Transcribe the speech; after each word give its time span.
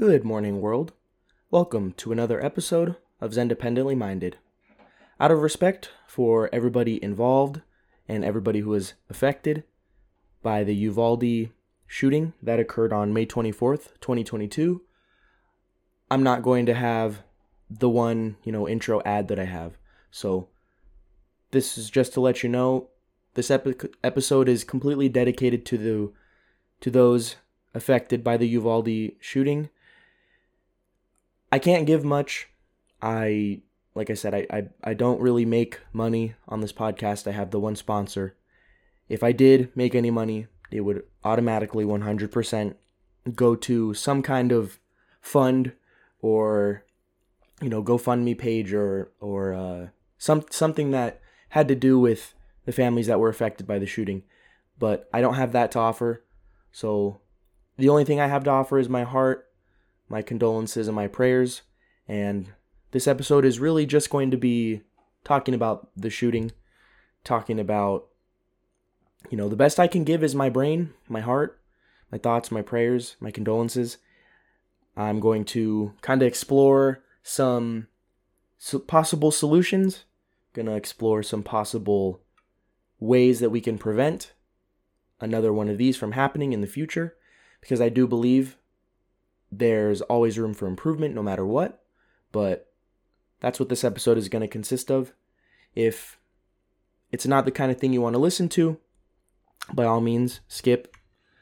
Good 0.00 0.24
morning, 0.24 0.62
world. 0.62 0.94
Welcome 1.50 1.92
to 1.98 2.10
another 2.10 2.42
episode 2.42 2.96
of 3.20 3.32
Zendependently 3.32 3.94
Minded. 3.94 4.38
Out 5.20 5.30
of 5.30 5.42
respect 5.42 5.90
for 6.06 6.48
everybody 6.54 7.04
involved 7.04 7.60
and 8.08 8.24
everybody 8.24 8.60
who 8.60 8.70
was 8.70 8.94
affected 9.10 9.62
by 10.42 10.64
the 10.64 10.74
Uvalde 10.74 11.50
shooting 11.86 12.32
that 12.42 12.58
occurred 12.58 12.94
on 12.94 13.12
May 13.12 13.26
24th, 13.26 14.00
2022, 14.00 14.80
I'm 16.10 16.22
not 16.22 16.40
going 16.42 16.64
to 16.64 16.72
have 16.72 17.22
the 17.68 17.90
one, 17.90 18.36
you 18.42 18.52
know, 18.52 18.66
intro 18.66 19.02
ad 19.04 19.28
that 19.28 19.38
I 19.38 19.44
have. 19.44 19.76
So 20.10 20.48
this 21.50 21.76
is 21.76 21.90
just 21.90 22.14
to 22.14 22.22
let 22.22 22.42
you 22.42 22.48
know 22.48 22.88
this 23.34 23.50
epi- 23.50 23.90
episode 24.02 24.48
is 24.48 24.64
completely 24.64 25.10
dedicated 25.10 25.66
to 25.66 25.76
the 25.76 26.12
to 26.80 26.90
those 26.90 27.36
affected 27.74 28.24
by 28.24 28.38
the 28.38 28.48
Uvalde 28.48 29.10
shooting. 29.20 29.68
I 31.52 31.58
can't 31.58 31.86
give 31.86 32.04
much. 32.04 32.48
I 33.02 33.62
like 33.94 34.10
I 34.10 34.14
said, 34.14 34.34
I, 34.34 34.46
I 34.50 34.62
I 34.82 34.94
don't 34.94 35.20
really 35.20 35.44
make 35.44 35.80
money 35.92 36.34
on 36.48 36.60
this 36.60 36.72
podcast. 36.72 37.26
I 37.26 37.32
have 37.32 37.50
the 37.50 37.60
one 37.60 37.76
sponsor. 37.76 38.36
If 39.08 39.22
I 39.22 39.32
did 39.32 39.74
make 39.76 39.94
any 39.94 40.10
money, 40.10 40.46
it 40.70 40.82
would 40.82 41.02
automatically 41.24 41.84
100% 41.84 42.74
go 43.34 43.56
to 43.56 43.92
some 43.94 44.22
kind 44.22 44.52
of 44.52 44.78
fund 45.20 45.72
or 46.22 46.84
you 47.60 47.68
know 47.68 47.82
GoFundMe 47.82 48.38
page 48.38 48.72
or 48.72 49.10
or 49.20 49.52
uh, 49.52 49.86
some 50.18 50.44
something 50.50 50.92
that 50.92 51.20
had 51.50 51.68
to 51.68 51.74
do 51.74 51.98
with 51.98 52.34
the 52.64 52.72
families 52.72 53.08
that 53.08 53.18
were 53.18 53.28
affected 53.28 53.66
by 53.66 53.78
the 53.78 53.86
shooting. 53.86 54.22
But 54.78 55.08
I 55.12 55.20
don't 55.20 55.34
have 55.34 55.52
that 55.52 55.72
to 55.72 55.78
offer. 55.78 56.24
So 56.72 57.20
the 57.76 57.88
only 57.88 58.04
thing 58.04 58.20
I 58.20 58.28
have 58.28 58.44
to 58.44 58.50
offer 58.50 58.78
is 58.78 58.88
my 58.88 59.02
heart, 59.02 59.49
my 60.10 60.20
condolences, 60.20 60.88
and 60.88 60.94
my 60.94 61.06
prayers. 61.06 61.62
And 62.06 62.48
this 62.90 63.06
episode 63.06 63.44
is 63.44 63.58
really 63.58 63.86
just 63.86 64.10
going 64.10 64.30
to 64.32 64.36
be 64.36 64.82
talking 65.24 65.54
about 65.54 65.88
the 65.96 66.10
shooting, 66.10 66.52
talking 67.24 67.58
about, 67.58 68.08
you 69.30 69.38
know, 69.38 69.48
the 69.48 69.56
best 69.56 69.80
I 69.80 69.86
can 69.86 70.04
give 70.04 70.22
is 70.22 70.34
my 70.34 70.50
brain, 70.50 70.92
my 71.08 71.20
heart, 71.20 71.60
my 72.10 72.18
thoughts, 72.18 72.50
my 72.50 72.62
prayers, 72.62 73.16
my 73.20 73.30
condolences. 73.30 73.98
I'm 74.96 75.20
going 75.20 75.44
to 75.46 75.94
kind 76.02 76.20
of 76.20 76.28
explore 76.28 77.02
some 77.22 77.86
possible 78.86 79.30
solutions, 79.30 80.04
going 80.52 80.66
to 80.66 80.74
explore 80.74 81.22
some 81.22 81.42
possible 81.42 82.20
ways 82.98 83.40
that 83.40 83.50
we 83.50 83.60
can 83.60 83.78
prevent 83.78 84.32
another 85.20 85.52
one 85.52 85.68
of 85.68 85.78
these 85.78 85.96
from 85.96 86.12
happening 86.12 86.52
in 86.52 86.60
the 86.60 86.66
future 86.66 87.16
because 87.60 87.80
I 87.80 87.88
do 87.88 88.06
believe 88.06 88.56
there's 89.50 90.00
always 90.02 90.38
room 90.38 90.54
for 90.54 90.66
improvement 90.66 91.14
no 91.14 91.22
matter 91.22 91.44
what. 91.44 91.82
But 92.32 92.72
that's 93.40 93.58
what 93.58 93.68
this 93.68 93.84
episode 93.84 94.18
is 94.18 94.28
going 94.28 94.42
to 94.42 94.48
consist 94.48 94.90
of. 94.90 95.12
If 95.74 96.18
it's 97.10 97.26
not 97.26 97.44
the 97.44 97.50
kind 97.50 97.70
of 97.70 97.78
thing 97.78 97.92
you 97.92 98.00
want 98.00 98.14
to 98.14 98.20
listen 98.20 98.48
to, 98.50 98.78
by 99.72 99.84
all 99.84 100.00
means, 100.00 100.40
skip 100.48 100.96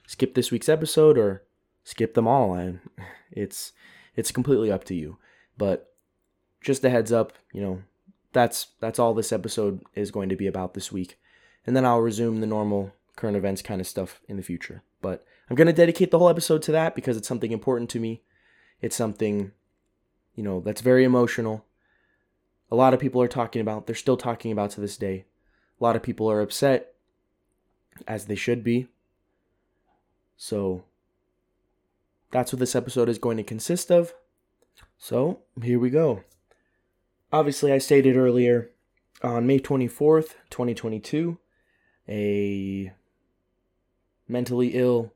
skip 0.07 0.35
this 0.35 0.51
week's 0.51 0.69
episode 0.71 1.19
or 1.19 1.45
skip 1.85 2.15
them 2.15 2.27
all. 2.27 2.55
And 2.55 2.81
it's 3.31 3.73
it's 4.17 4.33
completely 4.33 4.73
up 4.73 4.85
to 4.85 4.95
you. 4.95 5.19
But 5.57 5.93
just 6.61 6.85
a 6.85 6.91
heads 6.91 7.13
up, 7.13 7.33
you 7.53 7.61
know, 7.61 7.83
that's 8.33 8.69
that's 8.81 8.99
all 8.99 9.15
this 9.15 9.33
episode 9.33 9.83
is 9.95 10.11
going 10.11 10.29
to 10.29 10.37
be 10.37 10.47
about 10.47 10.75
this 10.75 10.93
week. 10.93 11.19
And 11.67 11.77
then 11.77 11.85
I'll 11.85 12.01
resume 12.01 12.41
the 12.41 12.47
normal 12.47 12.93
current 13.17 13.37
events 13.37 13.63
kind 13.63 13.81
of 13.81 13.87
stuff 13.87 14.21
in 14.29 14.37
the 14.37 14.43
future. 14.43 14.83
But 15.03 15.27
I'm 15.49 15.57
going 15.57 15.67
to 15.67 15.73
dedicate 15.73 16.11
the 16.11 16.19
whole 16.19 16.29
episode 16.29 16.63
to 16.63 16.73
that 16.73 16.95
because 16.95 17.17
it's 17.17 17.29
something 17.29 17.53
important 17.53 17.89
to 17.91 18.01
me. 18.01 18.23
It's 18.81 18.97
something, 18.97 19.53
you 20.35 20.43
know, 20.43 20.61
that's 20.61 20.83
very 20.83 21.05
emotional. 21.05 21.65
A 22.71 22.77
lot 22.77 22.93
of 22.93 23.01
people 23.01 23.23
are 23.23 23.29
talking 23.29 23.63
about, 23.63 23.87
they're 23.87 23.97
still 23.97 24.17
talking 24.17 24.53
about 24.53 24.71
to 24.73 24.81
this 24.81 24.97
day. 24.97 25.25
A 25.81 25.85
lot 25.85 25.97
of 25.97 26.03
people 26.03 26.31
are 26.31 26.41
upset, 26.41 26.95
as 28.07 28.27
they 28.27 28.35
should 28.35 28.63
be. 28.63 28.89
So, 30.37 30.85
that's 32.31 32.53
what 32.53 32.61
this 32.61 32.77
episode 32.77 33.09
is 33.09 33.19
going 33.19 33.39
to 33.39 33.43
consist 33.43 33.91
of. 33.91 34.13
So, 34.99 35.41
here 35.63 35.79
we 35.79 35.89
go. 35.89 36.25
Obviously, 37.33 37.73
I 37.73 37.79
stated 37.79 38.17
earlier 38.17 38.71
on 39.23 39.47
May 39.47 39.59
24th, 39.59 40.35
2022, 40.51 41.39
a 42.09 42.93
mentally 44.29 44.69
ill 44.75 45.13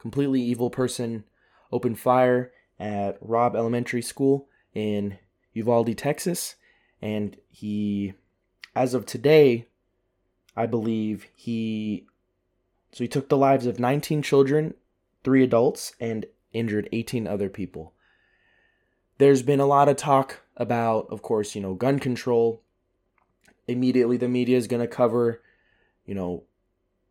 completely 0.00 0.40
evil 0.40 0.70
person 0.70 1.24
opened 1.70 1.98
fire 1.98 2.52
at 2.78 3.18
Robb 3.20 3.54
Elementary 3.54 4.02
School 4.02 4.48
in 4.74 5.18
Uvalde, 5.52 5.96
Texas. 5.96 6.56
And 7.02 7.36
he, 7.48 8.14
as 8.74 8.94
of 8.94 9.06
today, 9.06 9.66
I 10.56 10.66
believe 10.66 11.26
he, 11.34 12.06
so 12.92 13.04
he 13.04 13.08
took 13.08 13.28
the 13.28 13.36
lives 13.36 13.66
of 13.66 13.78
19 13.78 14.22
children, 14.22 14.74
three 15.22 15.44
adults, 15.44 15.94
and 16.00 16.26
injured 16.52 16.88
18 16.92 17.26
other 17.26 17.48
people. 17.48 17.92
There's 19.18 19.42
been 19.42 19.60
a 19.60 19.66
lot 19.66 19.88
of 19.88 19.96
talk 19.96 20.40
about, 20.56 21.06
of 21.10 21.22
course, 21.22 21.54
you 21.54 21.60
know, 21.60 21.74
gun 21.74 21.98
control. 21.98 22.62
Immediately, 23.68 24.16
the 24.16 24.28
media 24.28 24.56
is 24.56 24.66
going 24.66 24.80
to 24.80 24.88
cover, 24.88 25.42
you 26.06 26.14
know, 26.14 26.44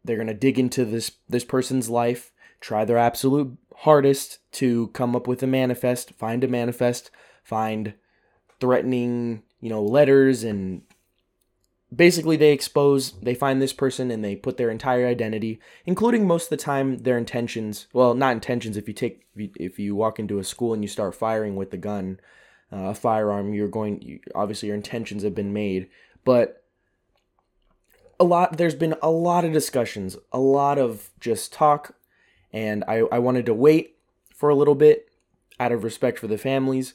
they're 0.04 0.16
going 0.16 0.28
to 0.28 0.34
dig 0.34 0.58
into 0.58 0.86
this 0.86 1.12
this 1.28 1.44
person's 1.44 1.90
life 1.90 2.32
try 2.60 2.86
their 2.86 2.98
absolute 2.98 3.58
hardest 3.78 4.40
to 4.54 4.88
come 4.88 5.16
up 5.16 5.28
with 5.28 5.42
a 5.44 5.48
manifest, 5.48 6.14
find 6.14 6.44
a 6.44 6.48
manifest, 6.48 7.12
find 7.44 7.94
threatening, 8.60 9.44
you 9.62 9.70
know, 9.70 9.82
letters 9.82 10.44
and 10.44 10.82
basically 11.96 12.38
they 12.38 12.52
expose 12.52 13.14
they 13.22 13.34
find 13.34 13.62
this 13.62 13.74
person 13.74 14.12
and 14.12 14.24
they 14.24 14.36
put 14.36 14.58
their 14.58 14.70
entire 14.70 15.08
identity 15.08 15.60
including 15.86 16.28
most 16.28 16.46
of 16.46 16.50
the 16.52 16.58
time 16.58 17.00
their 17.00 17.18
intentions 17.18 17.88
well 17.94 18.14
not 18.14 18.34
intentions 18.34 18.78
if 18.78 18.88
you 18.88 18.94
take 18.94 19.26
if 19.36 19.80
you 19.80 19.96
walk 19.96 20.20
into 20.20 20.38
a 20.38 20.44
school 20.44 20.74
and 20.74 20.84
you 20.84 20.88
start 20.88 21.16
firing 21.16 21.56
with 21.56 21.72
the 21.72 21.78
gun 21.78 22.20
uh, 22.72 22.90
a 22.90 22.94
firearm 22.94 23.54
you're 23.54 23.68
going 23.68 24.20
obviously 24.36 24.68
your 24.68 24.76
intentions 24.76 25.24
have 25.24 25.34
been 25.34 25.52
made 25.52 25.90
but 26.24 26.64
a 28.20 28.24
lot 28.24 28.58
there's 28.58 28.76
been 28.76 28.96
a 29.02 29.10
lot 29.10 29.44
of 29.44 29.52
discussions 29.52 30.16
a 30.32 30.40
lot 30.40 30.78
of 30.78 31.10
just 31.20 31.52
talk 31.52 31.96
and 32.52 32.84
I, 32.88 33.04
I 33.12 33.20
wanted 33.20 33.46
to 33.48 33.54
wait 33.54 33.96
for 34.36 34.50
a 34.50 34.56
little 34.56 34.76
bit 34.76 35.10
out 35.60 35.72
of 35.72 35.84
respect 35.84 36.20
for 36.20 36.28
the 36.28 36.38
families 36.38 36.94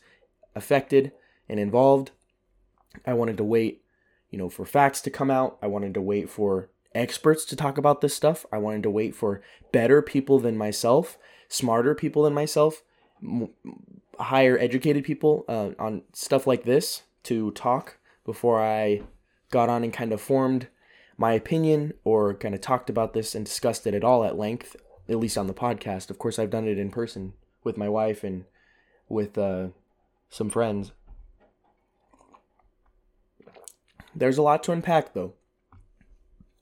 affected 0.54 1.12
and 1.48 1.60
involved. 1.60 2.10
I 3.06 3.12
wanted 3.14 3.36
to 3.38 3.44
wait, 3.44 3.82
you 4.30 4.38
know, 4.38 4.48
for 4.48 4.64
facts 4.64 5.00
to 5.02 5.10
come 5.10 5.30
out. 5.30 5.58
I 5.62 5.66
wanted 5.66 5.94
to 5.94 6.00
wait 6.00 6.30
for 6.30 6.70
experts 6.94 7.44
to 7.46 7.56
talk 7.56 7.76
about 7.76 8.00
this 8.00 8.14
stuff. 8.14 8.46
I 8.52 8.58
wanted 8.58 8.82
to 8.84 8.90
wait 8.90 9.14
for 9.14 9.42
better 9.72 10.00
people 10.00 10.38
than 10.38 10.56
myself, 10.56 11.18
smarter 11.48 11.94
people 11.94 12.22
than 12.22 12.34
myself, 12.34 12.82
m- 13.22 13.50
higher 14.18 14.58
educated 14.58 15.04
people 15.04 15.44
uh, 15.48 15.70
on 15.78 16.02
stuff 16.12 16.46
like 16.46 16.64
this 16.64 17.02
to 17.24 17.50
talk 17.52 17.98
before 18.24 18.62
I 18.62 19.02
got 19.50 19.68
on 19.68 19.84
and 19.84 19.92
kind 19.92 20.12
of 20.12 20.20
formed 20.20 20.68
my 21.16 21.32
opinion 21.32 21.94
or 22.04 22.34
kind 22.34 22.54
of 22.54 22.60
talked 22.60 22.90
about 22.90 23.12
this 23.12 23.34
and 23.34 23.44
discussed 23.44 23.86
it 23.86 23.94
at 23.94 24.04
all 24.04 24.24
at 24.24 24.38
length 24.38 24.76
at 25.08 25.18
least 25.18 25.38
on 25.38 25.46
the 25.46 25.54
podcast. 25.54 26.10
Of 26.10 26.18
course, 26.18 26.38
I've 26.38 26.50
done 26.50 26.66
it 26.66 26.78
in 26.78 26.90
person 26.90 27.34
with 27.62 27.76
my 27.76 27.88
wife 27.88 28.24
and 28.24 28.44
with 29.08 29.36
uh, 29.36 29.68
some 30.30 30.50
friends. 30.50 30.92
There's 34.14 34.38
a 34.38 34.42
lot 34.42 34.62
to 34.64 34.72
unpack, 34.72 35.12
though. 35.12 35.34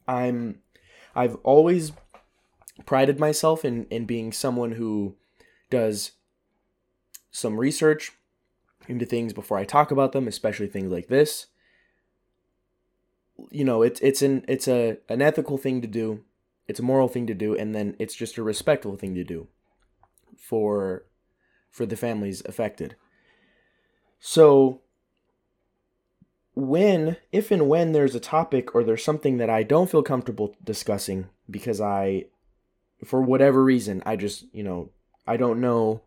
I'm, 0.09 0.61
I've 1.15 1.37
always 1.43 1.93
prided 2.87 3.21
myself 3.21 3.65
in 3.65 3.85
in 3.87 4.07
being 4.07 4.33
someone 4.33 4.73
who 4.73 5.15
does 5.71 6.13
some 7.31 7.59
research 7.59 8.13
into 8.89 9.07
things 9.07 9.33
before 9.33 9.59
I 9.59 9.65
talk 9.65 9.91
about 9.91 10.13
them, 10.13 10.27
especially 10.27 10.67
things 10.67 10.91
like 10.91 11.09
this. 11.09 11.47
You 13.51 13.65
know, 13.65 13.83
it's 13.83 14.01
it's 14.01 14.23
an 14.23 14.45
it's 14.49 14.69
a 14.69 14.99
an 15.09 15.23
ethical 15.23 15.59
thing 15.59 15.81
to 15.83 15.89
do 15.89 16.25
it's 16.69 16.81
a 16.81 16.85
moral 16.85 17.09
thing 17.09 17.27
to 17.27 17.35
do 17.35 17.55
and 17.57 17.75
then 17.75 17.97
it's 17.99 18.15
just 18.15 18.39
a 18.39 18.43
respectful 18.43 18.97
thing 18.97 19.15
to 19.15 19.25
do 19.25 19.49
for 20.37 21.05
for 21.71 21.87
the 21.87 21.97
families 21.97 22.43
affected 22.47 22.97
so 24.21 24.81
when 26.55 27.17
if 27.31 27.51
and 27.51 27.69
when 27.69 27.93
there's 27.93 28.15
a 28.15 28.21
topic 28.21 28.75
or 28.75 28.85
there's 28.85 29.05
something 29.05 29.39
that 29.39 29.51
I 29.51 29.63
don't 29.63 29.91
feel 29.91 30.03
comfortable 30.03 30.55
discussing 30.63 31.29
because 31.51 31.81
I 31.81 32.27
for 33.05 33.23
whatever 33.23 33.65
reason 33.65 34.03
I 34.05 34.17
just, 34.17 34.45
you 34.53 34.63
know, 34.63 34.91
I 35.27 35.37
don't 35.37 35.61
know 35.61 36.03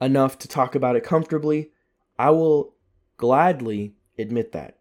enough 0.00 0.38
to 0.38 0.48
talk 0.48 0.74
about 0.74 0.96
it 0.96 1.02
comfortably, 1.02 1.70
I 2.18 2.30
will 2.30 2.74
gladly 3.16 3.94
admit 4.18 4.52
that. 4.52 4.78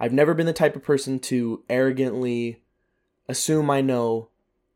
I've 0.00 0.12
never 0.12 0.34
been 0.34 0.46
the 0.46 0.52
type 0.52 0.74
of 0.74 0.82
person 0.82 1.20
to 1.20 1.62
arrogantly 1.68 2.61
assume 3.28 3.70
I 3.70 3.80
know 3.80 4.28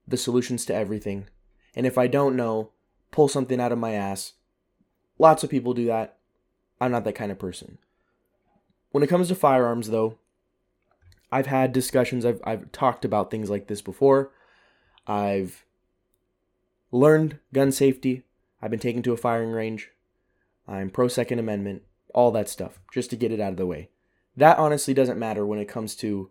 the 0.06 0.16
solutions 0.16 0.64
to 0.66 0.74
everything. 0.74 1.28
And 1.74 1.86
if 1.86 1.98
I 1.98 2.06
don't 2.06 2.36
know, 2.36 2.70
pull 3.10 3.28
something 3.28 3.60
out 3.60 3.72
of 3.72 3.78
my 3.78 3.92
ass. 3.92 4.34
Lots 5.18 5.42
of 5.44 5.50
people 5.50 5.74
do 5.74 5.86
that. 5.86 6.18
I'm 6.80 6.92
not 6.92 7.04
that 7.04 7.14
kind 7.14 7.32
of 7.32 7.38
person. 7.38 7.78
When 8.90 9.02
it 9.02 9.08
comes 9.08 9.28
to 9.28 9.34
firearms, 9.34 9.90
though, 9.90 10.18
I've 11.30 11.46
had 11.46 11.72
discussions, 11.72 12.24
I've, 12.24 12.40
I've 12.44 12.70
talked 12.72 13.04
about 13.04 13.30
things 13.30 13.50
like 13.50 13.66
this 13.66 13.82
before. 13.82 14.30
I've 15.06 15.64
learned 16.92 17.38
gun 17.52 17.72
safety. 17.72 18.22
I've 18.62 18.70
been 18.70 18.80
taken 18.80 19.02
to 19.02 19.12
a 19.12 19.18
firing 19.18 19.50
range. 19.50 19.90
I'm 20.68 20.90
pro 20.90 21.08
Second 21.08 21.38
Amendment, 21.38 21.82
all 22.14 22.30
that 22.32 22.48
stuff, 22.48 22.80
just 22.92 23.10
to 23.10 23.16
get 23.16 23.32
it 23.32 23.40
out 23.40 23.52
of 23.52 23.56
the 23.56 23.66
way. 23.66 23.90
That 24.36 24.58
honestly 24.58 24.94
doesn't 24.94 25.18
matter 25.18 25.46
when 25.46 25.58
it 25.58 25.68
comes 25.68 25.94
to 25.96 26.30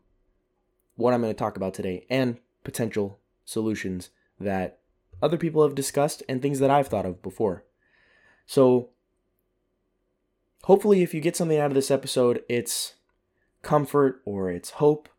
what 0.95 1.13
I'm 1.13 1.21
going 1.21 1.33
to 1.33 1.37
talk 1.37 1.57
about 1.57 1.73
today 1.73 2.05
and 2.09 2.37
potential 2.63 3.19
solutions 3.43 4.09
that 4.39 4.79
other 5.21 5.37
people 5.37 5.63
have 5.63 5.75
discussed 5.75 6.23
and 6.27 6.41
things 6.41 6.59
that 6.59 6.69
I've 6.69 6.87
thought 6.87 7.05
of 7.05 7.21
before. 7.21 7.63
So, 8.45 8.89
hopefully, 10.63 11.01
if 11.01 11.13
you 11.13 11.21
get 11.21 11.35
something 11.35 11.57
out 11.57 11.71
of 11.71 11.75
this 11.75 11.91
episode, 11.91 12.43
it's 12.49 12.95
comfort 13.61 14.21
or 14.25 14.51
it's 14.51 14.71
hope, 14.71 15.09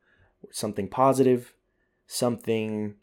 or 0.42 0.52
something 0.52 0.88
positive, 0.88 1.54
something 2.06 2.94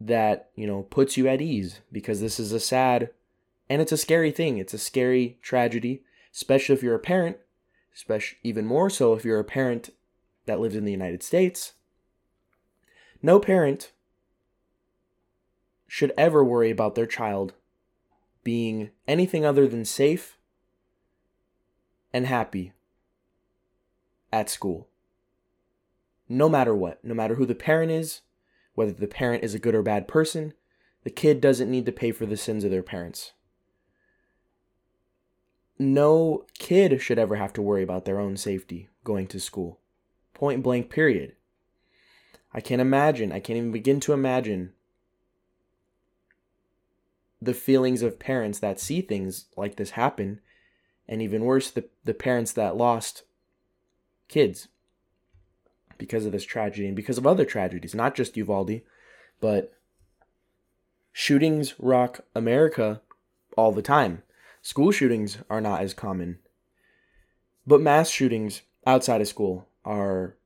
that, 0.00 0.50
you 0.54 0.66
know, 0.66 0.82
puts 0.84 1.16
you 1.16 1.28
at 1.28 1.42
ease 1.42 1.80
because 1.90 2.20
this 2.20 2.38
is 2.38 2.52
a 2.52 2.60
sad 2.60 3.10
and 3.68 3.82
it's 3.82 3.92
a 3.92 3.96
scary 3.96 4.30
thing. 4.30 4.58
It's 4.58 4.74
a 4.74 4.78
scary 4.78 5.38
tragedy, 5.42 6.02
especially 6.32 6.74
if 6.74 6.82
you're 6.82 6.94
a 6.94 7.00
parent, 7.00 7.36
especially 7.94 8.38
even 8.42 8.64
more 8.64 8.88
so 8.88 9.12
if 9.14 9.24
you're 9.24 9.40
a 9.40 9.44
parent 9.44 9.90
that 10.48 10.58
lives 10.58 10.74
in 10.74 10.84
the 10.84 10.90
United 10.90 11.22
States. 11.22 11.74
No 13.22 13.38
parent 13.38 13.92
should 15.86 16.12
ever 16.18 16.42
worry 16.42 16.70
about 16.70 16.96
their 16.96 17.06
child 17.06 17.54
being 18.42 18.90
anything 19.06 19.44
other 19.44 19.68
than 19.68 19.84
safe 19.84 20.38
and 22.12 22.26
happy 22.26 22.72
at 24.32 24.50
school. 24.50 24.88
No 26.28 26.48
matter 26.48 26.74
what, 26.74 27.02
no 27.04 27.14
matter 27.14 27.36
who 27.36 27.46
the 27.46 27.54
parent 27.54 27.90
is, 27.90 28.20
whether 28.74 28.92
the 28.92 29.06
parent 29.06 29.44
is 29.44 29.54
a 29.54 29.58
good 29.58 29.74
or 29.74 29.82
bad 29.82 30.08
person, 30.08 30.52
the 31.04 31.10
kid 31.10 31.40
doesn't 31.40 31.70
need 31.70 31.86
to 31.86 31.92
pay 31.92 32.12
for 32.12 32.26
the 32.26 32.36
sins 32.36 32.64
of 32.64 32.70
their 32.70 32.82
parents. 32.82 33.32
No 35.78 36.44
kid 36.58 37.00
should 37.00 37.18
ever 37.18 37.36
have 37.36 37.52
to 37.54 37.62
worry 37.62 37.82
about 37.82 38.04
their 38.04 38.20
own 38.20 38.36
safety 38.36 38.88
going 39.04 39.26
to 39.28 39.40
school. 39.40 39.78
Point 40.38 40.62
blank, 40.62 40.88
period. 40.88 41.34
I 42.54 42.60
can't 42.60 42.80
imagine, 42.80 43.32
I 43.32 43.40
can't 43.40 43.56
even 43.56 43.72
begin 43.72 43.98
to 44.00 44.12
imagine 44.12 44.72
the 47.42 47.54
feelings 47.54 48.02
of 48.02 48.20
parents 48.20 48.60
that 48.60 48.78
see 48.78 49.00
things 49.00 49.46
like 49.56 49.76
this 49.76 49.90
happen, 49.90 50.40
and 51.08 51.20
even 51.20 51.44
worse, 51.44 51.70
the, 51.70 51.84
the 52.04 52.14
parents 52.14 52.52
that 52.52 52.76
lost 52.76 53.24
kids 54.28 54.68
because 55.98 56.24
of 56.24 56.32
this 56.32 56.44
tragedy 56.44 56.86
and 56.86 56.96
because 56.96 57.18
of 57.18 57.26
other 57.26 57.44
tragedies, 57.44 57.94
not 57.94 58.14
just 58.14 58.36
Uvalde, 58.36 58.80
but 59.40 59.72
shootings 61.12 61.74
rock 61.80 62.20
America 62.36 63.00
all 63.56 63.72
the 63.72 63.82
time. 63.82 64.22
School 64.62 64.92
shootings 64.92 65.38
are 65.50 65.60
not 65.60 65.80
as 65.80 65.94
common, 65.94 66.38
but 67.66 67.80
mass 67.80 68.08
shootings 68.08 68.62
outside 68.86 69.20
of 69.20 69.26
school 69.26 69.67
are 69.88 70.36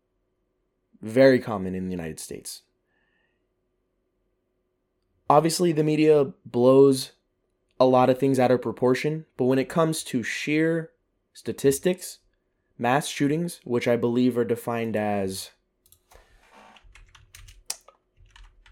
very 1.02 1.40
common 1.40 1.74
in 1.74 1.86
the 1.86 1.90
United 1.90 2.20
States. 2.20 2.62
Obviously, 5.28 5.72
the 5.72 5.82
media 5.82 6.32
blows 6.46 7.12
a 7.80 7.84
lot 7.84 8.08
of 8.08 8.18
things 8.18 8.38
out 8.38 8.52
of 8.52 8.62
proportion, 8.62 9.26
but 9.36 9.46
when 9.46 9.58
it 9.58 9.68
comes 9.68 10.04
to 10.04 10.22
sheer 10.22 10.90
statistics, 11.32 12.20
mass 12.78 13.08
shootings, 13.08 13.60
which 13.64 13.88
I 13.88 13.96
believe 13.96 14.38
are 14.38 14.44
defined 14.44 14.96
as 14.96 15.50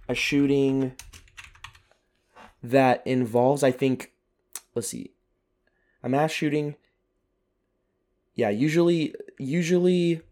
a 0.09 0.15
shooting 0.15 0.93
that 2.63 3.03
involves, 3.05 3.65
I 3.65 3.73
think, 3.73 4.13
let's 4.77 4.89
see, 4.89 5.15
a 6.03 6.09
mass 6.09 6.31
shooting. 6.31 6.77
Yeah, 8.37 8.51
usually, 8.51 9.15
usually 9.39 10.23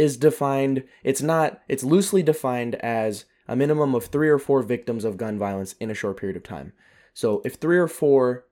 is 0.00 0.16
defined, 0.16 0.82
it's 1.04 1.20
not, 1.20 1.60
it's 1.68 1.84
loosely 1.84 2.22
defined 2.22 2.74
as 2.76 3.26
a 3.46 3.54
minimum 3.54 3.94
of 3.94 4.06
three 4.06 4.30
or 4.30 4.38
four 4.38 4.62
victims 4.62 5.04
of 5.04 5.18
gun 5.18 5.38
violence 5.38 5.74
in 5.78 5.90
a 5.90 5.94
short 5.94 6.16
period 6.16 6.38
of 6.38 6.42
time. 6.42 6.72
So 7.12 7.42
if 7.44 7.56
three 7.56 7.76
or 7.76 7.86
four 7.86 8.46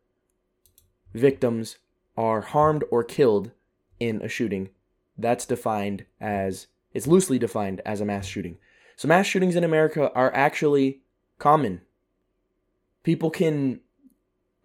victims 1.14 1.78
are 2.18 2.42
harmed 2.42 2.84
or 2.90 3.02
killed 3.02 3.52
in 3.98 4.20
a 4.20 4.28
shooting, 4.28 4.68
that's 5.16 5.46
defined 5.46 6.04
as, 6.20 6.66
it's 6.92 7.06
loosely 7.06 7.38
defined 7.38 7.80
as 7.86 8.02
a 8.02 8.04
mass 8.04 8.26
shooting. 8.26 8.58
So 8.96 9.08
mass 9.08 9.24
shootings 9.24 9.56
in 9.56 9.64
America 9.64 10.12
are 10.14 10.34
actually 10.34 11.00
common. 11.38 11.80
People 13.04 13.30
can, 13.30 13.80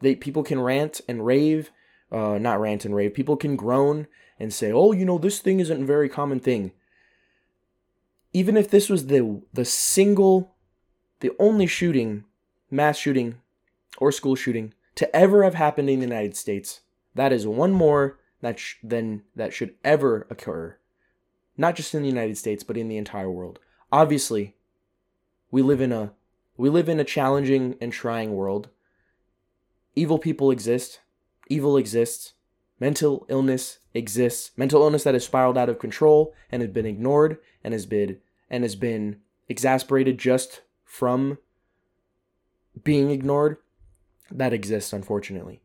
they, 0.02 0.16
people 0.16 0.44
can 0.44 0.60
rant 0.60 1.00
and 1.08 1.26
rave, 1.26 1.72
uh, 2.12 2.38
not 2.40 2.60
rant 2.60 2.84
and 2.84 2.94
rave, 2.94 3.14
people 3.14 3.38
can 3.38 3.56
groan 3.56 4.08
and 4.40 4.54
say, 4.54 4.72
oh, 4.72 4.92
you 4.92 5.06
know, 5.06 5.18
this 5.18 5.40
thing 5.40 5.60
isn't 5.60 5.84
a 5.84 5.86
very 5.86 6.10
common 6.10 6.40
thing. 6.40 6.72
Even 8.34 8.58
if 8.58 8.70
this 8.70 8.90
was 8.90 9.08
the 9.08 9.42
the 9.54 9.66
single, 9.66 10.56
the 11.20 11.32
only 11.40 11.68
shooting, 11.68 12.26
mass 12.72 12.98
shooting, 12.98 13.36
or 13.98 14.12
school 14.12 14.36
shooting 14.36 14.74
to 14.96 15.16
ever 15.16 15.44
have 15.44 15.56
happened 15.56 15.90
in 15.90 16.00
the 16.00 16.06
United 16.06 16.36
States, 16.36 16.82
that 17.16 17.32
is 17.32 17.46
one 17.48 17.72
more 17.72 18.20
that 18.42 18.60
sh- 18.60 18.76
than 18.84 19.24
that 19.36 19.54
should 19.54 19.76
ever 19.84 20.28
occur, 20.30 20.78
not 21.58 21.76
just 21.76 21.94
in 21.94 22.02
the 22.02 22.10
United 22.10 22.38
States 22.38 22.64
but 22.64 22.78
in 22.78 22.88
the 22.88 22.98
entire 22.98 23.30
world. 23.30 23.60
Obviously, 23.92 24.56
we 25.52 25.62
live 25.62 25.82
in 25.82 25.92
a 25.92 26.14
we 26.58 26.70
live 26.70 26.90
in 26.90 27.00
a 27.00 27.04
challenging 27.04 27.76
and 27.80 27.94
trying 27.94 28.34
world. 28.34 28.70
Evil 29.96 30.18
people 30.18 30.50
exist. 30.50 31.00
Evil 31.50 31.78
exists. 31.78 32.34
Mental 32.84 33.26
illness 33.30 33.80
exists. 33.94 34.52
Mental 34.58 34.82
illness 34.82 35.06
that 35.06 35.14
has 35.14 35.24
spiraled 35.24 35.58
out 35.58 35.70
of 35.70 35.80
control 35.80 36.34
and 36.52 36.62
has 36.62 36.70
been 36.70 36.86
ignored 36.86 37.38
and 37.64 37.74
has 37.74 37.86
been 37.86 38.18
and 38.50 38.66
has 38.66 38.76
been 38.76 39.22
exasperated 39.48 40.18
just 40.18 40.60
from 40.84 41.38
being 42.84 43.10
ignored. 43.10 43.56
That 44.30 44.52
exists, 44.52 44.92
unfortunately. 44.92 45.62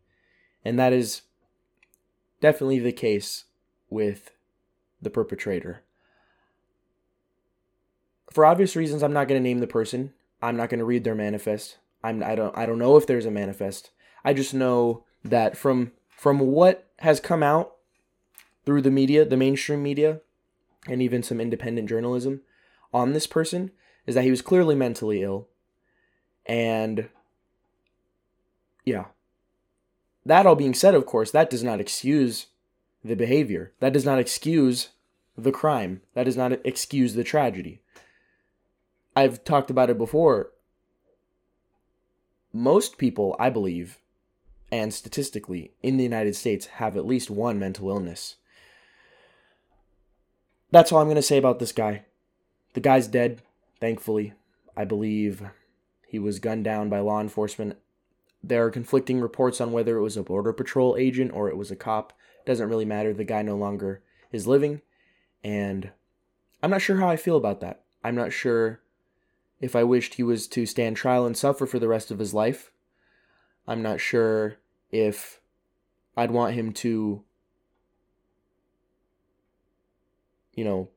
And 0.65 0.79
that 0.79 0.93
is 0.93 1.23
definitely 2.41 2.79
the 2.79 2.93
case 2.93 3.47
with 3.91 4.31
the 5.03 5.11
perpetrator. 5.11 5.83
For 8.31 8.47
obvious 8.47 8.77
reasons, 8.77 9.03
I'm 9.03 9.13
not 9.13 9.27
going 9.27 9.43
to 9.43 9.49
name 9.49 9.59
the 9.59 9.67
person. 9.67 10.13
I'm 10.41 10.57
not 10.57 10.69
going 10.69 10.79
to 10.79 10.85
read 10.85 11.03
their 11.03 11.17
manifest. 11.17 11.79
I'm 12.05 12.23
I 12.23 12.37
don't 12.37 12.57
I 12.57 12.65
don't 12.65 12.79
know 12.79 12.97
if 12.97 13.09
there's 13.09 13.27
a 13.27 13.31
manifest. 13.33 13.91
I 14.25 14.35
just 14.35 14.55
know 14.55 15.03
that 15.25 15.57
from 15.57 15.91
from 16.19 16.41
what 16.41 16.91
has 16.99 17.21
come 17.21 17.45
out 17.45 17.77
through 18.67 18.83
the 18.83 18.91
media, 18.91 19.25
the 19.25 19.37
mainstream 19.37 19.85
media, 19.85 20.21
and 20.89 21.01
even 21.01 21.23
some 21.23 21.41
independent 21.41 21.89
journalism 21.89 22.41
on 22.93 23.13
this 23.13 23.29
person 23.29 23.71
is 24.05 24.17
that 24.17 24.25
he 24.25 24.31
was 24.31 24.43
clearly 24.43 24.75
mentally 24.75 25.23
ill. 25.23 25.47
And 26.45 27.09
yeah. 28.85 29.05
That 30.27 30.45
all 30.45 30.57
being 30.57 30.75
said, 30.75 30.93
of 30.93 31.07
course, 31.07 31.31
that 31.31 31.51
does 31.51 31.63
not 31.63 31.81
excuse 31.81 32.47
the 33.05 33.15
behavior. 33.15 33.73
That 33.79 33.93
does 33.93 34.05
not 34.05 34.19
excuse 34.19 34.89
the 35.37 35.53
crime. 35.53 36.03
That 36.15 36.25
does 36.25 36.37
not 36.37 36.51
excuse 36.65 37.15
the 37.15 37.23
tragedy. 37.23 37.81
I've 39.15 39.45
talked 39.45 39.71
about 39.71 39.89
it 39.89 39.97
before. 39.97 40.51
Most 42.53 42.99
people, 42.99 43.37
I 43.39 43.51
believe, 43.51 44.01
and 44.71 44.93
statistically 44.93 45.73
in 45.83 45.97
the 45.97 46.05
United 46.05 46.37
States 46.37 46.67
have 46.67 46.97
at 46.97 47.07
least 47.07 47.31
one 47.31 47.59
mental 47.59 47.89
illness. 47.89 48.37
That's 50.71 50.93
all 50.93 51.01
I'm 51.01 51.07
going 51.07 51.17
to 51.17 51.23
say 51.23 51.39
about 51.39 51.59
this 51.59 51.73
guy. 51.73 52.05
The 52.75 52.81
guy's 52.81 53.09
dead, 53.09 53.43
thankfully. 53.81 54.35
I 54.77 54.85
believe 54.85 55.43
he 56.07 56.19
was 56.19 56.39
gunned 56.39 56.65
down 56.65 56.89
by 56.89 57.01
law 57.01 57.21
enforcement. 57.21 57.79
There 58.43 58.65
are 58.65 58.71
conflicting 58.71 59.21
reports 59.21 59.61
on 59.61 59.73
whether 59.73 59.97
it 59.97 60.03
was 60.03 60.17
a 60.17 60.23
Border 60.23 60.53
Patrol 60.53 60.97
agent 60.99 61.33
or 61.33 61.49
it 61.49 61.57
was 61.57 61.71
a 61.71 61.77
cop. 61.77 62.13
Doesn't 62.47 62.69
really 62.69 62.85
matter. 62.85 63.13
The 63.13 63.25
guy 63.25 63.43
no 63.43 63.57
longer 63.57 64.03
is 64.31 64.47
living. 64.47 64.83
And 65.43 65.91
I'm 66.63 66.71
not 66.71 66.83
sure 66.83 66.99
how 66.99 67.09
I 67.09 67.17
feel 67.17 67.37
about 67.37 67.61
that. 67.61 67.83
I'm 68.05 68.15
not 68.15 68.33
sure 68.33 68.81
if 69.61 69.75
I 69.75 69.83
wished 69.85 70.15
he 70.15 70.23
was 70.23 70.47
to 70.49 70.67
stand 70.67 70.97
trial 70.97 71.27
and 71.27 71.37
suffer 71.37 71.67
for 71.67 71.79
the 71.79 71.89
rest 71.89 72.11
of 72.11 72.19
his 72.19 72.35
life. 72.35 72.71
I'm 73.69 73.83
not 73.83 74.01
sure 74.01 74.57
if 74.91 75.41
I'd 76.17 76.31
want 76.31 76.55
him 76.55 76.73
to, 76.73 77.23
you 80.55 80.65
know, 80.65 80.89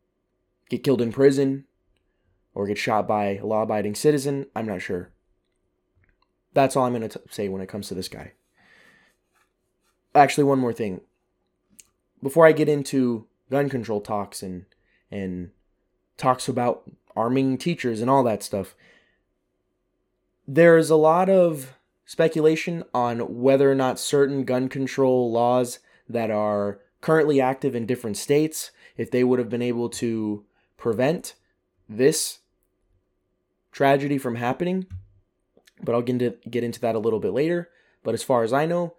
get 0.69 0.83
killed 0.83 1.01
in 1.01 1.11
prison 1.11 1.65
or 2.53 2.65
get 2.65 2.77
shot 2.77 3.09
by 3.09 3.35
a 3.35 3.45
law 3.45 3.63
abiding 3.63 3.95
citizen. 3.95 4.47
I'm 4.55 4.65
not 4.65 4.81
sure. 4.81 5.11
That's 6.53 6.77
all 6.77 6.85
I'm 6.85 6.93
going 6.93 7.07
to 7.07 7.21
say 7.29 7.49
when 7.49 7.61
it 7.61 7.67
comes 7.67 7.89
to 7.89 7.93
this 7.93 8.07
guy. 8.07 8.31
Actually, 10.15 10.45
one 10.45 10.59
more 10.59 10.73
thing. 10.73 11.01
Before 12.23 12.47
I 12.47 12.53
get 12.53 12.69
into 12.69 13.27
gun 13.49 13.69
control 13.69 13.99
talks 13.99 14.41
and 14.41 14.65
and 15.09 15.51
talks 16.15 16.47
about 16.47 16.89
arming 17.17 17.57
teachers 17.57 17.99
and 17.99 18.09
all 18.09 18.23
that 18.23 18.43
stuff, 18.43 18.75
there's 20.47 20.89
a 20.89 20.95
lot 20.95 21.29
of 21.29 21.73
speculation 22.11 22.83
on 22.93 23.19
whether 23.41 23.71
or 23.71 23.75
not 23.75 23.97
certain 23.97 24.43
gun 24.43 24.67
control 24.67 25.31
laws 25.31 25.79
that 26.09 26.29
are 26.29 26.77
currently 26.99 27.39
active 27.39 27.73
in 27.73 27.85
different 27.85 28.17
states, 28.17 28.71
if 28.97 29.09
they 29.09 29.23
would 29.23 29.39
have 29.39 29.47
been 29.47 29.61
able 29.61 29.87
to 29.87 30.43
prevent 30.75 31.35
this 31.87 32.39
tragedy 33.71 34.17
from 34.17 34.35
happening. 34.35 34.85
But 35.81 35.95
I'll 35.95 36.01
get 36.01 36.21
into, 36.21 36.37
get 36.49 36.65
into 36.65 36.81
that 36.81 36.95
a 36.95 36.99
little 36.99 37.21
bit 37.21 37.31
later. 37.31 37.69
But 38.03 38.13
as 38.13 38.23
far 38.23 38.43
as 38.43 38.51
I 38.51 38.65
know, 38.65 38.95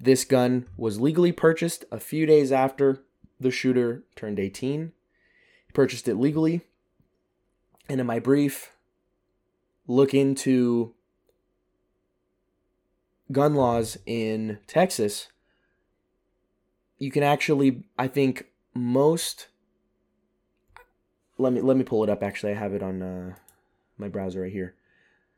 this 0.00 0.24
gun 0.24 0.66
was 0.78 0.98
legally 0.98 1.32
purchased 1.32 1.84
a 1.92 2.00
few 2.00 2.24
days 2.24 2.50
after 2.50 3.02
the 3.38 3.50
shooter 3.50 4.02
turned 4.16 4.40
18. 4.40 4.92
He 5.66 5.72
purchased 5.74 6.08
it 6.08 6.14
legally. 6.14 6.62
And 7.86 8.00
in 8.00 8.06
my 8.06 8.18
brief 8.18 8.72
look 9.86 10.14
into 10.14 10.94
gun 13.30 13.54
laws 13.54 13.98
in 14.06 14.58
Texas, 14.66 15.28
you 16.98 17.10
can 17.10 17.22
actually 17.22 17.84
I 17.98 18.08
think 18.08 18.46
most 18.74 19.48
let 21.38 21.52
me 21.52 21.60
let 21.60 21.76
me 21.76 21.84
pull 21.84 22.04
it 22.04 22.10
up 22.10 22.22
actually 22.22 22.52
I 22.52 22.56
have 22.56 22.74
it 22.74 22.82
on 22.82 23.02
uh, 23.02 23.34
my 23.98 24.08
browser 24.08 24.42
right 24.42 24.52
here. 24.52 24.74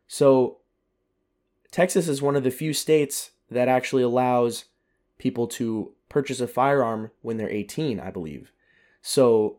So 0.09 0.59
Texas 1.71 2.09
is 2.09 2.21
one 2.21 2.37
of 2.37 2.45
the 2.45 2.51
few 2.51 2.73
states 2.73 3.31
that 3.51 3.69
actually 3.69 4.03
allows 4.03 4.67
people 5.19 5.47
to 5.47 5.93
purchase 6.09 6.41
a 6.41 6.49
firearm 6.49 7.11
when 7.23 7.37
they're 7.39 7.49
18, 7.49 8.01
I 8.01 8.11
believe. 8.11 8.53
So 9.01 9.59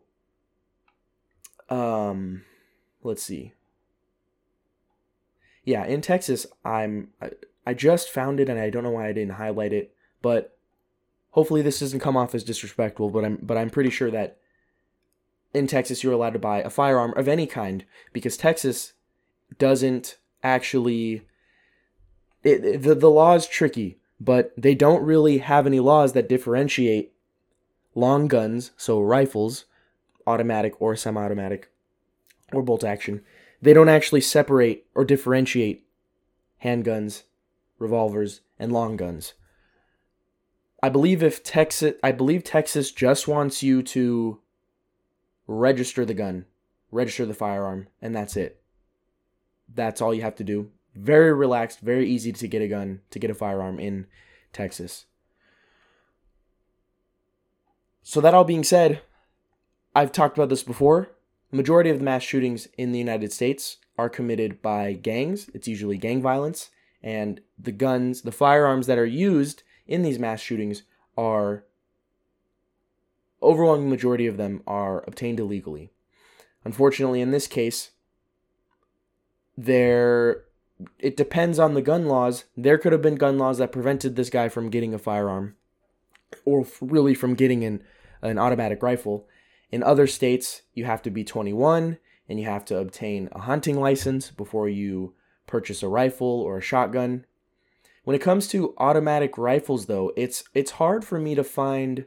um 1.68 2.42
let's 3.02 3.22
see. 3.22 3.52
Yeah, 5.64 5.86
in 5.86 6.02
Texas, 6.02 6.46
I'm 6.62 7.08
I, 7.66 7.74
just 7.74 8.10
found 8.10 8.40
it 8.40 8.48
and 8.48 8.58
I 8.58 8.70
don't 8.70 8.82
know 8.82 8.90
why 8.90 9.08
I 9.08 9.12
didn't 9.12 9.34
highlight 9.34 9.72
it, 9.72 9.94
but 10.22 10.56
hopefully 11.30 11.62
this 11.62 11.80
doesn't 11.80 12.00
come 12.00 12.16
off 12.16 12.34
as 12.34 12.44
disrespectful, 12.44 13.10
but 13.10 13.24
I'm 13.24 13.38
but 13.42 13.56
I'm 13.56 13.70
pretty 13.70 13.90
sure 13.90 14.10
that 14.10 14.38
in 15.52 15.66
Texas 15.66 16.02
you're 16.02 16.12
allowed 16.12 16.32
to 16.32 16.38
buy 16.38 16.60
a 16.60 16.70
firearm 16.70 17.14
of 17.16 17.28
any 17.28 17.46
kind 17.46 17.84
because 18.12 18.36
Texas 18.36 18.92
doesn't 19.58 20.18
actually 20.42 21.22
it, 22.42 22.82
the 22.82 22.94
the 22.94 23.10
law 23.10 23.34
is 23.34 23.46
tricky, 23.46 23.98
but 24.20 24.52
they 24.56 24.74
don't 24.74 25.02
really 25.02 25.38
have 25.38 25.66
any 25.66 25.80
laws 25.80 26.12
that 26.12 26.28
differentiate 26.28 27.12
long 27.94 28.28
guns, 28.28 28.72
so 28.76 29.00
rifles, 29.00 29.64
automatic 30.26 30.80
or 30.80 30.96
semi-automatic 30.96 31.70
or 32.52 32.62
bolt 32.62 32.84
action. 32.84 33.22
They 33.62 33.72
don't 33.72 33.88
actually 33.88 34.20
separate 34.20 34.86
or 34.94 35.04
differentiate 35.04 35.86
handguns, 36.62 37.22
revolvers, 37.78 38.40
and 38.58 38.72
long 38.72 38.96
guns. 38.96 39.34
I 40.82 40.88
believe 40.88 41.22
if 41.22 41.42
Texas 41.42 41.94
I 42.02 42.12
believe 42.12 42.44
Texas 42.44 42.90
just 42.90 43.26
wants 43.26 43.62
you 43.62 43.82
to 43.82 44.40
register 45.46 46.04
the 46.04 46.14
gun, 46.14 46.46
register 46.90 47.26
the 47.26 47.34
firearm, 47.34 47.88
and 48.02 48.14
that's 48.14 48.36
it. 48.36 48.60
That's 49.72 50.00
all 50.00 50.14
you 50.14 50.22
have 50.22 50.36
to 50.36 50.44
do 50.44 50.70
very 50.94 51.32
relaxed, 51.32 51.80
very 51.80 52.08
easy 52.08 52.32
to 52.32 52.48
get 52.48 52.62
a 52.62 52.68
gun, 52.68 53.00
to 53.10 53.18
get 53.18 53.30
a 53.30 53.34
firearm 53.34 53.78
in 53.78 54.06
Texas. 54.52 55.06
So, 58.02 58.20
that 58.20 58.34
all 58.34 58.44
being 58.44 58.64
said, 58.64 59.00
I've 59.94 60.12
talked 60.12 60.36
about 60.36 60.50
this 60.50 60.62
before. 60.62 61.10
The 61.50 61.56
majority 61.56 61.90
of 61.90 61.98
the 61.98 62.04
mass 62.04 62.22
shootings 62.22 62.68
in 62.76 62.92
the 62.92 62.98
United 62.98 63.32
States 63.32 63.78
are 63.96 64.10
committed 64.10 64.60
by 64.60 64.92
gangs. 64.92 65.50
It's 65.54 65.68
usually 65.68 65.96
gang 65.96 66.20
violence. 66.20 66.70
And 67.04 67.42
the 67.58 67.70
guns, 67.70 68.22
the 68.22 68.32
firearms 68.32 68.86
that 68.86 68.98
are 68.98 69.04
used 69.04 69.62
in 69.86 70.02
these 70.02 70.18
mass 70.18 70.40
shootings 70.40 70.84
are, 71.18 71.64
overwhelming 73.42 73.90
majority 73.90 74.26
of 74.26 74.38
them 74.38 74.62
are 74.66 75.04
obtained 75.06 75.38
illegally. 75.38 75.90
Unfortunately, 76.64 77.20
in 77.20 77.30
this 77.30 77.46
case, 77.46 77.90
there 79.56 80.44
it 80.98 81.16
depends 81.16 81.58
on 81.58 81.74
the 81.74 81.82
gun 81.82 82.06
laws. 82.06 82.44
There 82.56 82.78
could 82.78 82.92
have 82.92 83.02
been 83.02 83.16
gun 83.16 83.38
laws 83.38 83.58
that 83.58 83.70
prevented 83.70 84.16
this 84.16 84.30
guy 84.30 84.48
from 84.48 84.70
getting 84.70 84.94
a 84.94 84.98
firearm 84.98 85.56
or 86.46 86.66
really 86.80 87.14
from 87.14 87.34
getting 87.34 87.64
an, 87.64 87.82
an 88.22 88.38
automatic 88.38 88.82
rifle. 88.82 89.28
In 89.70 89.82
other 89.82 90.06
states, 90.06 90.62
you 90.72 90.86
have 90.86 91.02
to 91.02 91.10
be 91.10 91.22
21 91.22 91.98
and 92.28 92.40
you 92.40 92.46
have 92.46 92.64
to 92.64 92.78
obtain 92.78 93.28
a 93.32 93.40
hunting 93.40 93.78
license 93.78 94.30
before 94.30 94.68
you 94.68 95.12
purchase 95.54 95.84
a 95.84 95.88
rifle 95.88 96.40
or 96.40 96.58
a 96.58 96.60
shotgun. 96.60 97.24
When 98.02 98.16
it 98.16 98.22
comes 98.22 98.48
to 98.48 98.74
automatic 98.76 99.38
rifles, 99.38 99.86
though, 99.86 100.12
it's 100.16 100.42
it's 100.52 100.72
hard 100.72 101.04
for 101.04 101.20
me 101.20 101.36
to 101.36 101.44
find. 101.44 102.06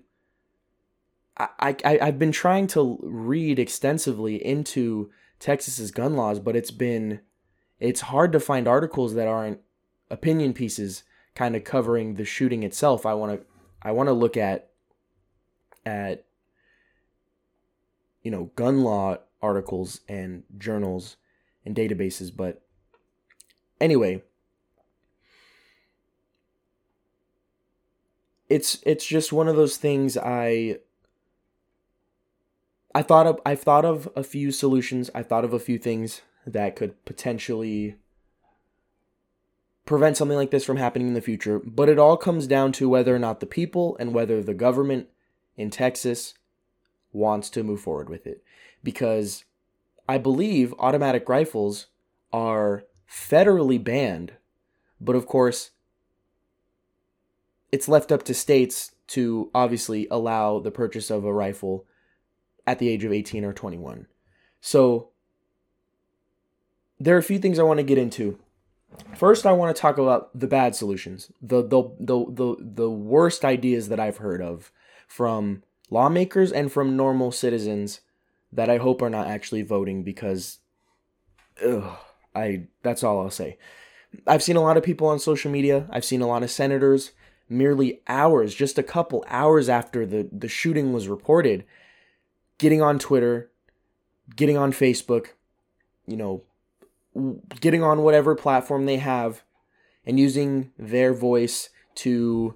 I, 1.38 1.78
I 1.86 2.00
I've 2.02 2.20
been 2.20 2.34
trying 2.34 2.68
to 2.68 3.00
read 3.02 3.58
extensively 3.58 4.46
into 4.46 5.12
Texas's 5.40 5.92
gun 5.92 6.18
laws, 6.18 6.42
but 6.42 6.58
it's 6.58 6.72
been 6.72 7.22
it's 7.80 8.02
hard 8.02 8.34
to 8.34 8.42
find 8.42 8.68
articles 8.68 9.14
that 9.14 9.30
aren't 9.30 9.62
opinion 10.10 10.52
pieces 10.52 11.04
kind 11.34 11.56
of 11.56 11.64
covering 11.64 12.16
the 12.16 12.26
shooting 12.26 12.64
itself. 12.64 13.06
I 13.06 13.14
want 13.14 13.40
to 13.40 13.48
I 13.82 13.94
want 13.94 14.08
to 14.08 14.14
look 14.14 14.36
at 14.36 14.72
at 15.86 16.26
you 18.24 18.30
know 18.30 18.52
gun 18.58 18.84
law 18.84 19.20
articles 19.42 20.02
and 20.10 20.44
journals 20.58 21.16
and 21.66 21.74
databases, 21.74 22.36
but 22.36 22.67
anyway, 23.80 24.24
it's 28.50 28.80
it's 28.84 29.06
just 29.06 29.34
one 29.34 29.48
of 29.48 29.56
those 29.56 29.78
things 29.78 30.18
I 30.18 30.80
I 32.96 33.02
thought 33.02 33.28
of 33.28 33.40
I've 33.46 33.62
thought 33.62 33.86
of 33.86 34.10
a 34.16 34.24
few 34.24 34.52
solutions. 34.52 35.10
I 35.14 35.24
thought 35.24 35.46
of 35.46 35.54
a 35.54 35.60
few 35.60 35.78
things 35.78 36.22
that 36.46 36.76
could 36.76 37.04
potentially 37.06 37.96
prevent 39.86 40.18
something 40.18 40.38
like 40.38 40.52
this 40.52 40.66
from 40.66 40.78
happening 40.78 41.08
in 41.08 41.14
the 41.14 41.22
future. 41.22 41.60
But 41.60 41.90
it 41.90 42.00
all 42.00 42.18
comes 42.18 42.48
down 42.48 42.72
to 42.74 42.90
whether 42.90 43.16
or 43.16 43.20
not 43.20 43.40
the 43.40 43.46
people 43.46 43.96
and 44.00 44.14
whether 44.14 44.42
the 44.42 44.54
government 44.54 45.08
in 45.56 45.70
Texas 45.70 46.34
wants 47.12 47.50
to 47.52 47.64
move 47.64 47.82
forward 47.82 48.10
with 48.10 48.28
it. 48.28 48.44
Because 48.84 49.46
I 50.08 50.18
believe 50.18 50.74
automatic 50.80 51.28
rifles 51.30 51.88
are 52.34 52.84
federally 53.10 53.82
banned, 53.84 54.34
but 55.00 55.16
of 55.16 55.26
course, 55.26 55.72
it's 57.72 57.88
left 57.88 58.12
up 58.12 58.24
to 58.24 58.34
states 58.34 58.94
to 59.08 59.50
obviously 59.54 60.08
allow 60.12 60.60
the 60.60 60.72
purchase 60.72 61.10
of 61.10 61.24
a 61.24 61.34
rifle 61.34 61.86
at 62.66 62.80
the 62.80 62.90
age 62.90 63.04
of 63.04 63.14
18 63.14 63.46
or 63.46 63.54
21. 63.54 64.08
So 64.60 65.10
there 67.00 67.16
are 67.16 67.20
a 67.20 67.24
few 67.24 67.40
things 67.40 67.60
I 67.60 67.64
want 67.64 67.78
to 67.78 67.84
get 67.84 67.98
into. 67.98 68.40
First, 69.16 69.46
I 69.46 69.52
want 69.52 69.76
to 69.76 69.82
talk 69.82 69.98
about 69.98 70.38
the 70.38 70.48
bad 70.48 70.76
solutions, 70.76 71.32
the 71.42 71.62
the 71.62 71.84
the 72.00 72.26
the, 72.30 72.56
the 72.60 72.90
worst 72.90 73.44
ideas 73.44 73.90
that 73.90 74.00
I've 74.00 74.18
heard 74.18 74.42
of 74.42 74.72
from 75.08 75.64
lawmakers 75.90 76.52
and 76.52 76.72
from 76.72 76.98
normal 76.98 77.32
citizens 77.32 78.02
that 78.52 78.70
I 78.70 78.78
hope 78.78 79.02
are 79.02 79.10
not 79.10 79.28
actually 79.28 79.62
voting 79.62 80.04
because 80.04 80.60
ugh, 81.64 81.98
I 82.38 82.68
that's 82.84 83.04
all 83.04 83.22
I'll 83.22 83.30
say. 83.30 83.58
I've 84.26 84.44
seen 84.44 84.56
a 84.56 84.62
lot 84.62 84.78
of 84.78 84.84
people 84.84 85.08
on 85.08 85.20
social 85.20 85.52
media, 85.52 85.88
I've 85.90 86.06
seen 86.06 86.22
a 86.22 86.28
lot 86.28 86.44
of 86.44 86.52
senators 86.52 87.12
merely 87.50 88.02
hours, 88.08 88.54
just 88.54 88.78
a 88.78 88.84
couple 88.84 89.24
hours 89.28 89.70
after 89.70 90.06
the, 90.06 90.28
the 90.32 90.48
shooting 90.48 90.94
was 90.94 91.08
reported, 91.08 91.64
getting 92.58 92.82
on 92.82 93.00
Twitter, 93.00 93.50
getting 94.36 94.58
on 94.58 94.72
Facebook, 94.72 95.28
you 96.06 96.18
know, 96.18 96.44
getting 97.60 97.84
on 97.84 98.04
whatever 98.04 98.36
platform 98.36 98.86
they 98.86 98.98
have 98.98 99.44
and 100.06 100.20
using 100.20 100.72
their 100.78 101.14
voice 101.14 101.70
to 101.96 102.56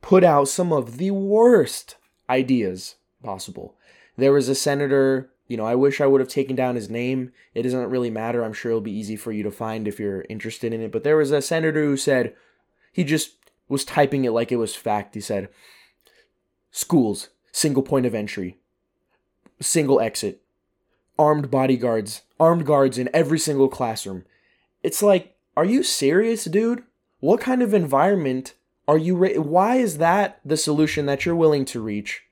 put 0.00 0.24
out 0.24 0.48
some 0.48 0.72
of 0.72 0.96
the 0.98 1.10
worst 1.10 1.96
ideas 2.28 2.96
possible. 3.22 3.76
There 4.16 4.32
was 4.32 4.48
a 4.48 4.54
senator, 4.54 5.30
you 5.46 5.56
know, 5.56 5.66
I 5.66 5.74
wish 5.74 6.00
I 6.00 6.06
would 6.06 6.20
have 6.20 6.28
taken 6.28 6.56
down 6.56 6.74
his 6.74 6.88
name. 6.88 7.32
It 7.54 7.62
doesn't 7.62 7.90
really 7.90 8.10
matter. 8.10 8.42
I'm 8.42 8.52
sure 8.52 8.70
it'll 8.70 8.80
be 8.80 8.96
easy 8.96 9.16
for 9.16 9.32
you 9.32 9.42
to 9.42 9.50
find 9.50 9.86
if 9.86 10.00
you're 10.00 10.24
interested 10.28 10.72
in 10.72 10.80
it. 10.80 10.92
But 10.92 11.04
there 11.04 11.16
was 11.16 11.30
a 11.30 11.42
senator 11.42 11.84
who 11.84 11.96
said, 11.96 12.34
he 12.92 13.04
just 13.04 13.36
was 13.68 13.84
typing 13.84 14.24
it 14.24 14.30
like 14.30 14.52
it 14.52 14.56
was 14.56 14.74
fact. 14.74 15.14
He 15.14 15.20
said, 15.20 15.48
schools, 16.70 17.28
single 17.52 17.82
point 17.82 18.06
of 18.06 18.14
entry, 18.14 18.58
single 19.60 20.00
exit, 20.00 20.42
armed 21.18 21.50
bodyguards, 21.50 22.22
armed 22.40 22.66
guards 22.66 22.98
in 22.98 23.10
every 23.12 23.38
single 23.38 23.68
classroom. 23.68 24.24
It's 24.82 25.02
like 25.02 25.34
are 25.56 25.64
you 25.64 25.82
serious, 25.82 26.44
dude? 26.44 26.82
What 27.20 27.40
kind 27.40 27.62
of 27.62 27.72
environment 27.72 28.54
are 28.88 28.98
you 28.98 29.16
re- 29.16 29.38
why 29.38 29.76
is 29.76 29.98
that 29.98 30.40
the 30.44 30.56
solution 30.56 31.06
that 31.06 31.24
you're 31.24 31.36
willing 31.36 31.64
to 31.66 31.80
reach? 31.80 32.22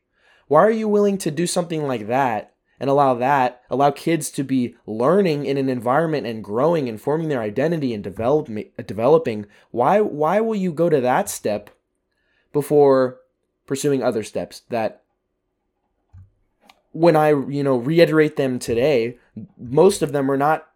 Why 0.49 0.61
are 0.61 0.71
you 0.71 0.89
willing 0.89 1.19
to 1.19 1.31
do 1.31 1.47
something 1.47 1.87
like 1.87 2.09
that 2.09 2.52
and 2.83 2.91
allow 2.91 3.15
that, 3.15 3.63
allow 3.71 3.93
kids 3.93 4.29
to 4.29 4.43
be 4.43 4.75
learning 4.87 5.47
in 5.47 5.57
an 5.57 5.69
environment 5.69 6.27
and 6.27 6.43
growing 6.43 6.89
and 6.89 7.01
forming 7.01 7.29
their 7.29 7.41
identity 7.41 7.95
and 7.95 8.03
develop, 8.03 8.51
developing? 8.85 9.47
Why 9.71 10.01
why 10.01 10.41
will 10.41 10.57
you 10.57 10.73
go 10.73 10.91
to 10.91 11.01
that 11.01 11.31
step 11.31 11.71
before 12.53 13.21
pursuing 13.67 14.03
other 14.03 14.25
steps 14.25 14.63
that 14.71 15.05
when 16.91 17.15
I, 17.15 17.29
you 17.29 17.63
know, 17.63 17.77
reiterate 17.77 18.35
them 18.35 18.59
today, 18.59 19.17
most 19.57 20.03
of 20.03 20.11
them 20.11 20.29
are 20.29 20.37
not 20.37 20.67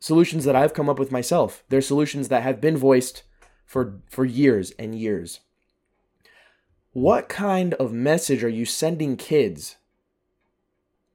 solutions 0.00 0.44
that 0.44 0.54
I've 0.54 0.74
come 0.74 0.90
up 0.90 0.98
with 0.98 1.10
myself. 1.10 1.64
They're 1.70 1.80
solutions 1.80 2.28
that 2.28 2.42
have 2.42 2.60
been 2.60 2.76
voiced 2.76 3.22
for 3.64 4.00
for 4.10 4.26
years 4.26 4.72
and 4.72 4.94
years. 4.94 5.40
What 6.92 7.30
kind 7.30 7.72
of 7.74 7.90
message 7.90 8.44
are 8.44 8.50
you 8.50 8.66
sending 8.66 9.16
kids 9.16 9.76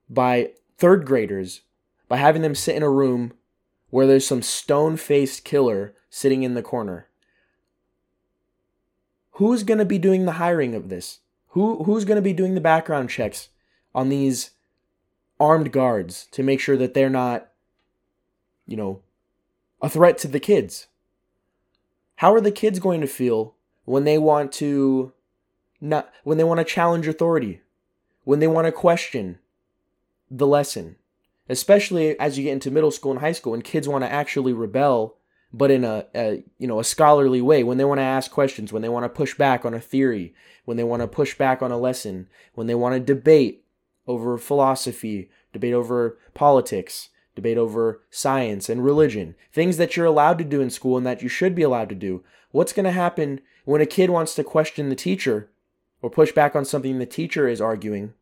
by 0.08 0.50
third 0.78 1.04
graders 1.06 1.62
by 2.08 2.16
having 2.16 2.42
them 2.42 2.54
sit 2.54 2.76
in 2.76 2.82
a 2.82 2.90
room 2.90 3.32
where 3.90 4.06
there's 4.06 4.26
some 4.26 4.42
stone-faced 4.42 5.44
killer 5.44 5.94
sitting 6.10 6.42
in 6.42 6.54
the 6.54 6.62
corner? 6.62 7.08
Who's 9.32 9.62
going 9.62 9.78
to 9.78 9.84
be 9.84 9.98
doing 9.98 10.24
the 10.24 10.32
hiring 10.32 10.74
of 10.74 10.88
this? 10.88 11.20
Who 11.48 11.84
who's 11.84 12.04
going 12.04 12.16
to 12.16 12.22
be 12.22 12.32
doing 12.32 12.54
the 12.54 12.60
background 12.60 13.10
checks 13.10 13.48
on 13.94 14.08
these 14.08 14.50
armed 15.40 15.72
guards 15.72 16.26
to 16.32 16.42
make 16.42 16.60
sure 16.60 16.76
that 16.76 16.94
they're 16.94 17.10
not 17.10 17.48
you 18.66 18.76
know, 18.76 19.00
a 19.80 19.88
threat 19.88 20.18
to 20.18 20.28
the 20.28 20.40
kids. 20.40 20.88
How 22.16 22.34
are 22.34 22.40
the 22.40 22.50
kids 22.50 22.78
going 22.78 23.00
to 23.00 23.06
feel 23.06 23.54
when 23.84 24.04
they 24.04 24.18
want 24.18 24.52
to 24.52 25.12
not 25.80 26.12
when 26.24 26.38
they 26.38 26.44
want 26.44 26.58
to 26.58 26.64
challenge 26.64 27.06
authority, 27.06 27.60
when 28.24 28.40
they 28.40 28.46
want 28.46 28.66
to 28.66 28.72
question 28.72 29.38
the 30.30 30.46
lesson, 30.46 30.96
especially 31.48 32.18
as 32.18 32.36
you 32.36 32.44
get 32.44 32.52
into 32.52 32.70
middle 32.70 32.90
school 32.90 33.12
and 33.12 33.20
high 33.20 33.32
school 33.32 33.54
and 33.54 33.64
kids 33.64 33.88
want 33.88 34.04
to 34.04 34.12
actually 34.12 34.52
rebel 34.52 35.16
but 35.52 35.70
in 35.70 35.84
a, 35.84 36.04
a, 36.14 36.42
you 36.58 36.66
know 36.66 36.80
a 36.80 36.84
scholarly 36.84 37.40
way 37.40 37.62
when 37.62 37.78
they 37.78 37.84
want 37.84 37.98
to 37.98 38.04
ask 38.04 38.32
questions 38.32 38.72
when 38.72 38.82
they 38.82 38.88
want 38.88 39.04
to 39.04 39.08
push 39.08 39.36
back 39.36 39.64
on 39.64 39.72
a 39.74 39.80
theory 39.80 40.34
when 40.64 40.76
they 40.76 40.82
want 40.82 41.00
to 41.00 41.06
push 41.06 41.38
back 41.38 41.62
on 41.62 41.70
a 41.70 41.78
lesson 41.78 42.28
when 42.54 42.66
they 42.66 42.74
want 42.74 42.92
to 42.92 43.14
debate 43.14 43.64
over 44.08 44.36
philosophy 44.36 45.30
debate 45.52 45.72
over 45.72 46.18
politics 46.34 47.10
debate 47.36 47.58
over 47.58 48.02
science 48.10 48.68
and 48.68 48.84
religion, 48.84 49.36
things 49.52 49.76
that 49.76 49.96
you're 49.96 50.06
allowed 50.06 50.38
to 50.38 50.44
do 50.44 50.60
in 50.60 50.70
school 50.70 50.96
and 50.96 51.06
that 51.06 51.22
you 51.22 51.28
should 51.28 51.54
be 51.54 51.62
allowed 51.62 51.88
to 51.90 51.94
do. 51.94 52.24
What's 52.50 52.72
going 52.72 52.84
to 52.84 52.90
happen 52.90 53.40
when 53.64 53.80
a 53.80 53.86
kid 53.86 54.10
wants 54.10 54.34
to 54.34 54.42
question 54.42 54.88
the 54.88 54.96
teacher 54.96 55.50
or 56.02 56.10
push 56.10 56.32
back 56.32 56.56
on 56.56 56.64
something 56.64 56.98
the 56.98 57.06
teacher 57.06 57.46
is 57.46 57.60
arguing? 57.60 58.14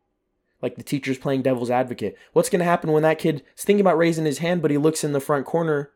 Like 0.61 0.75
the 0.75 0.83
teacher's 0.83 1.17
playing 1.17 1.41
devil's 1.43 1.69
advocate. 1.69 2.17
What's 2.33 2.49
going 2.49 2.59
to 2.59 2.65
happen 2.65 2.91
when 2.91 3.03
that 3.03 3.19
kid 3.19 3.43
is 3.57 3.63
thinking 3.63 3.81
about 3.81 3.97
raising 3.97 4.25
his 4.25 4.39
hand, 4.39 4.61
but 4.61 4.71
he 4.71 4.77
looks 4.77 5.03
in 5.03 5.11
the 5.11 5.19
front 5.19 5.45
corner 5.45 5.91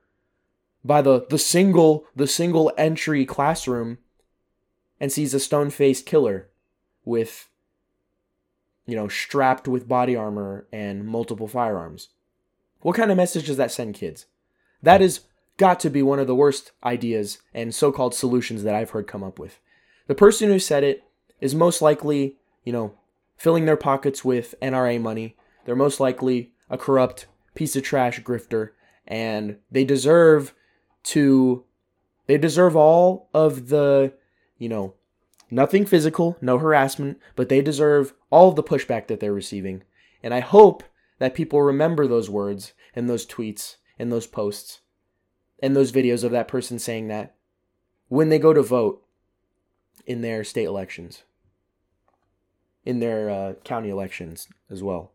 by 0.84 1.01
the, 1.01 1.25
the 1.30 1.39
single 1.39 2.06
the 2.16 2.28
single 2.28 2.72
entry 2.78 3.25
classroom 3.25 3.98
and 5.00 5.12
sees 5.12 5.34
a 5.34 5.39
stone-faced 5.39 6.06
killer 6.06 6.50
with 7.04 7.50
you 8.86 8.96
know 8.96 9.08
strapped 9.08 9.68
with 9.68 9.88
body 9.88 10.16
armor 10.16 10.68
and 10.72 11.06
multiple 11.06 11.48
firearms 11.48 12.10
what 12.82 12.96
kind 12.96 13.12
of 13.12 13.18
message 13.18 13.48
does 13.48 13.58
that 13.58 13.72
send 13.72 13.96
kids? 13.96 14.25
That 14.82 15.01
is 15.01 15.22
got 15.58 15.80
to 15.82 15.89
be 15.89 16.01
one 16.01 16.20
of 16.20 16.28
the 16.28 16.36
worst 16.36 16.72
ideas 16.84 17.39
and 17.54 17.75
so 17.75 17.92
called 17.92 18.16
solutions 18.16 18.63
that 18.63 18.75
I've 18.75 18.92
heard 18.92 19.08
come 19.08 19.24
up 19.24 19.38
with. 19.38 19.60
The 20.08 20.16
person 20.16 20.50
who 20.50 20.60
said 20.60 20.84
it 20.84 21.04
is 21.42 21.54
most 21.54 21.82
likely, 21.82 22.38
you 22.63 22.72
know, 22.72 22.93
filling 23.39 23.65
their 23.65 23.78
pockets 23.78 24.23
with 24.23 24.54
NRA 24.62 25.02
money. 25.02 25.36
They're 25.65 25.75
most 25.75 25.99
likely 25.99 26.52
a 26.69 26.78
corrupt 26.78 27.25
piece 27.56 27.75
of 27.75 27.84
trash 27.84 28.21
grifter, 28.21 28.71
and 29.08 29.58
they 29.71 29.84
deserve 29.84 30.54
to. 31.06 31.63
They 32.28 32.38
deserve 32.38 32.75
all 32.75 33.28
of 33.34 33.69
the, 33.69 34.13
you 34.60 34.69
know, 34.69 34.93
nothing 35.49 35.88
physical, 35.88 36.38
no 36.41 36.60
harassment, 36.60 37.17
but 37.36 37.49
they 37.49 37.60
deserve 37.60 38.13
all 38.30 38.49
of 38.49 38.56
the 38.56 38.62
pushback 38.62 39.08
that 39.08 39.19
they're 39.19 39.34
receiving. 39.34 39.82
And 40.21 40.32
I 40.32 40.41
hope 40.41 40.84
that 41.17 41.34
people 41.34 41.63
remember 41.63 42.06
those 42.06 42.30
words 42.30 42.73
and 42.95 43.10
those 43.10 43.25
tweets 43.25 43.78
and 43.97 44.12
those 44.12 44.28
posts 44.28 44.82
and 45.62 45.75
those 45.75 45.91
videos 45.91 46.23
of 46.23 46.32
that 46.32 46.47
person 46.47 46.78
saying 46.78 47.08
that 47.08 47.36
when 48.10 48.30
they 48.30 48.38
go 48.38 48.54
to 48.54 48.62
vote 48.62 49.04
in 50.06 50.21
their 50.21 50.43
state 50.43 50.65
elections, 50.65 51.23
in 52.89 52.99
their 52.99 53.30
uh, 53.30 53.54
county 53.63 53.88
elections 53.88 54.47
as 54.67 54.82
well. 54.82 55.12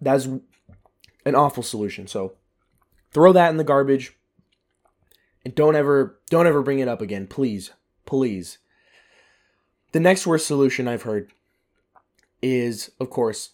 That's 0.00 0.24
an 0.24 1.34
awful 1.34 1.62
solution. 1.62 2.06
So 2.06 2.32
throw 3.12 3.30
that 3.34 3.50
in 3.50 3.58
the 3.58 3.62
garbage 3.62 4.16
and 5.44 5.54
don't 5.54 5.76
ever 5.76 6.18
don't 6.30 6.46
ever 6.46 6.62
bring 6.62 6.78
it 6.78 6.88
up 6.88 7.02
again, 7.02 7.26
please. 7.26 7.72
Please. 8.06 8.56
The 9.92 10.00
next 10.00 10.26
worst 10.26 10.46
solution 10.46 10.88
I've 10.88 11.02
heard 11.02 11.30
is, 12.40 12.90
of 12.98 13.10
course, 13.10 13.50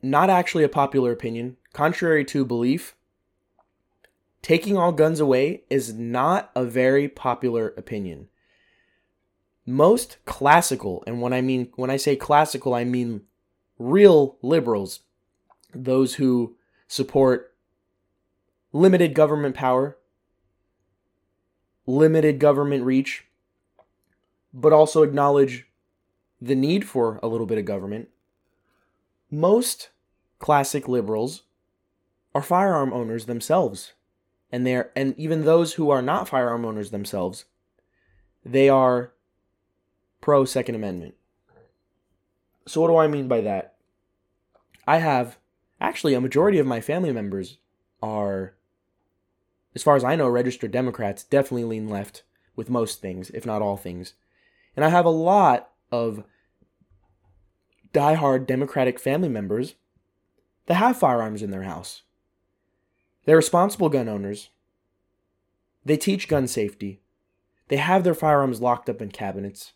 not 0.00 0.30
actually 0.30 0.62
a 0.62 0.68
popular 0.68 1.10
opinion. 1.10 1.56
Contrary 1.72 2.24
to 2.26 2.44
belief, 2.44 2.94
taking 4.40 4.76
all 4.76 4.92
guns 4.92 5.18
away 5.18 5.64
is 5.68 5.92
not 5.94 6.52
a 6.54 6.64
very 6.64 7.08
popular 7.08 7.74
opinion. 7.76 8.28
Most 9.66 10.18
classical, 10.24 11.02
and 11.06 11.20
when 11.20 11.32
I 11.32 11.40
mean 11.40 11.72
when 11.74 11.90
I 11.90 11.96
say 11.96 12.14
classical, 12.14 12.72
I 12.72 12.84
mean 12.84 13.22
real 13.78 14.38
liberals, 14.40 15.00
those 15.74 16.14
who 16.14 16.56
support 16.86 17.52
limited 18.72 19.12
government 19.12 19.56
power, 19.56 19.96
limited 21.84 22.38
government 22.38 22.84
reach, 22.84 23.26
but 24.54 24.72
also 24.72 25.02
acknowledge 25.02 25.66
the 26.40 26.54
need 26.54 26.86
for 26.86 27.18
a 27.22 27.28
little 27.28 27.46
bit 27.46 27.58
of 27.58 27.64
government, 27.64 28.08
most 29.30 29.90
classic 30.38 30.86
liberals 30.86 31.42
are 32.34 32.42
firearm 32.42 32.92
owners 32.92 33.26
themselves. 33.26 33.94
And 34.52 34.66
they're 34.66 34.90
and 34.94 35.18
even 35.18 35.44
those 35.44 35.74
who 35.74 35.90
are 35.90 36.02
not 36.02 36.28
firearm 36.28 36.64
owners 36.64 36.90
themselves, 36.90 37.46
they 38.44 38.68
are 38.68 39.12
pro 40.20 40.44
Second 40.44 40.74
Amendment. 40.74 41.14
So 42.66 42.80
what 42.80 42.88
do 42.88 42.96
I 42.96 43.06
mean 43.06 43.28
by 43.28 43.40
that? 43.42 43.74
I 44.86 44.98
have 44.98 45.38
actually 45.80 46.14
a 46.14 46.20
majority 46.20 46.58
of 46.58 46.66
my 46.66 46.80
family 46.80 47.12
members 47.12 47.58
are 48.02 48.54
as 49.76 49.82
far 49.82 49.94
as 49.94 50.04
I 50.04 50.16
know 50.16 50.28
registered 50.28 50.70
Democrats, 50.70 51.22
definitely 51.22 51.64
lean 51.64 51.88
left 51.88 52.22
with 52.56 52.70
most 52.70 53.02
things, 53.02 53.28
if 53.30 53.44
not 53.44 53.60
all 53.60 53.76
things. 53.76 54.14
And 54.74 54.84
I 54.84 54.88
have 54.88 55.04
a 55.04 55.10
lot 55.10 55.70
of 55.92 56.24
die-hard 57.92 58.46
Democratic 58.46 58.98
family 58.98 59.28
members 59.28 59.74
that 60.64 60.74
have 60.74 60.98
firearms 60.98 61.42
in 61.42 61.50
their 61.50 61.64
house. 61.64 62.02
They're 63.26 63.36
responsible 63.36 63.90
gun 63.90 64.08
owners. 64.08 64.48
They 65.84 65.98
teach 65.98 66.26
gun 66.26 66.46
safety. 66.46 67.02
They 67.68 67.76
have 67.76 68.02
their 68.02 68.14
firearms 68.14 68.62
locked 68.62 68.88
up 68.88 69.02
in 69.02 69.10
cabinets. 69.10 69.74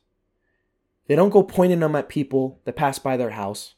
They 1.11 1.17
don't 1.17 1.31
go 1.31 1.43
pointing 1.43 1.81
them 1.81 1.97
at 1.97 2.09
people 2.09 2.61
that 2.65 2.77
pass 2.77 3.01
by 3.01 3.17
their 3.17 3.31
house. 3.31 3.75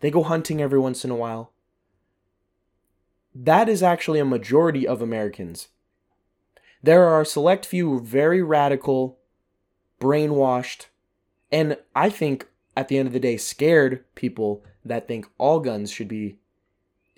They 0.00 0.10
go 0.10 0.24
hunting 0.24 0.60
every 0.60 0.80
once 0.80 1.04
in 1.04 1.12
a 1.12 1.14
while. 1.14 1.52
That 3.32 3.68
is 3.68 3.84
actually 3.84 4.18
a 4.18 4.24
majority 4.24 4.84
of 4.84 5.00
Americans. 5.00 5.68
There 6.82 7.04
are 7.04 7.20
a 7.20 7.24
select 7.24 7.66
few 7.66 8.00
very 8.00 8.42
radical, 8.42 9.20
brainwashed, 10.00 10.86
and 11.52 11.78
I 11.94 12.10
think 12.10 12.48
at 12.76 12.88
the 12.88 12.98
end 12.98 13.06
of 13.06 13.12
the 13.12 13.20
day, 13.20 13.36
scared 13.36 14.04
people 14.16 14.64
that 14.84 15.06
think 15.06 15.28
all 15.38 15.60
guns 15.60 15.92
should 15.92 16.08
be 16.08 16.40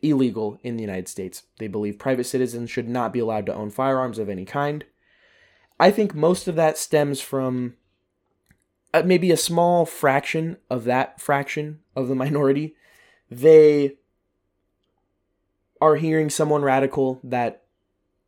illegal 0.02 0.58
in 0.62 0.76
the 0.76 0.82
United 0.82 1.08
States. 1.08 1.44
They 1.58 1.68
believe 1.68 1.98
private 1.98 2.24
citizens 2.24 2.68
should 2.70 2.86
not 2.86 3.14
be 3.14 3.20
allowed 3.20 3.46
to 3.46 3.54
own 3.54 3.70
firearms 3.70 4.18
of 4.18 4.28
any 4.28 4.44
kind. 4.44 4.84
I 5.80 5.90
think 5.90 6.14
most 6.14 6.48
of 6.48 6.56
that 6.56 6.76
stems 6.76 7.22
from 7.22 7.76
uh, 8.94 9.02
maybe 9.04 9.30
a 9.30 9.36
small 9.36 9.84
fraction 9.84 10.56
of 10.70 10.84
that 10.84 11.20
fraction 11.20 11.80
of 11.94 12.08
the 12.08 12.14
minority. 12.24 12.74
They 13.30 13.96
are 15.80 15.96
hearing 15.96 16.30
someone 16.30 16.62
radical 16.62 17.20
that 17.22 17.62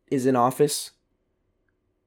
is 0.09 0.25
in 0.25 0.35
office, 0.35 0.91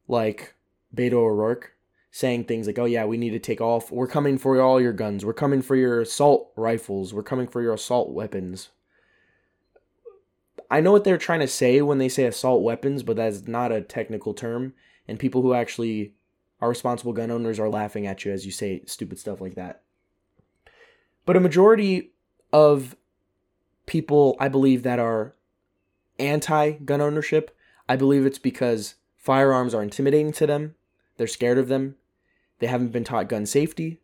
like 0.06 0.54
Beto 0.94 1.14
O'Rourke, 1.14 1.72
saying 2.10 2.44
things 2.44 2.66
like, 2.66 2.78
"Oh 2.78 2.84
yeah, 2.84 3.04
we 3.04 3.16
need 3.16 3.30
to 3.30 3.38
take 3.38 3.60
off. 3.60 3.90
We're 3.90 4.06
coming 4.06 4.38
for 4.38 4.60
all 4.60 4.80
your 4.80 4.92
guns. 4.92 5.24
We're 5.24 5.32
coming 5.32 5.62
for 5.62 5.76
your 5.76 6.00
assault 6.02 6.50
rifles. 6.56 7.12
We're 7.12 7.22
coming 7.22 7.48
for 7.48 7.62
your 7.62 7.74
assault 7.74 8.10
weapons." 8.10 8.70
I 10.70 10.80
know 10.80 10.92
what 10.92 11.04
they're 11.04 11.18
trying 11.18 11.40
to 11.40 11.48
say 11.48 11.82
when 11.82 11.98
they 11.98 12.08
say 12.08 12.24
assault 12.24 12.62
weapons, 12.62 13.02
but 13.02 13.16
that's 13.16 13.46
not 13.46 13.70
a 13.70 13.80
technical 13.80 14.34
term. 14.34 14.72
And 15.06 15.18
people 15.18 15.42
who 15.42 15.52
actually 15.52 16.14
are 16.60 16.68
responsible 16.68 17.12
gun 17.12 17.30
owners 17.30 17.58
are 17.58 17.68
laughing 17.68 18.06
at 18.06 18.24
you 18.24 18.32
as 18.32 18.46
you 18.46 18.52
say 18.52 18.82
stupid 18.86 19.18
stuff 19.18 19.40
like 19.40 19.54
that. 19.54 19.82
But 21.26 21.36
a 21.36 21.40
majority 21.40 22.12
of 22.52 22.96
people, 23.86 24.36
I 24.38 24.48
believe, 24.48 24.82
that 24.82 24.98
are 24.98 25.34
anti 26.18 26.72
gun 26.72 27.00
ownership, 27.00 27.56
I 27.88 27.96
believe 27.96 28.24
it's 28.24 28.38
because 28.38 28.94
firearms 29.16 29.74
are 29.74 29.82
intimidating 29.82 30.32
to 30.32 30.46
them. 30.46 30.74
They're 31.16 31.26
scared 31.26 31.58
of 31.58 31.68
them. 31.68 31.96
They 32.58 32.66
haven't 32.66 32.92
been 32.92 33.04
taught 33.04 33.28
gun 33.28 33.46
safety. 33.46 34.00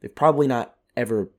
They've 0.00 0.14
probably 0.14 0.46
not 0.46 0.76
ever 0.96 1.30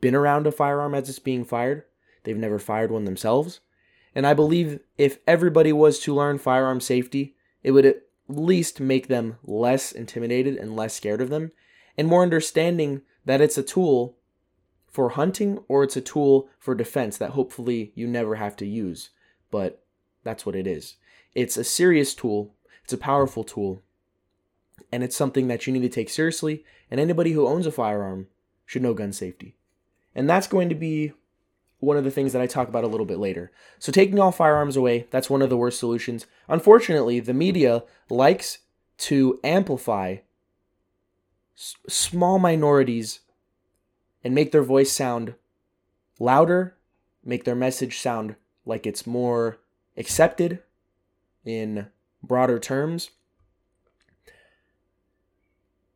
been 0.00 0.14
around 0.14 0.46
a 0.46 0.52
firearm 0.52 0.94
as 0.94 1.08
it's 1.08 1.18
being 1.18 1.44
fired. 1.44 1.84
They've 2.24 2.36
never 2.36 2.58
fired 2.58 2.90
one 2.90 3.04
themselves. 3.04 3.60
And 4.14 4.26
I 4.26 4.34
believe 4.34 4.80
if 4.96 5.18
everybody 5.26 5.72
was 5.72 5.98
to 6.00 6.14
learn 6.14 6.38
firearm 6.38 6.80
safety, 6.80 7.36
it 7.62 7.72
would 7.72 8.00
least 8.28 8.80
make 8.80 9.08
them 9.08 9.38
less 9.42 9.92
intimidated 9.92 10.56
and 10.56 10.76
less 10.76 10.94
scared 10.94 11.20
of 11.20 11.30
them, 11.30 11.52
and 11.96 12.06
more 12.06 12.22
understanding 12.22 13.02
that 13.24 13.40
it's 13.40 13.58
a 13.58 13.62
tool 13.62 14.16
for 14.86 15.10
hunting 15.10 15.58
or 15.68 15.84
it's 15.84 15.96
a 15.96 16.00
tool 16.00 16.48
for 16.58 16.74
defense 16.74 17.18
that 17.18 17.30
hopefully 17.30 17.92
you 17.94 18.06
never 18.06 18.36
have 18.36 18.56
to 18.56 18.66
use. 18.66 19.10
But 19.50 19.82
that's 20.24 20.44
what 20.44 20.56
it 20.56 20.66
is. 20.66 20.96
It's 21.34 21.56
a 21.56 21.64
serious 21.64 22.14
tool, 22.14 22.54
it's 22.84 22.92
a 22.92 22.98
powerful 22.98 23.44
tool, 23.44 23.82
and 24.90 25.04
it's 25.04 25.16
something 25.16 25.48
that 25.48 25.66
you 25.66 25.72
need 25.72 25.82
to 25.82 25.88
take 25.88 26.10
seriously. 26.10 26.64
And 26.90 26.98
anybody 27.00 27.32
who 27.32 27.46
owns 27.46 27.66
a 27.66 27.72
firearm 27.72 28.28
should 28.64 28.82
know 28.82 28.94
gun 28.94 29.12
safety. 29.12 29.56
And 30.14 30.28
that's 30.28 30.46
going 30.46 30.68
to 30.68 30.74
be 30.74 31.12
one 31.80 31.96
of 31.96 32.04
the 32.04 32.10
things 32.10 32.32
that 32.32 32.42
I 32.42 32.46
talk 32.46 32.68
about 32.68 32.84
a 32.84 32.88
little 32.88 33.06
bit 33.06 33.18
later. 33.18 33.52
So, 33.78 33.92
taking 33.92 34.18
all 34.18 34.32
firearms 34.32 34.76
away, 34.76 35.06
that's 35.10 35.30
one 35.30 35.42
of 35.42 35.50
the 35.50 35.56
worst 35.56 35.78
solutions. 35.78 36.26
Unfortunately, 36.48 37.20
the 37.20 37.34
media 37.34 37.84
likes 38.10 38.58
to 38.98 39.38
amplify 39.44 40.16
s- 41.56 41.76
small 41.88 42.38
minorities 42.38 43.20
and 44.24 44.34
make 44.34 44.50
their 44.50 44.62
voice 44.62 44.90
sound 44.90 45.34
louder, 46.18 46.76
make 47.24 47.44
their 47.44 47.54
message 47.54 47.98
sound 47.98 48.34
like 48.66 48.86
it's 48.86 49.06
more 49.06 49.58
accepted 49.96 50.60
in 51.44 51.86
broader 52.22 52.58
terms. 52.58 53.10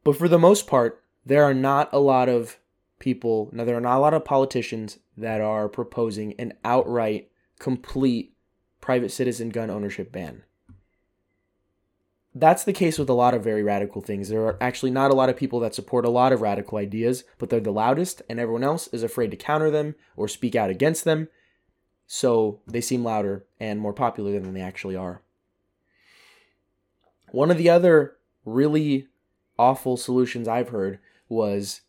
But 0.05 0.17
for 0.17 0.29
the 0.29 0.39
most 0.39 0.67
part, 0.67 1.03
there 1.25 1.45
are 1.45 1.55
not 1.55 1.89
a 1.93 1.99
lot 1.99 2.29
of 2.29 2.59
people, 3.03 3.51
now 3.53 3.65
there 3.65 3.77
are 3.77 3.81
not 3.81 3.99
a 3.99 4.01
lot 4.01 4.15
of 4.15 4.25
politicians 4.25 5.01
that 5.17 5.41
are 5.41 5.69
proposing 5.69 6.35
an 6.39 6.55
outright, 6.65 7.31
complete 7.59 8.35
private 8.81 9.11
citizen 9.11 9.51
gun 9.51 9.69
ownership 9.69 10.13
ban. 10.13 10.45
That's 12.33 12.65
the 12.65 12.73
case 12.73 12.99
with 12.99 13.11
a 13.11 13.15
lot 13.15 13.35
of 13.35 13.45
very 13.45 13.63
radical 13.63 14.01
things. 14.01 14.29
There 14.29 14.47
are 14.47 14.57
actually 14.61 14.93
not 14.93 15.11
a 15.11 15.15
lot 15.15 15.29
of 15.29 15.37
people 15.37 15.59
that 15.61 15.75
support 15.75 16.07
a 16.07 16.11
lot 16.11 16.33
of 16.33 16.41
radical 16.41 16.79
ideas, 16.79 17.25
but 17.39 17.51
they're 17.51 17.61
the 17.61 17.73
loudest, 17.73 18.23
and 18.31 18.39
everyone 18.39 18.65
else 18.65 18.87
is 18.89 19.03
afraid 19.03 19.33
to 19.33 19.37
counter 19.37 19.71
them 19.71 19.97
or 20.17 20.29
speak 20.29 20.55
out 20.55 20.71
against 20.71 21.05
them. 21.05 21.29
So 22.07 22.61
they 22.67 22.81
seem 22.81 23.03
louder 23.03 23.45
and 23.59 23.81
more 23.81 23.93
popular 23.93 24.39
than 24.39 24.55
they 24.55 24.61
actually 24.61 24.97
are. 24.97 25.23
One 27.33 27.51
of 27.51 27.59
the 27.59 27.69
other 27.69 28.17
really 28.45 29.09
awful 29.59 29.97
solutions 29.97 30.47
I've 30.47 30.69
heard 30.69 31.01
was 31.29 31.81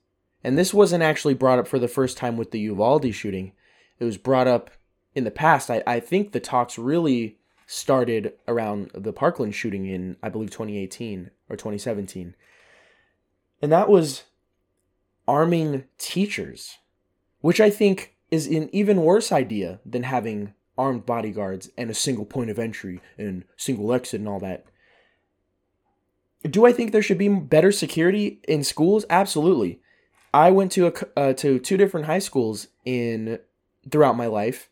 and 0.43 0.57
this 0.57 0.73
wasn't 0.73 1.03
actually 1.03 1.33
brought 1.33 1.59
up 1.59 1.67
for 1.67 1.79
the 1.79 1.87
first 1.87 2.17
time 2.17 2.37
with 2.37 2.51
the 2.51 2.59
Uvalde 2.59 3.13
shooting. 3.13 3.53
It 3.99 4.03
was 4.03 4.17
brought 4.17 4.47
up 4.47 4.71
in 5.15 5.23
the 5.23 5.31
past. 5.31 5.69
I, 5.69 5.83
I 5.87 5.99
think 5.99 6.31
the 6.31 6.39
talks 6.39 6.77
really 6.77 7.37
started 7.65 8.33
around 8.47 8.91
the 8.93 9.13
Parkland 9.13 9.55
shooting 9.55 9.85
in, 9.85 10.17
I 10.21 10.29
believe, 10.29 10.51
2018 10.51 11.31
or 11.49 11.55
2017. 11.55 12.35
And 13.61 13.71
that 13.71 13.89
was 13.89 14.23
arming 15.27 15.85
teachers, 15.97 16.77
which 17.39 17.61
I 17.61 17.69
think 17.69 18.15
is 18.29 18.47
an 18.47 18.69
even 18.73 19.01
worse 19.01 19.31
idea 19.31 19.79
than 19.85 20.03
having 20.03 20.53
armed 20.77 21.05
bodyguards 21.05 21.69
and 21.77 21.89
a 21.89 21.93
single 21.93 22.25
point 22.25 22.49
of 22.49 22.59
entry 22.59 22.99
and 23.17 23.45
single 23.55 23.93
exit 23.93 24.19
and 24.19 24.27
all 24.27 24.39
that. 24.39 24.65
Do 26.43 26.65
I 26.65 26.73
think 26.73 26.91
there 26.91 27.01
should 27.01 27.17
be 27.17 27.29
better 27.29 27.71
security 27.71 28.41
in 28.47 28.63
schools? 28.63 29.05
Absolutely. 29.09 29.79
I 30.33 30.49
went 30.49 30.71
to 30.73 30.87
a 30.87 31.19
uh, 31.19 31.33
to 31.33 31.59
two 31.59 31.77
different 31.77 32.07
high 32.07 32.19
schools 32.19 32.67
in 32.85 33.39
throughout 33.89 34.17
my 34.17 34.27
life. 34.27 34.69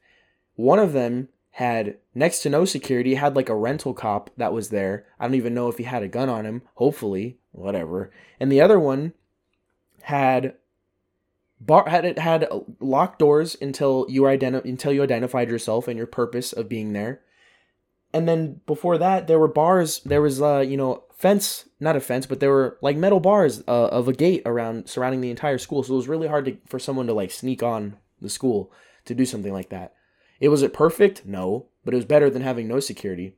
One 0.55 0.79
of 0.79 0.93
them 0.93 1.29
had 1.51 1.97
next 2.15 2.41
to 2.41 2.49
no 2.49 2.65
security, 2.65 3.15
had 3.15 3.35
like 3.35 3.49
a 3.49 3.55
rental 3.55 3.93
cop 3.93 4.29
that 4.37 4.53
was 4.53 4.69
there. 4.69 5.05
I 5.19 5.25
don't 5.25 5.35
even 5.35 5.53
know 5.53 5.67
if 5.67 5.77
he 5.77 5.83
had 5.83 6.03
a 6.03 6.07
gun 6.07 6.29
on 6.29 6.45
him, 6.45 6.61
hopefully, 6.75 7.37
whatever. 7.51 8.09
And 8.39 8.51
the 8.51 8.61
other 8.61 8.79
one 8.79 9.13
had 10.03 10.55
bar 11.59 11.87
had 11.87 12.05
it 12.05 12.17
had 12.17 12.47
locked 12.79 13.19
doors 13.19 13.55
until 13.61 14.05
you 14.09 14.23
identi- 14.23 14.65
until 14.65 14.93
you 14.93 15.03
identified 15.03 15.49
yourself 15.49 15.87
and 15.87 15.97
your 15.97 16.07
purpose 16.07 16.53
of 16.53 16.69
being 16.69 16.93
there. 16.93 17.21
And 18.13 18.27
then 18.27 18.61
before 18.65 18.97
that, 18.97 19.27
there 19.27 19.39
were 19.39 19.47
bars. 19.47 19.99
There 19.99 20.21
was 20.21 20.41
uh, 20.41 20.59
you 20.59 20.77
know, 20.77 21.03
fence, 21.21 21.69
not 21.79 21.95
a 21.95 21.99
fence, 21.99 22.25
but 22.25 22.39
there 22.39 22.49
were 22.49 22.79
like 22.81 22.97
metal 22.97 23.19
bars 23.19 23.61
uh, 23.67 23.87
of 23.87 24.07
a 24.07 24.13
gate 24.13 24.41
around 24.43 24.89
surrounding 24.89 25.21
the 25.21 25.29
entire 25.29 25.59
school. 25.59 25.83
So 25.83 25.93
it 25.93 25.97
was 25.97 26.07
really 26.07 26.27
hard 26.27 26.45
to, 26.45 26.57
for 26.65 26.79
someone 26.79 27.05
to 27.05 27.13
like 27.13 27.29
sneak 27.29 27.61
on 27.61 27.97
the 28.19 28.29
school 28.29 28.71
to 29.05 29.13
do 29.13 29.25
something 29.25 29.53
like 29.53 29.69
that. 29.69 29.93
It 30.39 30.49
was 30.49 30.63
it 30.63 30.73
perfect? 30.73 31.23
No, 31.23 31.67
but 31.85 31.93
it 31.93 31.97
was 31.97 32.05
better 32.05 32.29
than 32.31 32.41
having 32.41 32.67
no 32.67 32.79
security. 32.79 33.35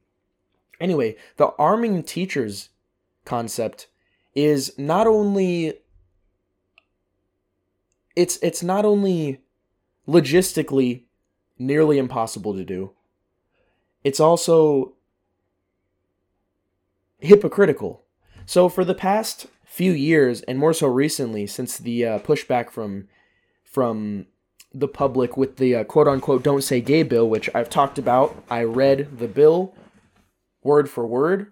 Anyway, 0.79 1.17
the 1.35 1.47
arming 1.59 2.03
teachers 2.03 2.69
concept 3.25 3.87
is 4.33 4.73
not 4.77 5.05
only 5.05 5.79
it's 8.15 8.37
it's 8.41 8.63
not 8.63 8.85
only 8.85 9.41
logistically 10.07 11.03
nearly 11.59 11.97
impossible 11.97 12.53
to 12.53 12.63
do. 12.63 12.91
It's 14.05 14.21
also 14.21 14.93
hypocritical. 17.23 18.03
So 18.45 18.69
for 18.69 18.85
the 18.85 18.93
past 18.93 19.47
few 19.65 19.91
years, 19.91 20.41
and 20.41 20.59
more 20.59 20.73
so 20.73 20.87
recently, 20.87 21.47
since 21.47 21.77
the 21.77 22.05
uh, 22.05 22.19
pushback 22.19 22.69
from 22.69 23.07
from 23.63 24.27
the 24.71 24.87
public 24.87 25.37
with 25.37 25.57
the 25.57 25.75
uh, 25.75 25.83
quote 25.83 26.07
unquote 26.07 26.43
"Don't 26.43 26.63
Say 26.63 26.81
Gay" 26.81 27.03
bill, 27.03 27.27
which 27.27 27.49
I've 27.55 27.69
talked 27.69 27.97
about, 27.97 28.43
I 28.49 28.63
read 28.63 29.17
the 29.17 29.27
bill 29.27 29.73
word 30.61 30.89
for 30.89 31.07
word, 31.07 31.51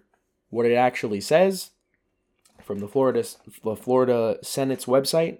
what 0.50 0.66
it 0.66 0.74
actually 0.74 1.20
says 1.20 1.70
from 2.62 2.78
the 2.78 2.88
Florida 2.88 3.24
the 3.64 3.76
Florida 3.76 4.38
Senate's 4.42 4.84
website. 4.84 5.38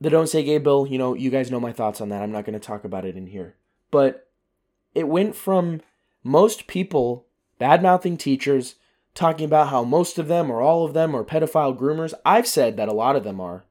The 0.00 0.10
Don't 0.10 0.28
Say 0.28 0.42
Gay 0.42 0.58
bill, 0.58 0.86
you 0.86 0.98
know, 0.98 1.14
you 1.14 1.30
guys 1.30 1.50
know 1.50 1.60
my 1.60 1.72
thoughts 1.72 2.00
on 2.00 2.08
that. 2.10 2.22
I'm 2.22 2.32
not 2.32 2.44
going 2.44 2.58
to 2.58 2.66
talk 2.66 2.84
about 2.84 3.06
it 3.06 3.16
in 3.16 3.28
here. 3.28 3.54
But 3.90 4.28
it 4.94 5.08
went 5.08 5.36
from 5.36 5.80
most 6.22 6.66
people 6.66 7.26
bad 7.64 7.82
mouthing 7.82 8.18
teachers, 8.18 8.74
talking 9.14 9.46
about 9.46 9.68
how 9.68 9.82
most 9.82 10.18
of 10.18 10.28
them 10.28 10.50
or 10.50 10.60
all 10.60 10.84
of 10.84 10.92
them 10.92 11.16
are 11.16 11.24
pedophile 11.24 11.74
groomers. 11.74 12.12
I've 12.22 12.46
said 12.46 12.76
that 12.76 12.90
a 12.90 12.92
lot 12.92 13.16
of 13.16 13.24
them 13.24 13.40
are, 13.40 13.64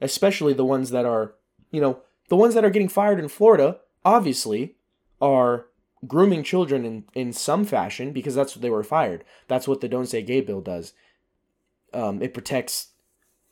especially 0.00 0.52
the 0.52 0.64
ones 0.64 0.90
that 0.90 1.04
are, 1.04 1.34
you 1.72 1.80
know, 1.80 1.98
the 2.28 2.36
ones 2.36 2.54
that 2.54 2.64
are 2.64 2.70
getting 2.70 2.88
fired 2.88 3.18
in 3.18 3.26
Florida, 3.26 3.78
obviously, 4.04 4.76
are 5.20 5.66
grooming 6.06 6.44
children 6.44 6.84
in, 6.84 7.04
in 7.14 7.32
some 7.32 7.64
fashion 7.64 8.12
because 8.12 8.36
that's 8.36 8.54
what 8.54 8.62
they 8.62 8.70
were 8.70 8.84
fired. 8.84 9.24
That's 9.48 9.66
what 9.66 9.80
the 9.80 9.88
Don't 9.88 10.06
Say 10.06 10.22
Gay 10.22 10.40
bill 10.40 10.60
does. 10.60 10.92
Um, 11.92 12.22
it 12.22 12.32
protects 12.32 12.90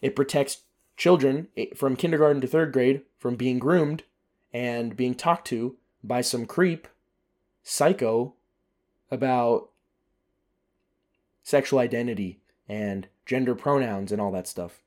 it 0.01 0.15
protects 0.15 0.59
children 0.97 1.49
eh, 1.57 1.67
from 1.75 1.97
kindergarten 1.97 2.41
to 2.43 2.47
third 2.47 2.73
grade 2.73 3.03
from 3.19 3.35
being 3.35 3.59
groomed 3.59 4.05
and 4.53 4.97
being 4.97 5.17
talked 5.17 5.49
to 5.49 5.79
by 6.05 6.21
some 6.21 6.47
creep, 6.47 6.87
psycho 7.65 8.37
about 9.13 9.69
sexual 11.45 11.79
identity 11.79 12.41
and 12.69 13.07
gender 13.27 13.55
pronouns 13.55 14.11
and 14.11 14.21
all 14.21 14.33
that 14.33 14.49
stuff. 14.49 14.81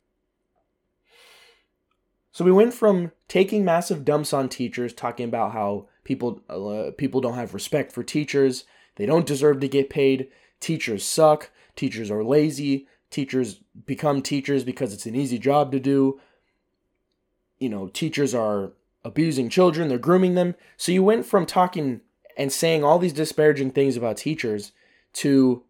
So 2.32 2.44
we 2.44 2.52
went 2.52 2.74
from 2.74 3.12
taking 3.30 3.64
massive 3.64 4.04
dumps 4.04 4.34
on 4.34 4.50
teachers, 4.50 4.94
talking 4.94 5.26
about 5.26 5.54
how 5.54 5.88
people 6.04 6.42
uh, 6.50 6.92
people 6.98 7.22
don't 7.22 7.36
have 7.36 7.54
respect 7.54 7.94
for 7.94 8.04
teachers, 8.04 8.66
they 8.96 9.06
don't 9.06 9.26
deserve 9.26 9.62
to 9.62 9.70
get 9.70 9.90
paid, 9.90 10.28
teachers 10.60 11.06
suck, 11.06 11.52
teachers 11.78 12.12
are 12.12 12.24
lazy, 12.24 12.88
teachers 13.10 13.62
become 13.86 14.22
teachers 14.22 14.66
because 14.66 14.92
it's 14.92 15.06
an 15.06 15.16
easy 15.16 15.40
job 15.40 15.72
to 15.72 15.80
do. 15.80 16.20
You 17.60 17.70
know, 17.70 17.88
teachers 17.88 18.36
are 18.36 18.74
abusing 19.06 19.48
children, 19.48 19.88
they're 19.88 19.98
grooming 19.98 20.36
them. 20.36 20.56
So 20.76 20.92
you 20.92 21.04
went 21.04 21.26
from 21.26 21.46
talking 21.46 22.02
and 22.38 22.52
saying 22.52 22.84
all 22.84 23.00
these 23.00 23.14
disparaging 23.14 23.72
things 23.72 23.96
about 23.96 24.18
teachers 24.18 24.72
to 25.14 25.64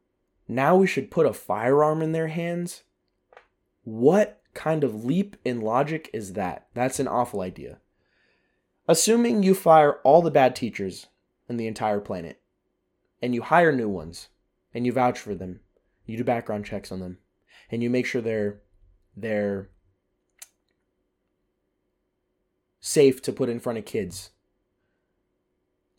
now 0.47 0.75
we 0.75 0.87
should 0.87 1.11
put 1.11 1.25
a 1.25 1.33
firearm 1.33 2.01
in 2.01 2.11
their 2.11 2.27
hands? 2.27 2.83
What 3.83 4.41
kind 4.53 4.83
of 4.83 5.05
leap 5.05 5.37
in 5.45 5.61
logic 5.61 6.09
is 6.13 6.33
that? 6.33 6.67
That's 6.73 6.99
an 6.99 7.07
awful 7.07 7.41
idea. 7.41 7.77
Assuming 8.87 9.43
you 9.43 9.55
fire 9.55 9.93
all 10.03 10.21
the 10.21 10.31
bad 10.31 10.55
teachers 10.55 11.07
in 11.49 11.57
the 11.57 11.67
entire 11.67 11.99
planet 11.99 12.41
and 13.21 13.33
you 13.33 13.41
hire 13.41 13.71
new 13.71 13.89
ones 13.89 14.29
and 14.73 14.85
you 14.85 14.91
vouch 14.91 15.19
for 15.19 15.33
them, 15.33 15.59
you 16.05 16.17
do 16.17 16.23
background 16.23 16.65
checks 16.65 16.91
on 16.91 16.99
them, 16.99 17.17
and 17.71 17.81
you 17.81 17.89
make 17.89 18.05
sure 18.05 18.21
they're 18.21 18.61
they're 19.17 19.69
safe 22.79 23.21
to 23.23 23.33
put 23.33 23.49
in 23.49 23.59
front 23.59 23.79
of 23.79 23.85
kids. 23.85 24.31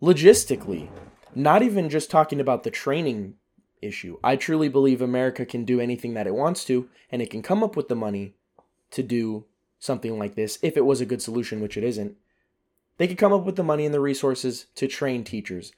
Logistically, 0.02 0.90
not 1.34 1.62
even 1.62 1.88
just 1.88 2.10
talking 2.10 2.38
about 2.38 2.64
the 2.64 2.70
training 2.70 3.34
issue. 3.80 4.18
I 4.22 4.36
truly 4.36 4.68
believe 4.68 5.00
America 5.00 5.46
can 5.46 5.64
do 5.64 5.80
anything 5.80 6.12
that 6.14 6.26
it 6.26 6.34
wants 6.34 6.64
to, 6.66 6.88
and 7.10 7.22
it 7.22 7.30
can 7.30 7.42
come 7.42 7.62
up 7.62 7.76
with 7.76 7.88
the 7.88 7.96
money 7.96 8.34
to 8.90 9.02
do 9.02 9.46
something 9.78 10.18
like 10.18 10.34
this 10.34 10.58
if 10.62 10.76
it 10.76 10.84
was 10.84 11.00
a 11.00 11.06
good 11.06 11.22
solution, 11.22 11.60
which 11.60 11.78
it 11.78 11.84
isn't. 11.84 12.16
They 12.98 13.06
could 13.06 13.18
come 13.18 13.32
up 13.32 13.44
with 13.44 13.56
the 13.56 13.62
money 13.62 13.86
and 13.86 13.94
the 13.94 14.00
resources 14.00 14.66
to 14.74 14.86
train 14.86 15.24
teachers. 15.24 15.72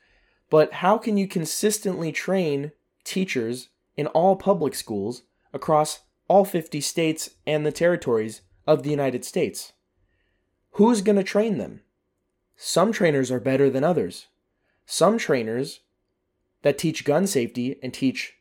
But 0.51 0.75
how 0.75 0.99
can 0.99 1.17
you 1.17 1.29
consistently 1.29 2.11
train 2.11 2.73
teachers 3.05 3.69
in 3.97 4.07
all 4.09 4.37
public 4.37 4.75
schools 4.75 5.23
across 5.53 6.01
all 6.27 6.45
50 6.45 6.81
states 6.81 7.31
and 7.47 7.65
the 7.65 7.73
territories 7.73 8.43
of 8.67 8.83
the 8.83 8.91
United 8.91 9.25
States? 9.25 9.73
Who's 10.73 11.03
going 11.03 11.17
to 11.17 11.25
train 11.25 11.59
them? 11.59 11.83
Some 12.61 12.91
trainers 12.91 13.31
are 13.31 13.39
better 13.39 13.71
than 13.71 13.85
others. 13.85 14.27
Some 14.85 15.17
trainers 15.17 15.81
that 16.63 16.77
teach 16.77 17.05
gun 17.05 17.29
safety 17.29 17.79
and 17.85 17.95
teach 17.95 18.35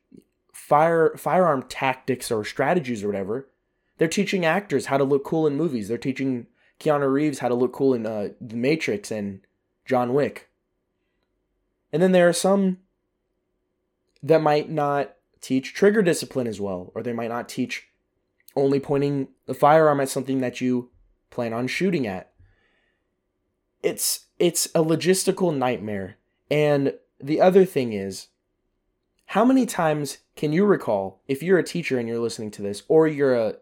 fire 0.51 1.15
firearm 1.15 1.61
tactics 1.69 2.31
or 2.31 2.43
strategies 2.43 3.03
or 3.03 3.07
whatever, 3.07 3.47
they're 3.99 4.07
teaching 4.07 4.43
actors 4.43 4.87
how 4.87 4.97
to 4.97 5.03
look 5.03 5.23
cool 5.23 5.45
in 5.45 5.55
movies. 5.55 5.87
They're 5.87 5.99
teaching 5.99 6.47
Keanu 6.79 7.13
Reeves 7.13 7.39
how 7.39 7.47
to 7.47 7.53
look 7.53 7.73
cool 7.73 7.93
in 7.93 8.07
uh, 8.07 8.29
The 8.41 8.55
Matrix 8.55 9.11
and 9.11 9.41
John 9.85 10.15
Wick. 10.15 10.49
And 11.93 12.01
then 12.01 12.11
there 12.11 12.27
are 12.27 12.33
some 12.33 12.79
that 14.23 14.41
might 14.41 14.67
not 14.67 15.13
teach 15.41 15.75
trigger 15.75 16.01
discipline 16.01 16.47
as 16.47 16.59
well, 16.59 16.91
or 16.95 17.03
they 17.03 17.13
might 17.13 17.29
not 17.29 17.47
teach 17.47 17.87
only 18.55 18.79
pointing 18.79 19.27
the 19.45 19.53
firearm 19.53 19.99
at 19.99 20.09
something 20.09 20.41
that 20.41 20.59
you 20.59 20.89
plan 21.29 21.53
on 21.53 21.67
shooting 21.67 22.07
at. 22.07 22.31
It's 23.83 24.27
it's 24.39 24.67
a 24.67 24.83
logistical 24.83 25.55
nightmare. 25.55 26.17
And 26.49 26.93
the 27.19 27.41
other 27.41 27.65
thing 27.65 27.93
is 27.93 28.27
how 29.27 29.43
many 29.43 29.65
times 29.65 30.19
can 30.35 30.53
you 30.53 30.65
recall 30.65 31.21
if 31.27 31.43
you're 31.43 31.59
a 31.59 31.63
teacher 31.63 31.99
and 31.99 32.07
you're 32.07 32.19
listening 32.19 32.51
to 32.51 32.61
this 32.61 32.83
or 32.87 33.07
you're 33.07 33.35
a 33.35 33.55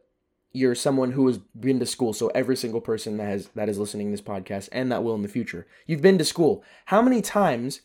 you're 0.52 0.76
someone 0.76 1.12
who 1.12 1.28
has 1.28 1.38
been 1.38 1.80
to 1.80 1.86
school 1.86 2.14
so 2.14 2.28
every 2.30 2.56
single 2.56 2.82
person 2.82 3.18
that 3.18 3.26
has 3.26 3.50
that 3.56 3.70
is 3.70 3.78
listening 3.78 4.08
to 4.08 4.12
this 4.12 4.22
podcast 4.22 4.70
and 4.72 4.92
that 4.92 5.04
will 5.04 5.16
in 5.16 5.22
the 5.22 5.28
future 5.28 5.66
you've 5.86 6.02
been 6.02 6.18
to 6.18 6.26
school 6.26 6.64
how 6.86 7.02
many 7.02 7.22
times 7.22 7.82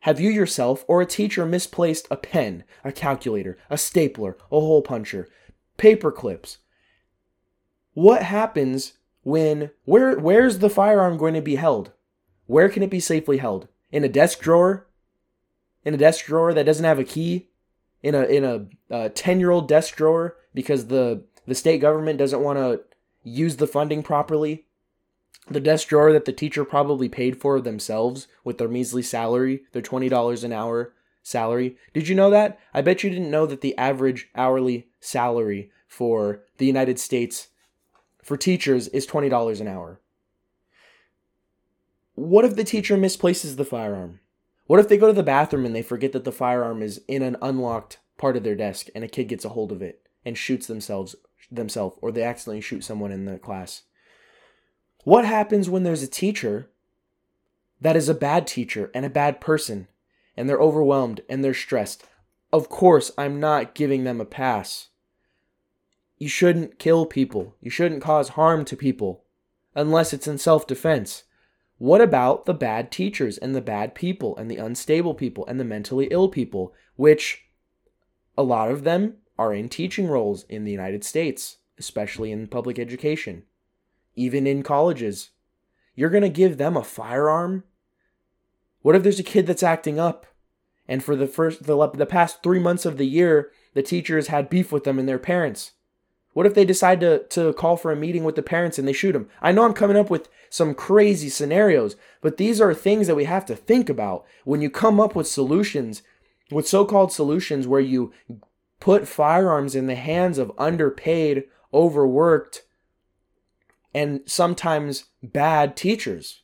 have 0.00 0.18
you 0.18 0.30
yourself 0.30 0.84
or 0.88 1.02
a 1.02 1.06
teacher 1.06 1.44
misplaced 1.44 2.06
a 2.10 2.16
pen 2.16 2.64
a 2.84 2.92
calculator 2.92 3.58
a 3.68 3.76
stapler 3.76 4.36
a 4.50 4.58
hole 4.58 4.82
puncher 4.82 5.28
paper 5.76 6.10
clips 6.10 6.58
what 7.92 8.22
happens 8.22 8.94
when 9.22 9.70
where 9.84 10.18
where's 10.18 10.58
the 10.58 10.70
firearm 10.70 11.16
going 11.16 11.34
to 11.34 11.42
be 11.42 11.56
held 11.56 11.92
where 12.46 12.68
can 12.68 12.82
it 12.82 12.90
be 12.90 13.00
safely 13.00 13.38
held 13.38 13.68
in 13.92 14.04
a 14.04 14.08
desk 14.08 14.40
drawer 14.40 14.86
in 15.84 15.94
a 15.94 15.98
desk 15.98 16.26
drawer 16.26 16.54
that 16.54 16.66
doesn't 16.66 16.84
have 16.84 16.98
a 16.98 17.04
key 17.04 17.48
in 18.02 18.14
a 18.14 18.22
in 18.24 18.68
a 18.90 19.08
10 19.10 19.40
year 19.40 19.50
old 19.50 19.68
desk 19.68 19.96
drawer 19.96 20.36
because 20.54 20.86
the 20.86 21.24
the 21.46 21.54
state 21.54 21.78
government 21.78 22.18
doesn't 22.18 22.42
want 22.42 22.58
to 22.58 22.80
use 23.22 23.56
the 23.56 23.66
funding 23.66 24.02
properly. 24.02 24.66
The 25.48 25.60
desk 25.60 25.88
drawer 25.88 26.12
that 26.12 26.24
the 26.24 26.32
teacher 26.32 26.64
probably 26.64 27.08
paid 27.08 27.40
for 27.40 27.60
themselves 27.60 28.28
with 28.44 28.58
their 28.58 28.68
measly 28.68 29.02
salary, 29.02 29.62
their 29.72 29.82
$20 29.82 30.44
an 30.44 30.52
hour 30.52 30.94
salary. 31.22 31.76
Did 31.92 32.08
you 32.08 32.14
know 32.14 32.30
that? 32.30 32.58
I 32.72 32.82
bet 32.82 33.02
you 33.02 33.10
didn't 33.10 33.30
know 33.30 33.46
that 33.46 33.62
the 33.62 33.76
average 33.76 34.28
hourly 34.36 34.88
salary 35.00 35.70
for 35.88 36.44
the 36.58 36.66
United 36.66 36.98
States 36.98 37.48
for 38.30 38.36
teachers 38.36 38.86
is 38.86 39.08
$20 39.08 39.60
an 39.60 39.66
hour. 39.66 39.98
What 42.14 42.44
if 42.44 42.54
the 42.54 42.62
teacher 42.62 42.96
misplaces 42.96 43.56
the 43.56 43.64
firearm? 43.64 44.20
What 44.68 44.78
if 44.78 44.88
they 44.88 44.96
go 44.96 45.08
to 45.08 45.12
the 45.12 45.24
bathroom 45.24 45.66
and 45.66 45.74
they 45.74 45.82
forget 45.82 46.12
that 46.12 46.22
the 46.22 46.30
firearm 46.30 46.80
is 46.80 47.02
in 47.08 47.22
an 47.22 47.36
unlocked 47.42 47.98
part 48.18 48.36
of 48.36 48.44
their 48.44 48.54
desk 48.54 48.86
and 48.94 49.02
a 49.02 49.08
kid 49.08 49.24
gets 49.24 49.44
a 49.44 49.48
hold 49.48 49.72
of 49.72 49.82
it 49.82 50.06
and 50.24 50.38
shoots 50.38 50.68
themselves 50.68 51.16
themselves 51.50 51.96
or 52.00 52.12
they 52.12 52.22
accidentally 52.22 52.60
shoot 52.60 52.84
someone 52.84 53.10
in 53.10 53.24
the 53.24 53.36
class? 53.36 53.82
What 55.02 55.24
happens 55.24 55.68
when 55.68 55.82
there's 55.82 56.04
a 56.04 56.06
teacher 56.06 56.70
that 57.80 57.96
is 57.96 58.08
a 58.08 58.14
bad 58.14 58.46
teacher 58.46 58.92
and 58.94 59.04
a 59.04 59.10
bad 59.10 59.40
person 59.40 59.88
and 60.36 60.48
they're 60.48 60.60
overwhelmed 60.60 61.22
and 61.28 61.42
they're 61.42 61.52
stressed? 61.52 62.04
Of 62.52 62.68
course, 62.68 63.10
I'm 63.18 63.40
not 63.40 63.74
giving 63.74 64.04
them 64.04 64.20
a 64.20 64.24
pass. 64.24 64.89
You 66.20 66.28
shouldn't 66.28 66.78
kill 66.78 67.06
people. 67.06 67.56
You 67.62 67.70
shouldn't 67.70 68.02
cause 68.02 68.30
harm 68.30 68.66
to 68.66 68.76
people 68.76 69.24
unless 69.74 70.12
it's 70.12 70.28
in 70.28 70.36
self 70.36 70.66
defense. 70.66 71.24
What 71.78 72.02
about 72.02 72.44
the 72.44 72.52
bad 72.52 72.92
teachers 72.92 73.38
and 73.38 73.56
the 73.56 73.62
bad 73.62 73.94
people 73.94 74.36
and 74.36 74.50
the 74.50 74.58
unstable 74.58 75.14
people 75.14 75.46
and 75.46 75.58
the 75.58 75.64
mentally 75.64 76.08
ill 76.10 76.28
people, 76.28 76.74
which 76.96 77.44
a 78.36 78.42
lot 78.42 78.70
of 78.70 78.84
them 78.84 79.14
are 79.38 79.54
in 79.54 79.70
teaching 79.70 80.08
roles 80.08 80.44
in 80.44 80.64
the 80.64 80.70
United 80.70 81.04
States, 81.04 81.56
especially 81.78 82.30
in 82.30 82.48
public 82.48 82.78
education, 82.78 83.44
even 84.14 84.46
in 84.46 84.62
colleges? 84.62 85.30
You're 85.94 86.10
going 86.10 86.22
to 86.22 86.28
give 86.28 86.58
them 86.58 86.76
a 86.76 86.84
firearm? 86.84 87.64
What 88.82 88.94
if 88.94 89.02
there's 89.02 89.18
a 89.18 89.22
kid 89.22 89.46
that's 89.46 89.62
acting 89.62 89.98
up 89.98 90.26
and 90.86 91.02
for 91.02 91.16
the 91.16 91.26
first 91.26 91.62
the, 91.62 91.90
the 91.94 92.04
past 92.04 92.42
3 92.42 92.58
months 92.58 92.84
of 92.84 92.98
the 92.98 93.06
year 93.06 93.52
the 93.72 93.82
teachers 93.82 94.26
had 94.26 94.50
beef 94.50 94.70
with 94.70 94.84
them 94.84 94.98
and 94.98 95.08
their 95.08 95.18
parents? 95.18 95.72
What 96.32 96.46
if 96.46 96.54
they 96.54 96.64
decide 96.64 97.00
to, 97.00 97.24
to 97.30 97.52
call 97.54 97.76
for 97.76 97.90
a 97.90 97.96
meeting 97.96 98.24
with 98.24 98.36
the 98.36 98.42
parents 98.42 98.78
and 98.78 98.86
they 98.86 98.92
shoot 98.92 99.12
them? 99.12 99.28
I 99.42 99.52
know 99.52 99.64
I'm 99.64 99.72
coming 99.72 99.96
up 99.96 100.10
with 100.10 100.28
some 100.48 100.74
crazy 100.74 101.28
scenarios, 101.28 101.96
but 102.20 102.36
these 102.36 102.60
are 102.60 102.72
things 102.72 103.06
that 103.06 103.16
we 103.16 103.24
have 103.24 103.44
to 103.46 103.56
think 103.56 103.88
about 103.88 104.24
when 104.44 104.60
you 104.60 104.70
come 104.70 105.00
up 105.00 105.14
with 105.14 105.26
solutions, 105.26 106.02
with 106.50 106.68
so 106.68 106.84
called 106.84 107.12
solutions 107.12 107.66
where 107.66 107.80
you 107.80 108.12
put 108.78 109.08
firearms 109.08 109.74
in 109.74 109.86
the 109.86 109.96
hands 109.96 110.38
of 110.38 110.52
underpaid, 110.56 111.44
overworked, 111.74 112.62
and 113.92 114.20
sometimes 114.26 115.06
bad 115.22 115.76
teachers. 115.76 116.42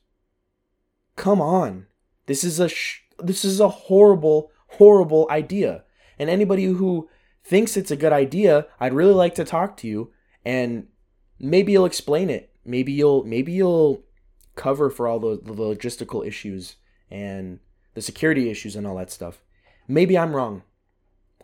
Come 1.14 1.40
on. 1.40 1.86
This 2.26 2.42
is 2.42 2.58
a 2.58 2.68
sh- 2.68 3.02
this 3.18 3.44
is 3.44 3.60
a 3.60 3.68
horrible 3.68 4.50
horrible 4.66 5.26
idea. 5.30 5.84
And 6.18 6.28
anybody 6.28 6.64
who 6.64 7.08
thinks 7.46 7.76
it's 7.76 7.92
a 7.92 7.96
good 7.96 8.12
idea, 8.12 8.66
I'd 8.80 8.92
really 8.92 9.14
like 9.14 9.36
to 9.36 9.44
talk 9.44 9.76
to 9.78 9.88
you 9.88 10.10
and 10.44 10.88
maybe 11.38 11.72
you'll 11.72 11.86
explain 11.86 12.28
it. 12.28 12.52
Maybe 12.64 12.90
you'll 12.92 13.22
maybe 13.24 13.52
you'll 13.52 14.02
cover 14.56 14.90
for 14.90 15.06
all 15.06 15.20
the, 15.20 15.40
the 15.40 15.54
logistical 15.54 16.26
issues 16.26 16.74
and 17.08 17.60
the 17.94 18.02
security 18.02 18.50
issues 18.50 18.74
and 18.74 18.84
all 18.84 18.96
that 18.96 19.12
stuff. 19.12 19.42
Maybe 19.86 20.18
I'm 20.18 20.34
wrong. 20.34 20.62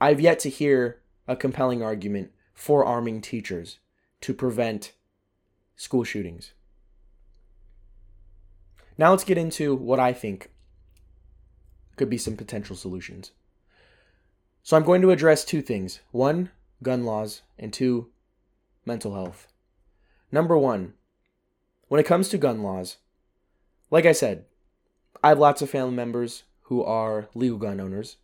I've 0.00 0.20
yet 0.20 0.40
to 0.40 0.50
hear 0.50 1.00
a 1.28 1.36
compelling 1.36 1.82
argument 1.82 2.32
for 2.52 2.84
arming 2.84 3.20
teachers 3.20 3.78
to 4.22 4.34
prevent 4.34 4.94
school 5.76 6.02
shootings. 6.02 6.52
Now 8.98 9.10
let's 9.10 9.24
get 9.24 9.38
into 9.38 9.76
what 9.76 10.00
I 10.00 10.12
think 10.12 10.50
could 11.94 12.10
be 12.10 12.18
some 12.18 12.36
potential 12.36 12.74
solutions. 12.74 13.30
So 14.62 14.76
I'm 14.76 14.84
going 14.84 15.02
to 15.02 15.10
address 15.10 15.44
two 15.44 15.62
things 15.62 16.00
one, 16.12 16.50
gun 16.82 17.04
laws, 17.04 17.42
and 17.58 17.72
two, 17.72 18.08
mental 18.86 19.14
health. 19.14 19.48
Number 20.30 20.56
one, 20.56 20.94
when 21.88 22.00
it 22.00 22.06
comes 22.06 22.28
to 22.28 22.38
gun 22.38 22.62
laws, 22.62 22.96
like 23.90 24.06
I 24.06 24.12
said, 24.12 24.44
I 25.22 25.28
have 25.28 25.38
lots 25.38 25.62
of 25.62 25.70
family 25.70 25.94
members 25.94 26.44
who 26.62 26.82
are 26.82 27.28
legal 27.34 27.58
gun 27.58 27.80
owners. 27.80 28.16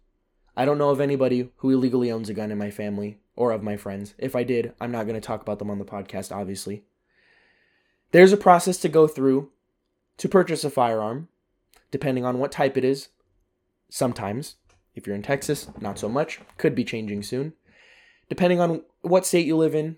I 0.57 0.65
don't 0.65 0.79
know 0.79 0.91
of 0.91 1.01
anybody 1.01 1.51
who 1.59 1.71
illegally 1.71 2.11
owns 2.11 2.29
a 2.29 2.35
gun 2.35 2.51
in 2.51 2.59
my 2.59 2.71
family 2.71 3.19
or 3.37 3.53
of 3.53 3.63
my 3.63 3.77
friends. 3.77 4.15
If 4.19 4.35
I 4.35 4.43
did, 4.43 4.73
I'm 4.81 4.91
not 4.91 5.05
going 5.05 5.15
to 5.15 5.21
talk 5.21 5.43
about 5.43 5.59
them 5.59 5.71
on 5.71 5.79
the 5.79 5.85
podcast, 5.85 6.35
obviously. 6.35 6.85
There's 8.11 8.33
a 8.33 8.39
process 8.39 8.79
to 8.79 8.89
go 8.89 9.07
through 9.07 9.51
to 10.17 10.29
purchase 10.29 10.65
a 10.65 10.71
firearm, 10.71 11.29
depending 11.91 12.25
on 12.25 12.39
what 12.39 12.51
type 12.51 12.77
it 12.77 12.85
is. 12.85 13.09
Sometimes 13.91 14.57
if 14.99 15.07
you're 15.07 15.17
in 15.17 15.23
Texas, 15.23 15.69
not 15.81 15.99
so 15.99 16.09
much. 16.09 16.41
Could 16.59 16.75
be 16.75 16.85
changing 16.85 17.23
soon. 17.23 17.55
Depending 18.29 18.61
on 18.61 18.83
what 19.01 19.25
state 19.25 19.47
you 19.47 19.57
live 19.57 19.75
in, 19.75 19.97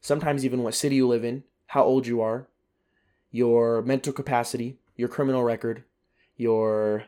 sometimes 0.00 0.44
even 0.44 0.62
what 0.62 0.74
city 0.74 0.96
you 0.96 1.08
live 1.08 1.24
in, 1.24 1.42
how 1.68 1.82
old 1.82 2.06
you 2.06 2.20
are, 2.20 2.46
your 3.30 3.82
mental 3.82 4.12
capacity, 4.12 4.78
your 4.96 5.08
criminal 5.08 5.42
record, 5.42 5.82
your 6.36 7.04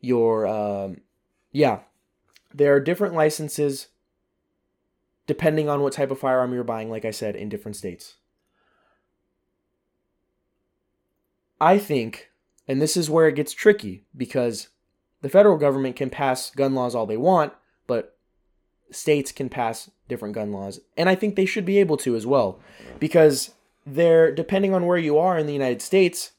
your 0.00 0.46
um 0.46 1.02
yeah, 1.52 1.80
there 2.54 2.74
are 2.74 2.80
different 2.80 3.14
licenses 3.14 3.88
depending 5.26 5.68
on 5.68 5.82
what 5.82 5.92
type 5.92 6.10
of 6.10 6.18
firearm 6.18 6.54
you're 6.54 6.64
buying 6.64 6.90
like 6.90 7.04
I 7.04 7.10
said 7.10 7.36
in 7.36 7.48
different 7.48 7.76
states. 7.76 8.16
I 11.60 11.78
think, 11.78 12.30
and 12.66 12.80
this 12.80 12.96
is 12.96 13.10
where 13.10 13.28
it 13.28 13.34
gets 13.34 13.52
tricky 13.52 14.04
because 14.16 14.68
the 15.22 15.28
federal 15.28 15.56
government 15.56 15.96
can 15.96 16.10
pass 16.10 16.50
gun 16.50 16.74
laws 16.74 16.94
all 16.94 17.06
they 17.06 17.16
want, 17.16 17.52
but 17.86 18.16
states 18.90 19.32
can 19.32 19.48
pass 19.48 19.90
different 20.08 20.34
gun 20.34 20.52
laws. 20.52 20.80
And 20.96 21.08
I 21.08 21.14
think 21.14 21.36
they 21.36 21.46
should 21.46 21.64
be 21.64 21.78
able 21.78 21.96
to 21.98 22.16
as 22.16 22.26
well 22.26 22.58
because 22.98 23.52
they're, 23.86 24.32
depending 24.32 24.74
on 24.74 24.86
where 24.86 24.98
you 24.98 25.18
are 25.18 25.38
in 25.38 25.46
the 25.46 25.52
United 25.52 25.82
States, 25.82 26.32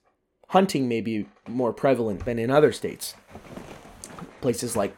hunting 0.49 0.87
may 0.87 1.01
be 1.01 1.27
more 1.47 1.73
prevalent 1.73 2.25
than 2.25 2.39
in 2.39 2.51
other 2.51 2.71
states. 2.71 3.15
Places 4.41 4.75
like 4.75 4.95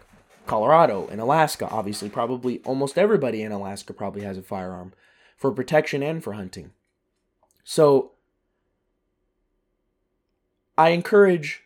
Colorado 0.48 1.08
and 1.12 1.22
Alaska, 1.22 1.67
obviously, 1.69 2.10
probably 2.10 2.60
almost 2.65 2.98
everybody 2.98 3.41
in 3.41 3.52
Alaska 3.52 3.93
probably 3.93 4.24
has 4.24 4.38
a 4.38 4.41
firearm 4.41 4.93
for 5.38 5.52
protection 5.52 6.02
and 6.02 6.24
for 6.24 6.34
hunting. 6.34 6.72
So 7.63 8.12
I 10.78 10.89
encourage 10.89 11.63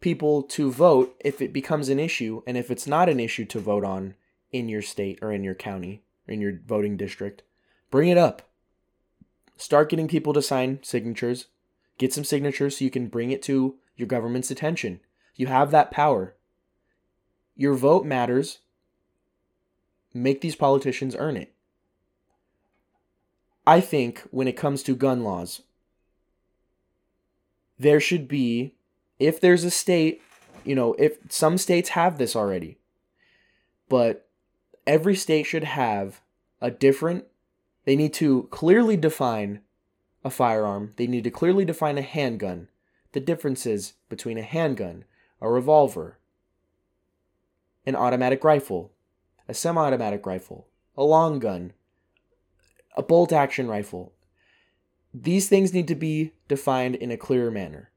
people 0.00 0.42
to 0.42 0.70
vote 0.70 1.16
if 1.20 1.40
it 1.40 1.52
becomes 1.52 1.88
an 1.88 1.98
issue, 1.98 2.42
and 2.46 2.56
if 2.56 2.70
it's 2.70 2.86
not 2.86 3.08
an 3.08 3.20
issue 3.20 3.44
to 3.46 3.58
vote 3.58 3.84
on 3.84 4.14
in 4.52 4.68
your 4.68 4.82
state 4.82 5.18
or 5.20 5.32
in 5.32 5.44
your 5.44 5.54
county 5.54 6.02
or 6.26 6.34
in 6.34 6.40
your 6.40 6.60
voting 6.66 6.96
district, 6.96 7.42
bring 7.90 8.08
it 8.08 8.18
up. 8.18 8.42
Start 9.56 9.88
getting 9.88 10.08
people 10.08 10.32
to 10.32 10.42
sign 10.42 10.78
signatures. 10.82 11.46
Get 11.98 12.12
some 12.12 12.24
signatures 12.24 12.78
so 12.78 12.84
you 12.84 12.90
can 12.90 13.08
bring 13.08 13.32
it 13.32 13.42
to 13.42 13.74
your 13.96 14.06
government's 14.06 14.50
attention. 14.50 15.00
You 15.34 15.48
have 15.48 15.72
that 15.72 15.90
power. 15.90 16.34
Your 17.56 17.74
vote 17.74 18.06
matters. 18.06 18.58
Make 20.14 20.40
these 20.40 20.54
politicians 20.54 21.16
earn 21.18 21.36
it. 21.36 21.52
I 23.66 23.80
think 23.80 24.20
when 24.30 24.48
it 24.48 24.56
comes 24.56 24.82
to 24.84 24.94
gun 24.94 25.24
laws, 25.24 25.62
there 27.78 28.00
should 28.00 28.26
be, 28.26 28.74
if 29.18 29.40
there's 29.40 29.64
a 29.64 29.70
state, 29.70 30.22
you 30.64 30.74
know, 30.74 30.94
if 30.94 31.18
some 31.28 31.58
states 31.58 31.90
have 31.90 32.18
this 32.18 32.36
already, 32.36 32.78
but 33.88 34.28
every 34.86 35.14
state 35.14 35.44
should 35.44 35.64
have 35.64 36.20
a 36.60 36.70
different, 36.70 37.24
they 37.84 37.96
need 37.96 38.12
to 38.14 38.48
clearly 38.50 38.96
define 38.96 39.60
a 40.24 40.30
firearm, 40.30 40.92
they 40.96 41.06
need 41.06 41.24
to 41.24 41.30
clearly 41.30 41.64
define 41.64 41.98
a 41.98 42.02
handgun, 42.02 42.68
the 43.12 43.20
differences 43.20 43.94
between 44.08 44.38
a 44.38 44.42
handgun, 44.42 45.04
a 45.40 45.48
revolver, 45.48 46.18
an 47.86 47.96
automatic 47.96 48.44
rifle, 48.44 48.92
a 49.48 49.54
semi 49.54 49.80
automatic 49.80 50.26
rifle, 50.26 50.66
a 50.96 51.04
long 51.04 51.38
gun, 51.38 51.72
a 52.96 53.02
bolt 53.02 53.32
action 53.32 53.68
rifle. 53.68 54.12
These 55.14 55.48
things 55.48 55.72
need 55.72 55.88
to 55.88 55.94
be 55.94 56.32
defined 56.48 56.96
in 56.96 57.10
a 57.10 57.16
clearer 57.16 57.50
manner. 57.50 57.90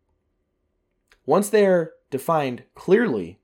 Once 1.25 1.49
they're 1.49 1.93
defined 2.10 2.63
clearly 2.75 3.39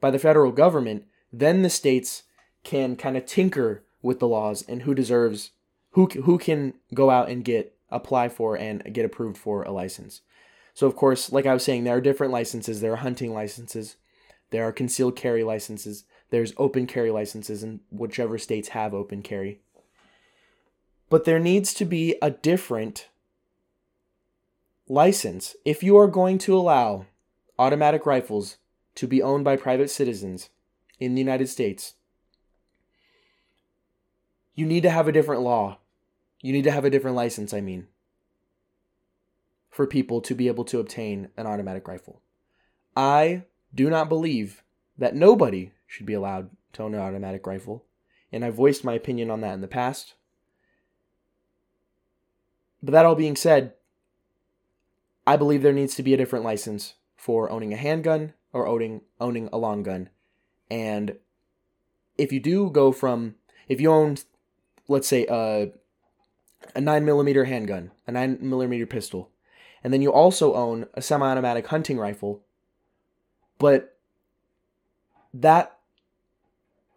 by 0.00 0.10
the 0.10 0.18
federal 0.18 0.52
government, 0.52 1.04
then 1.32 1.62
the 1.62 1.70
states 1.70 2.24
can 2.62 2.96
kind 2.96 3.16
of 3.16 3.26
tinker 3.26 3.84
with 4.02 4.18
the 4.18 4.28
laws 4.28 4.64
and 4.68 4.82
who 4.82 4.94
deserves 4.94 5.50
who 5.90 6.06
who 6.24 6.38
can 6.38 6.74
go 6.92 7.10
out 7.10 7.28
and 7.28 7.44
get 7.44 7.76
apply 7.90 8.28
for 8.28 8.56
and 8.56 8.82
get 8.92 9.04
approved 9.04 9.38
for 9.38 9.62
a 9.62 9.70
license. 9.70 10.22
So 10.74 10.86
of 10.86 10.96
course, 10.96 11.30
like 11.32 11.46
I 11.46 11.54
was 11.54 11.62
saying, 11.62 11.84
there 11.84 11.96
are 11.96 12.00
different 12.00 12.32
licenses. 12.32 12.80
There 12.80 12.92
are 12.92 12.96
hunting 12.96 13.32
licenses, 13.32 13.96
there 14.50 14.66
are 14.66 14.72
concealed 14.72 15.16
carry 15.16 15.44
licenses, 15.44 16.04
there's 16.30 16.52
open 16.56 16.86
carry 16.86 17.10
licenses 17.10 17.62
in 17.62 17.80
whichever 17.90 18.38
states 18.38 18.68
have 18.68 18.92
open 18.92 19.22
carry. 19.22 19.60
But 21.08 21.24
there 21.24 21.38
needs 21.38 21.72
to 21.74 21.84
be 21.84 22.16
a 22.20 22.30
different 22.30 23.08
license. 24.88 25.56
If 25.64 25.82
you 25.82 25.96
are 25.96 26.06
going 26.06 26.38
to 26.38 26.56
allow 26.56 27.06
automatic 27.58 28.06
rifles 28.06 28.58
to 28.96 29.06
be 29.06 29.22
owned 29.22 29.44
by 29.44 29.56
private 29.56 29.90
citizens 29.90 30.50
in 30.98 31.14
the 31.14 31.20
United 31.20 31.48
States, 31.48 31.94
you 34.54 34.66
need 34.66 34.82
to 34.82 34.90
have 34.90 35.08
a 35.08 35.12
different 35.12 35.42
law. 35.42 35.78
You 36.40 36.52
need 36.52 36.64
to 36.64 36.70
have 36.70 36.84
a 36.84 36.90
different 36.90 37.16
license, 37.16 37.54
I 37.54 37.60
mean, 37.60 37.88
for 39.70 39.86
people 39.86 40.20
to 40.20 40.34
be 40.34 40.46
able 40.46 40.64
to 40.66 40.78
obtain 40.78 41.30
an 41.36 41.46
automatic 41.46 41.88
rifle. 41.88 42.20
I 42.96 43.44
do 43.74 43.90
not 43.90 44.08
believe 44.08 44.62
that 44.98 45.16
nobody 45.16 45.72
should 45.86 46.06
be 46.06 46.14
allowed 46.14 46.50
to 46.74 46.82
own 46.82 46.94
an 46.94 47.00
automatic 47.00 47.46
rifle, 47.46 47.84
and 48.30 48.44
I've 48.44 48.54
voiced 48.54 48.84
my 48.84 48.92
opinion 48.92 49.30
on 49.30 49.40
that 49.40 49.54
in 49.54 49.60
the 49.60 49.66
past. 49.66 50.14
But 52.82 52.92
that 52.92 53.06
all 53.06 53.14
being 53.14 53.36
said, 53.36 53.72
I 55.26 55.36
believe 55.36 55.62
there 55.62 55.72
needs 55.72 55.94
to 55.96 56.02
be 56.02 56.14
a 56.14 56.16
different 56.16 56.44
license 56.44 56.94
for 57.16 57.50
owning 57.50 57.72
a 57.72 57.76
handgun 57.76 58.34
or 58.52 58.66
owning 58.66 59.02
owning 59.20 59.48
a 59.52 59.58
long 59.58 59.82
gun. 59.82 60.10
And 60.70 61.16
if 62.18 62.32
you 62.32 62.40
do 62.40 62.70
go 62.70 62.92
from 62.92 63.36
if 63.68 63.80
you 63.80 63.90
own 63.90 64.16
let's 64.88 65.08
say 65.08 65.26
a 65.28 65.72
a 66.74 66.80
nine 66.80 67.04
millimeter 67.04 67.44
handgun, 67.44 67.90
a 68.06 68.12
nine 68.12 68.38
millimeter 68.40 68.86
pistol, 68.86 69.30
and 69.82 69.92
then 69.92 70.02
you 70.02 70.12
also 70.12 70.54
own 70.54 70.86
a 70.94 71.02
semi-automatic 71.02 71.66
hunting 71.66 71.98
rifle, 71.98 72.42
but 73.58 73.96
that 75.32 75.78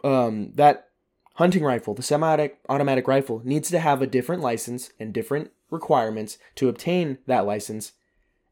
um 0.04 0.52
that 0.56 0.90
hunting 1.36 1.64
rifle, 1.64 1.94
the 1.94 2.02
semi-automatic 2.02 3.08
rifle, 3.08 3.42
needs 3.44 3.70
to 3.70 3.80
have 3.80 4.02
a 4.02 4.08
different 4.08 4.42
license 4.42 4.92
and 5.00 5.14
different 5.14 5.52
requirements 5.70 6.38
to 6.56 6.70
obtain 6.70 7.20
that 7.28 7.46
license, 7.46 7.94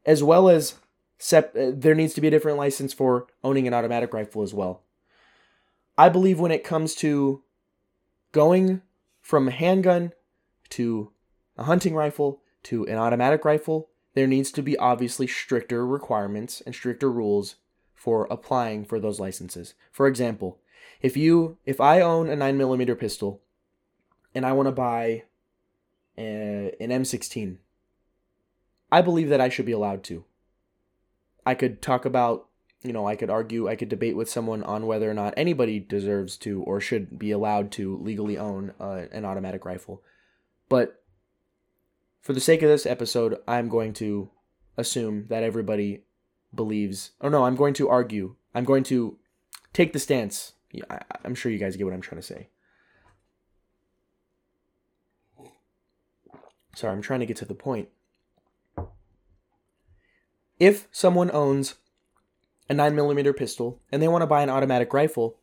as 0.06 0.22
well 0.22 0.48
as 0.48 0.76
sep- 1.18 1.54
uh, 1.56 1.72
there 1.74 1.94
needs 1.94 2.14
to 2.14 2.20
be 2.20 2.28
a 2.28 2.30
different 2.30 2.56
license 2.56 2.94
for 2.94 3.26
owning 3.44 3.66
an 3.66 3.74
automatic 3.74 4.14
rifle 4.14 4.42
as 4.42 4.54
well. 4.54 4.82
I 5.98 6.08
believe 6.08 6.40
when 6.40 6.52
it 6.52 6.64
comes 6.64 6.94
to 6.96 7.42
going 8.32 8.82
from 9.20 9.48
a 9.48 9.52
handgun 9.52 10.12
to 10.70 11.10
a 11.56 11.64
hunting 11.64 11.94
rifle 11.94 12.42
to 12.64 12.86
an 12.86 12.96
automatic 12.96 13.44
rifle, 13.44 13.88
there 14.14 14.26
needs 14.26 14.50
to 14.52 14.62
be 14.62 14.78
obviously 14.78 15.26
stricter 15.26 15.86
requirements 15.86 16.62
and 16.64 16.74
stricter 16.74 17.10
rules 17.10 17.56
for 17.94 18.26
applying 18.30 18.84
for 18.84 19.00
those 19.00 19.18
licenses. 19.18 19.74
For 19.90 20.06
example, 20.06 20.60
if 21.00 21.16
you 21.16 21.58
if 21.64 21.80
I 21.80 22.00
own 22.00 22.30
a 22.30 22.36
9mm 22.36 22.98
pistol 22.98 23.42
and 24.34 24.44
I 24.44 24.52
want 24.52 24.66
to 24.66 24.72
buy 24.72 25.24
an 26.16 26.72
M16. 26.80 27.58
I 28.90 29.02
believe 29.02 29.28
that 29.28 29.40
I 29.40 29.48
should 29.48 29.66
be 29.66 29.72
allowed 29.72 30.04
to. 30.04 30.24
I 31.44 31.54
could 31.54 31.82
talk 31.82 32.04
about, 32.04 32.48
you 32.82 32.92
know, 32.92 33.06
I 33.06 33.16
could 33.16 33.30
argue, 33.30 33.68
I 33.68 33.76
could 33.76 33.88
debate 33.88 34.16
with 34.16 34.30
someone 34.30 34.62
on 34.62 34.86
whether 34.86 35.10
or 35.10 35.14
not 35.14 35.34
anybody 35.36 35.78
deserves 35.80 36.36
to 36.38 36.62
or 36.62 36.80
should 36.80 37.18
be 37.18 37.30
allowed 37.30 37.72
to 37.72 37.96
legally 37.98 38.38
own 38.38 38.74
uh, 38.80 39.04
an 39.12 39.24
automatic 39.24 39.64
rifle. 39.64 40.02
But 40.68 41.02
for 42.20 42.32
the 42.32 42.40
sake 42.40 42.62
of 42.62 42.68
this 42.68 42.86
episode, 42.86 43.38
I'm 43.46 43.68
going 43.68 43.92
to 43.94 44.30
assume 44.76 45.26
that 45.28 45.42
everybody 45.42 46.02
believes. 46.54 47.12
Oh 47.20 47.28
no, 47.28 47.44
I'm 47.44 47.56
going 47.56 47.74
to 47.74 47.88
argue. 47.88 48.36
I'm 48.54 48.64
going 48.64 48.84
to 48.84 49.18
take 49.72 49.92
the 49.92 49.98
stance. 49.98 50.52
I'm 51.24 51.34
sure 51.34 51.52
you 51.52 51.58
guys 51.58 51.76
get 51.76 51.84
what 51.84 51.94
I'm 51.94 52.00
trying 52.00 52.20
to 52.20 52.26
say. 52.26 52.48
Sorry, 56.74 56.92
I'm 56.92 57.02
trying 57.02 57.20
to 57.20 57.26
get 57.26 57.36
to 57.38 57.44
the 57.44 57.54
point. 57.54 57.88
If 60.58 60.88
someone 60.90 61.30
owns 61.32 61.74
a 62.68 62.74
9mm 62.74 63.36
pistol 63.36 63.80
and 63.92 64.02
they 64.02 64.08
want 64.08 64.22
to 64.22 64.26
buy 64.26 64.42
an 64.42 64.50
automatic 64.50 64.92
rifle, 64.92 65.36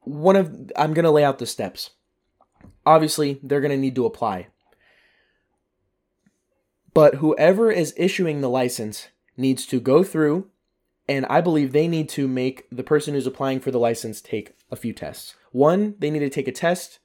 one 0.00 0.36
of 0.36 0.72
I'm 0.76 0.94
going 0.94 1.04
to 1.04 1.10
lay 1.10 1.24
out 1.24 1.38
the 1.38 1.46
steps. 1.46 1.90
Obviously, 2.86 3.40
they're 3.42 3.60
going 3.60 3.70
to 3.70 3.76
need 3.76 3.94
to 3.94 4.06
apply. 4.06 4.48
But 6.92 7.16
whoever 7.16 7.72
is 7.72 7.94
issuing 7.96 8.40
the 8.40 8.50
license 8.50 9.08
needs 9.36 9.66
to 9.66 9.80
go 9.80 10.04
through 10.04 10.48
and 11.08 11.26
I 11.26 11.40
believe 11.40 11.72
they 11.72 11.88
need 11.88 12.08
to 12.10 12.26
make 12.26 12.66
the 12.70 12.82
person 12.82 13.14
who's 13.14 13.26
applying 13.26 13.60
for 13.60 13.70
the 13.70 13.78
license 13.78 14.20
take 14.20 14.54
a 14.70 14.76
few 14.76 14.92
tests. 14.92 15.34
One, 15.52 15.96
they 15.98 16.10
need 16.10 16.20
to 16.20 16.30
take 16.30 16.48
a 16.48 16.52
test 16.52 16.98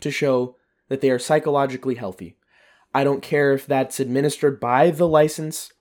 to 0.00 0.10
show 0.10 0.56
that 0.88 1.00
they 1.00 1.10
are 1.10 1.18
psychologically 1.18 1.96
healthy. 1.96 2.36
I 2.94 3.04
don't 3.04 3.22
care 3.22 3.52
if 3.52 3.66
that's 3.66 3.98
administered 3.98 4.60
by 4.60 4.90
the 4.90 5.08
license 5.08 5.72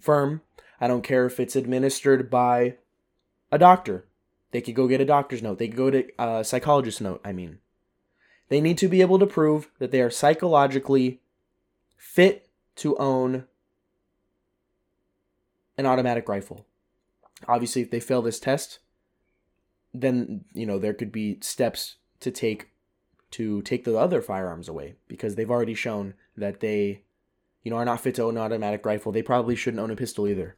firm. 0.00 0.42
I 0.80 0.86
don't 0.86 1.02
care 1.02 1.26
if 1.26 1.40
it's 1.40 1.56
administered 1.56 2.30
by 2.30 2.76
a 3.50 3.58
doctor. 3.58 4.04
They 4.50 4.60
could 4.60 4.74
go 4.74 4.88
get 4.88 5.00
a 5.00 5.04
doctor's 5.04 5.42
note. 5.42 5.58
They 5.58 5.68
could 5.68 5.76
go 5.76 5.90
to 5.90 6.06
a 6.18 6.44
psychologist's 6.44 7.00
note, 7.00 7.20
I 7.24 7.32
mean. 7.32 7.58
They 8.48 8.60
need 8.60 8.78
to 8.78 8.88
be 8.88 9.00
able 9.00 9.18
to 9.18 9.26
prove 9.26 9.70
that 9.78 9.90
they 9.90 10.00
are 10.00 10.10
psychologically 10.10 11.20
fit 11.96 12.48
to 12.76 12.96
own 12.96 13.44
an 15.76 15.86
automatic 15.86 16.28
rifle. 16.28 16.64
Obviously, 17.46 17.82
if 17.82 17.90
they 17.90 18.00
fail 18.00 18.22
this 18.22 18.40
test, 18.40 18.78
then, 19.92 20.44
you 20.54 20.66
know, 20.66 20.78
there 20.78 20.94
could 20.94 21.12
be 21.12 21.38
steps 21.40 21.96
to 22.20 22.30
take 22.30 22.70
to 23.30 23.60
take 23.62 23.84
the 23.84 23.96
other 23.96 24.22
firearms 24.22 24.68
away 24.68 24.94
because 25.06 25.34
they've 25.34 25.50
already 25.50 25.74
shown 25.74 26.14
that 26.34 26.60
they 26.60 27.02
you 27.62 27.70
know, 27.70 27.76
are 27.76 27.84
not 27.84 28.00
fit 28.00 28.14
to 28.16 28.22
own 28.22 28.36
an 28.36 28.42
automatic 28.42 28.84
rifle, 28.84 29.12
they 29.12 29.22
probably 29.22 29.56
shouldn't 29.56 29.80
own 29.80 29.90
a 29.90 29.96
pistol 29.96 30.26
either. 30.26 30.56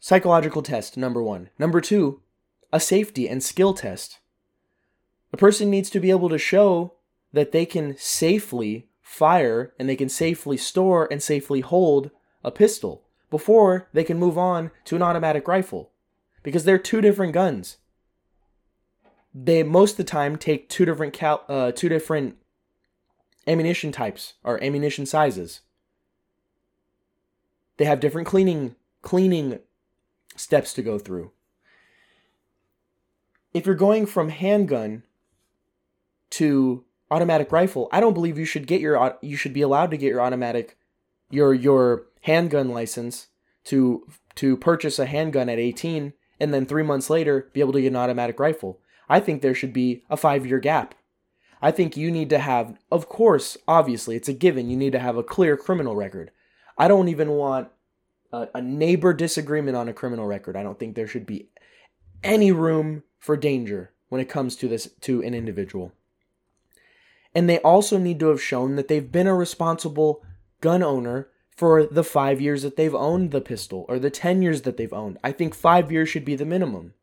Psychological 0.00 0.62
test, 0.62 0.96
number 0.96 1.22
one. 1.22 1.50
Number 1.58 1.80
two, 1.80 2.22
a 2.72 2.78
safety 2.78 3.28
and 3.28 3.42
skill 3.42 3.74
test. 3.74 4.18
A 5.32 5.36
person 5.36 5.70
needs 5.70 5.90
to 5.90 6.00
be 6.00 6.10
able 6.10 6.28
to 6.28 6.38
show 6.38 6.94
that 7.32 7.52
they 7.52 7.66
can 7.66 7.96
safely 7.98 8.88
fire 9.02 9.74
and 9.78 9.88
they 9.88 9.96
can 9.96 10.08
safely 10.08 10.56
store 10.56 11.08
and 11.10 11.22
safely 11.22 11.60
hold 11.60 12.10
a 12.44 12.50
pistol 12.50 13.04
before 13.30 13.88
they 13.92 14.04
can 14.04 14.18
move 14.18 14.38
on 14.38 14.70
to 14.84 14.96
an 14.96 15.02
automatic 15.02 15.46
rifle 15.48 15.90
because 16.42 16.64
they're 16.64 16.78
two 16.78 17.00
different 17.00 17.32
guns. 17.32 17.78
They 19.34 19.62
most 19.62 19.92
of 19.92 19.96
the 19.98 20.04
time 20.04 20.36
take 20.36 20.68
two 20.68 20.84
different 20.84 21.12
cal- 21.12 21.44
uh, 21.48 21.72
two 21.72 21.88
different 21.88 22.36
ammunition 23.48 23.90
types 23.90 24.34
or 24.44 24.62
ammunition 24.62 25.06
sizes. 25.06 25.62
They 27.78 27.86
have 27.86 28.00
different 28.00 28.28
cleaning 28.28 28.76
cleaning 29.02 29.58
steps 30.36 30.74
to 30.74 30.82
go 30.82 30.98
through. 30.98 31.32
If 33.54 33.66
you're 33.66 33.74
going 33.74 34.06
from 34.06 34.28
handgun 34.28 35.02
to 36.30 36.84
automatic 37.10 37.50
rifle, 37.50 37.88
I 37.90 38.00
don't 38.00 38.14
believe 38.14 38.38
you 38.38 38.44
should 38.44 38.66
get 38.66 38.80
your 38.80 39.16
you 39.22 39.36
should 39.36 39.54
be 39.54 39.62
allowed 39.62 39.90
to 39.92 39.96
get 39.96 40.10
your 40.10 40.20
automatic 40.20 40.76
your 41.30 41.54
your 41.54 42.06
handgun 42.22 42.68
license 42.68 43.28
to 43.64 44.06
to 44.34 44.56
purchase 44.56 44.98
a 44.98 45.06
handgun 45.06 45.48
at 45.48 45.58
18 45.58 46.12
and 46.38 46.54
then 46.54 46.66
3 46.66 46.82
months 46.82 47.10
later 47.10 47.48
be 47.52 47.60
able 47.60 47.72
to 47.72 47.80
get 47.80 47.88
an 47.88 47.96
automatic 47.96 48.38
rifle. 48.38 48.80
I 49.08 49.20
think 49.20 49.40
there 49.40 49.54
should 49.54 49.72
be 49.72 50.04
a 50.10 50.16
5-year 50.16 50.58
gap. 50.58 50.94
I 51.60 51.70
think 51.70 51.96
you 51.96 52.10
need 52.10 52.30
to 52.30 52.38
have 52.38 52.78
of 52.90 53.08
course, 53.08 53.56
obviously, 53.66 54.16
it's 54.16 54.28
a 54.28 54.32
given 54.32 54.70
you 54.70 54.76
need 54.76 54.92
to 54.92 54.98
have 54.98 55.16
a 55.16 55.22
clear 55.22 55.56
criminal 55.56 55.96
record. 55.96 56.30
I 56.76 56.88
don't 56.88 57.08
even 57.08 57.30
want 57.30 57.68
a, 58.32 58.48
a 58.54 58.62
neighbor 58.62 59.12
disagreement 59.12 59.76
on 59.76 59.88
a 59.88 59.92
criminal 59.92 60.26
record. 60.26 60.56
I 60.56 60.62
don't 60.62 60.78
think 60.78 60.94
there 60.94 61.06
should 61.06 61.26
be 61.26 61.48
any 62.22 62.52
room 62.52 63.02
for 63.18 63.36
danger 63.36 63.92
when 64.08 64.20
it 64.20 64.28
comes 64.28 64.56
to 64.56 64.68
this 64.68 64.90
to 65.02 65.22
an 65.22 65.34
individual. 65.34 65.92
And 67.34 67.48
they 67.48 67.58
also 67.58 67.98
need 67.98 68.20
to 68.20 68.28
have 68.28 68.42
shown 68.42 68.76
that 68.76 68.88
they've 68.88 69.12
been 69.12 69.26
a 69.26 69.34
responsible 69.34 70.24
gun 70.60 70.82
owner 70.82 71.28
for 71.54 71.84
the 71.84 72.04
5 72.04 72.40
years 72.40 72.62
that 72.62 72.76
they've 72.76 72.94
owned 72.94 73.32
the 73.32 73.40
pistol 73.40 73.84
or 73.88 73.98
the 73.98 74.10
10 74.10 74.42
years 74.42 74.62
that 74.62 74.76
they've 74.76 74.92
owned. 74.92 75.18
I 75.22 75.32
think 75.32 75.54
5 75.54 75.92
years 75.92 76.08
should 76.08 76.24
be 76.24 76.36
the 76.36 76.44
minimum. 76.44 76.94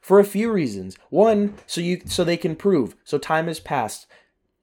For 0.00 0.18
a 0.18 0.24
few 0.24 0.50
reasons. 0.50 0.96
One, 1.10 1.54
so 1.66 1.80
you 1.80 2.00
so 2.06 2.24
they 2.24 2.36
can 2.36 2.56
prove 2.56 2.96
so 3.04 3.18
time 3.18 3.46
has 3.46 3.60
passed 3.60 4.06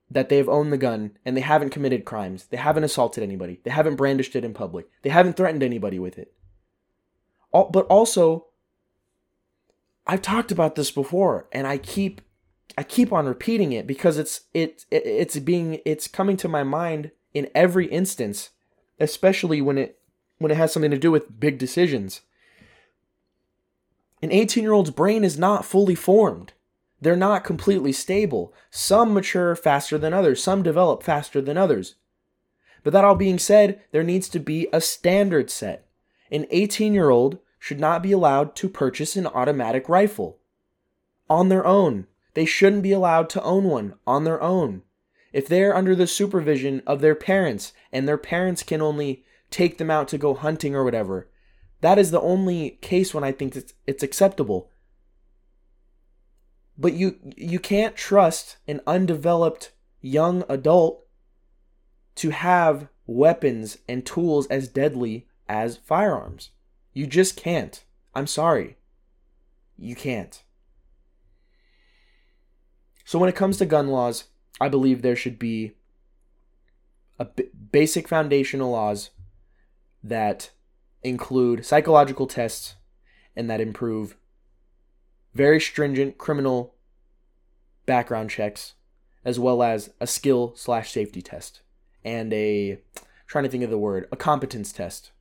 that 0.09 0.29
they 0.29 0.37
have 0.37 0.49
owned 0.49 0.71
the 0.71 0.77
gun 0.77 1.11
and 1.25 1.35
they 1.35 1.41
haven't 1.41 1.69
committed 1.69 2.05
crimes. 2.05 2.45
They 2.45 2.57
haven't 2.57 2.83
assaulted 2.83 3.23
anybody. 3.23 3.59
They 3.63 3.71
haven't 3.71 3.97
brandished 3.97 4.35
it 4.35 4.45
in 4.45 4.53
public. 4.53 4.87
They 5.01 5.09
haven't 5.09 5.35
threatened 5.35 5.63
anybody 5.63 5.99
with 5.99 6.17
it. 6.17 6.33
All, 7.51 7.69
but 7.69 7.85
also, 7.87 8.47
I've 10.05 10.21
talked 10.21 10.51
about 10.51 10.75
this 10.75 10.91
before, 10.91 11.47
and 11.51 11.67
I 11.67 11.77
keep 11.77 12.21
I 12.77 12.83
keep 12.83 13.11
on 13.11 13.25
repeating 13.25 13.71
it 13.71 13.87
because 13.87 14.17
it's 14.17 14.41
it, 14.53 14.85
it 14.91 15.03
it's 15.05 15.39
being 15.39 15.79
it's 15.85 16.07
coming 16.07 16.37
to 16.37 16.47
my 16.47 16.63
mind 16.63 17.11
in 17.33 17.49
every 17.53 17.87
instance, 17.87 18.51
especially 18.99 19.61
when 19.61 19.77
it 19.77 19.99
when 20.37 20.51
it 20.51 20.57
has 20.57 20.71
something 20.71 20.91
to 20.91 20.97
do 20.97 21.11
with 21.11 21.39
big 21.39 21.57
decisions. 21.57 22.21
An 24.21 24.31
18 24.31 24.63
year 24.63 24.73
old's 24.73 24.91
brain 24.91 25.23
is 25.23 25.37
not 25.37 25.65
fully 25.65 25.95
formed. 25.95 26.53
They're 26.99 27.15
not 27.15 27.43
completely 27.43 27.91
stable. 27.91 28.53
Some 28.71 29.13
mature 29.13 29.55
faster 29.55 29.97
than 29.97 30.13
others, 30.13 30.41
some 30.41 30.63
develop 30.63 31.03
faster 31.03 31.41
than 31.41 31.57
others. 31.57 31.95
But 32.83 32.93
that 32.93 33.03
all 33.03 33.15
being 33.15 33.37
said, 33.37 33.81
there 33.91 34.03
needs 34.03 34.29
to 34.29 34.39
be 34.39 34.67
a 34.73 34.81
standard 34.81 35.49
set. 35.51 35.87
An 36.31 36.47
18 36.49 36.93
year 36.93 37.09
old 37.09 37.39
should 37.59 37.79
not 37.79 38.01
be 38.01 38.11
allowed 38.11 38.55
to 38.55 38.69
purchase 38.69 39.15
an 39.15 39.27
automatic 39.27 39.89
rifle 39.89 40.39
on 41.29 41.49
their 41.49 41.65
own. 41.65 42.07
They 42.33 42.45
shouldn't 42.45 42.83
be 42.83 42.91
allowed 42.91 43.29
to 43.31 43.43
own 43.43 43.65
one 43.65 43.95
on 44.05 44.23
their 44.23 44.41
own. 44.41 44.83
If 45.33 45.47
they're 45.47 45.75
under 45.75 45.95
the 45.95 46.07
supervision 46.07 46.81
of 46.87 47.01
their 47.01 47.15
parents 47.15 47.73
and 47.91 48.07
their 48.07 48.17
parents 48.17 48.63
can 48.63 48.81
only 48.81 49.23
take 49.49 49.77
them 49.77 49.91
out 49.91 50.07
to 50.09 50.17
go 50.17 50.33
hunting 50.33 50.75
or 50.75 50.83
whatever, 50.83 51.27
that 51.81 51.99
is 51.99 52.11
the 52.11 52.21
only 52.21 52.71
case 52.81 53.13
when 53.13 53.23
I 53.23 53.31
think 53.31 53.55
it's, 53.55 53.73
it's 53.85 54.03
acceptable. 54.03 54.71
But 56.77 56.93
you 56.93 57.17
you 57.35 57.59
can't 57.59 57.95
trust 57.95 58.57
an 58.67 58.81
undeveloped 58.85 59.71
young 60.01 60.43
adult 60.47 61.05
to 62.15 62.29
have 62.29 62.87
weapons 63.07 63.79
and 63.87 64.05
tools 64.05 64.47
as 64.47 64.67
deadly 64.67 65.27
as 65.47 65.77
firearms. 65.77 66.51
You 66.93 67.07
just 67.07 67.35
can't. 67.35 67.83
I'm 68.13 68.27
sorry. 68.27 68.77
You 69.77 69.95
can't. 69.95 70.43
So 73.05 73.17
when 73.17 73.29
it 73.29 73.35
comes 73.35 73.57
to 73.57 73.65
gun 73.65 73.87
laws, 73.87 74.25
I 74.59 74.69
believe 74.69 75.01
there 75.01 75.15
should 75.15 75.39
be 75.39 75.73
a 77.19 77.25
b- 77.25 77.49
basic 77.71 78.07
foundational 78.07 78.71
laws 78.71 79.11
that 80.03 80.51
include 81.03 81.65
psychological 81.65 82.27
tests 82.27 82.75
and 83.35 83.49
that 83.49 83.61
improve 83.61 84.17
very 85.33 85.59
stringent 85.59 86.17
criminal 86.17 86.75
background 87.85 88.29
checks, 88.29 88.73
as 89.23 89.39
well 89.39 89.61
as 89.61 89.91
a 89.99 90.07
skill 90.07 90.53
slash 90.55 90.91
safety 90.91 91.21
test 91.21 91.61
and 92.07 92.31
a 92.33 92.71
I'm 92.71 93.03
trying 93.27 93.43
to 93.43 93.49
think 93.49 93.63
of 93.63 93.69
the 93.69 93.77
word 93.77 94.07
a 94.11 94.15
competence 94.15 94.71
test. 94.71 95.11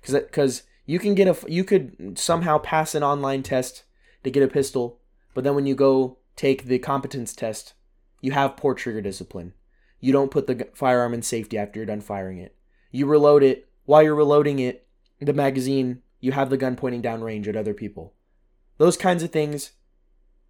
Because 0.00 0.14
because 0.22 0.62
you 0.86 0.98
can 0.98 1.14
get 1.14 1.28
a 1.28 1.50
you 1.50 1.64
could 1.64 2.18
somehow 2.18 2.58
pass 2.58 2.94
an 2.94 3.02
online 3.02 3.42
test 3.42 3.84
to 4.24 4.30
get 4.30 4.42
a 4.42 4.48
pistol, 4.48 5.00
but 5.34 5.44
then 5.44 5.54
when 5.54 5.66
you 5.66 5.74
go 5.74 6.18
take 6.34 6.64
the 6.64 6.78
competence 6.78 7.34
test, 7.34 7.74
you 8.20 8.32
have 8.32 8.56
poor 8.56 8.74
trigger 8.74 9.02
discipline. 9.02 9.52
You 10.00 10.12
don't 10.12 10.30
put 10.30 10.46
the 10.46 10.68
firearm 10.74 11.12
in 11.12 11.22
safety 11.22 11.58
after 11.58 11.78
you're 11.78 11.86
done 11.86 12.00
firing 12.00 12.38
it. 12.38 12.56
You 12.90 13.06
reload 13.06 13.42
it 13.42 13.68
while 13.84 14.02
you're 14.02 14.14
reloading 14.14 14.58
it. 14.60 14.86
The 15.20 15.32
magazine, 15.32 16.02
you 16.20 16.32
have 16.32 16.50
the 16.50 16.56
gun 16.56 16.76
pointing 16.76 17.02
down 17.02 17.22
range 17.22 17.48
at 17.48 17.56
other 17.56 17.74
people. 17.74 18.14
Those 18.76 18.96
kinds 18.96 19.22
of 19.22 19.30
things 19.30 19.72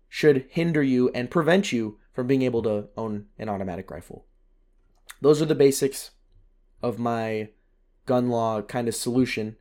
should 0.09 0.47
hinder 0.51 0.83
you 0.83 1.11
and 1.14 1.31
prevent 1.31 1.73
you 1.73 1.99
from 2.12 2.27
being 2.27 2.43
able 2.43 2.62
to 2.62 2.89
own 2.97 3.27
an 3.39 3.49
automatic 3.49 3.91
rifle. 3.91 4.27
Those 5.21 5.41
are 5.41 5.47
the 5.47 5.55
basics 5.55 6.11
of 6.83 6.99
my 6.99 7.51
gun 8.07 8.29
law 8.29 8.62
kind 8.62 8.89
of 8.89 8.95
solution. 8.95 9.57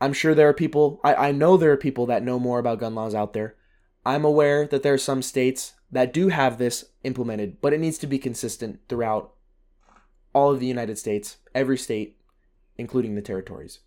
I'm 0.00 0.12
sure 0.12 0.34
there 0.34 0.48
are 0.48 0.54
people, 0.54 1.00
I, 1.04 1.14
I 1.14 1.32
know 1.32 1.56
there 1.56 1.72
are 1.72 1.76
people 1.76 2.06
that 2.06 2.22
know 2.22 2.38
more 2.38 2.58
about 2.58 2.80
gun 2.80 2.94
laws 2.94 3.14
out 3.14 3.32
there. 3.32 3.56
I'm 4.04 4.24
aware 4.24 4.66
that 4.66 4.82
there 4.82 4.94
are 4.94 4.98
some 4.98 5.22
states 5.22 5.74
that 5.90 6.12
do 6.12 6.28
have 6.28 6.58
this 6.58 6.86
implemented, 7.02 7.60
but 7.60 7.72
it 7.72 7.80
needs 7.80 7.98
to 7.98 8.06
be 8.06 8.18
consistent 8.18 8.80
throughout 8.88 9.34
all 10.32 10.52
of 10.52 10.60
the 10.60 10.66
United 10.66 10.98
States, 10.98 11.38
every 11.54 11.76
state, 11.76 12.16
including 12.76 13.14
the 13.14 13.22
territories. 13.22 13.80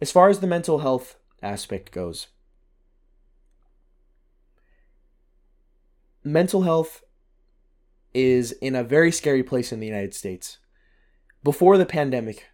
As 0.00 0.10
far 0.10 0.28
as 0.28 0.40
the 0.40 0.46
mental 0.46 0.80
health 0.80 1.16
aspect 1.42 1.92
goes. 1.92 2.28
Mental 6.24 6.62
health 6.62 7.02
is 8.14 8.52
in 8.52 8.76
a 8.76 8.84
very 8.84 9.10
scary 9.10 9.42
place 9.42 9.72
in 9.72 9.80
the 9.80 9.86
United 9.86 10.14
States. 10.14 10.58
Before 11.42 11.76
the 11.76 11.86
pandemic, 11.86 12.48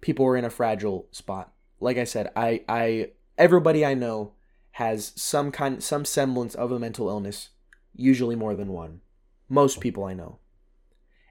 people 0.00 0.24
were 0.24 0.36
in 0.36 0.44
a 0.44 0.50
fragile 0.50 1.06
spot. 1.12 1.52
Like 1.80 1.98
I 1.98 2.04
said, 2.04 2.30
I 2.34 2.64
I 2.68 3.10
everybody 3.38 3.84
I 3.84 3.94
know 3.94 4.32
has 4.72 5.12
some 5.14 5.52
kind 5.52 5.82
some 5.82 6.04
semblance 6.04 6.54
of 6.54 6.72
a 6.72 6.78
mental 6.78 7.08
illness, 7.08 7.50
usually 7.94 8.34
more 8.34 8.54
than 8.54 8.68
one. 8.68 9.00
Most 9.48 9.80
people 9.80 10.04
I 10.04 10.14
know. 10.14 10.38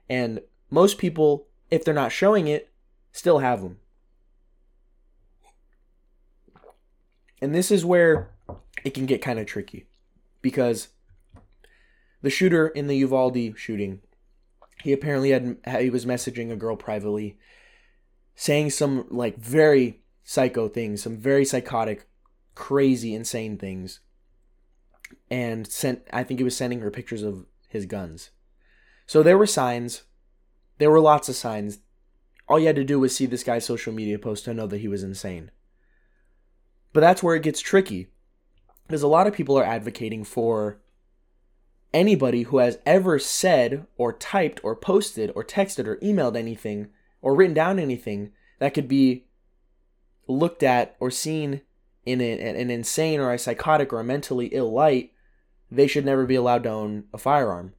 And 0.08 0.40
most 0.70 0.98
people 0.98 1.45
if 1.70 1.84
they're 1.84 1.94
not 1.94 2.12
showing 2.12 2.46
it 2.46 2.70
still 3.12 3.38
have 3.38 3.62
them. 3.62 3.78
And 7.40 7.54
this 7.54 7.70
is 7.70 7.84
where 7.84 8.30
it 8.84 8.94
can 8.94 9.06
get 9.06 9.22
kind 9.22 9.38
of 9.38 9.46
tricky 9.46 9.86
because 10.42 10.88
the 12.22 12.30
shooter 12.30 12.68
in 12.68 12.86
the 12.86 12.96
Uvalde 12.96 13.54
shooting, 13.56 14.00
he 14.82 14.92
apparently 14.92 15.30
had 15.30 15.58
he 15.80 15.90
was 15.90 16.06
messaging 16.06 16.50
a 16.50 16.56
girl 16.56 16.76
privately 16.76 17.38
saying 18.34 18.70
some 18.70 19.06
like 19.10 19.36
very 19.38 20.02
psycho 20.24 20.68
things, 20.68 21.02
some 21.02 21.16
very 21.16 21.44
psychotic, 21.44 22.06
crazy, 22.54 23.14
insane 23.14 23.56
things. 23.56 24.00
And 25.30 25.66
sent 25.66 26.02
I 26.12 26.22
think 26.22 26.40
he 26.40 26.44
was 26.44 26.56
sending 26.56 26.80
her 26.80 26.90
pictures 26.90 27.22
of 27.22 27.46
his 27.68 27.86
guns. 27.86 28.30
So 29.06 29.22
there 29.22 29.38
were 29.38 29.46
signs. 29.46 30.02
There 30.78 30.90
were 30.90 31.00
lots 31.00 31.28
of 31.28 31.36
signs. 31.36 31.78
All 32.48 32.58
you 32.58 32.66
had 32.66 32.76
to 32.76 32.84
do 32.84 33.00
was 33.00 33.14
see 33.14 33.26
this 33.26 33.44
guy's 33.44 33.64
social 33.64 33.92
media 33.92 34.18
post 34.18 34.44
to 34.44 34.54
know 34.54 34.66
that 34.66 34.80
he 34.80 34.88
was 34.88 35.02
insane. 35.02 35.50
But 36.92 37.00
that's 37.00 37.22
where 37.22 37.34
it 37.36 37.42
gets 37.42 37.60
tricky. 37.60 38.08
Because 38.86 39.02
a 39.02 39.08
lot 39.08 39.26
of 39.26 39.34
people 39.34 39.58
are 39.58 39.64
advocating 39.64 40.22
for 40.22 40.78
anybody 41.92 42.42
who 42.42 42.58
has 42.58 42.78
ever 42.84 43.18
said 43.18 43.86
or 43.96 44.12
typed 44.12 44.62
or 44.62 44.76
posted 44.76 45.32
or 45.34 45.42
texted 45.42 45.86
or 45.86 45.96
emailed 45.96 46.36
anything 46.36 46.88
or 47.22 47.34
written 47.34 47.54
down 47.54 47.78
anything 47.78 48.32
that 48.58 48.74
could 48.74 48.86
be 48.86 49.26
looked 50.28 50.62
at 50.62 50.96
or 51.00 51.10
seen 51.10 51.62
in 52.04 52.20
an 52.20 52.70
insane 52.70 53.18
or 53.18 53.32
a 53.32 53.38
psychotic 53.38 53.92
or 53.92 53.98
a 53.98 54.04
mentally 54.04 54.46
ill 54.46 54.72
light, 54.72 55.12
they 55.70 55.88
should 55.88 56.04
never 56.04 56.24
be 56.24 56.36
allowed 56.36 56.62
to 56.62 56.70
own 56.70 57.04
a 57.12 57.18
firearm. 57.18 57.72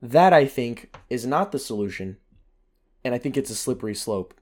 That, 0.00 0.32
I 0.32 0.46
think, 0.46 0.94
is 1.10 1.26
not 1.26 1.52
the 1.52 1.58
solution. 1.58 2.18
And 3.04 3.14
I 3.14 3.18
think 3.18 3.36
it's 3.36 3.50
a 3.50 3.54
slippery 3.54 3.94
slope. 3.94 4.34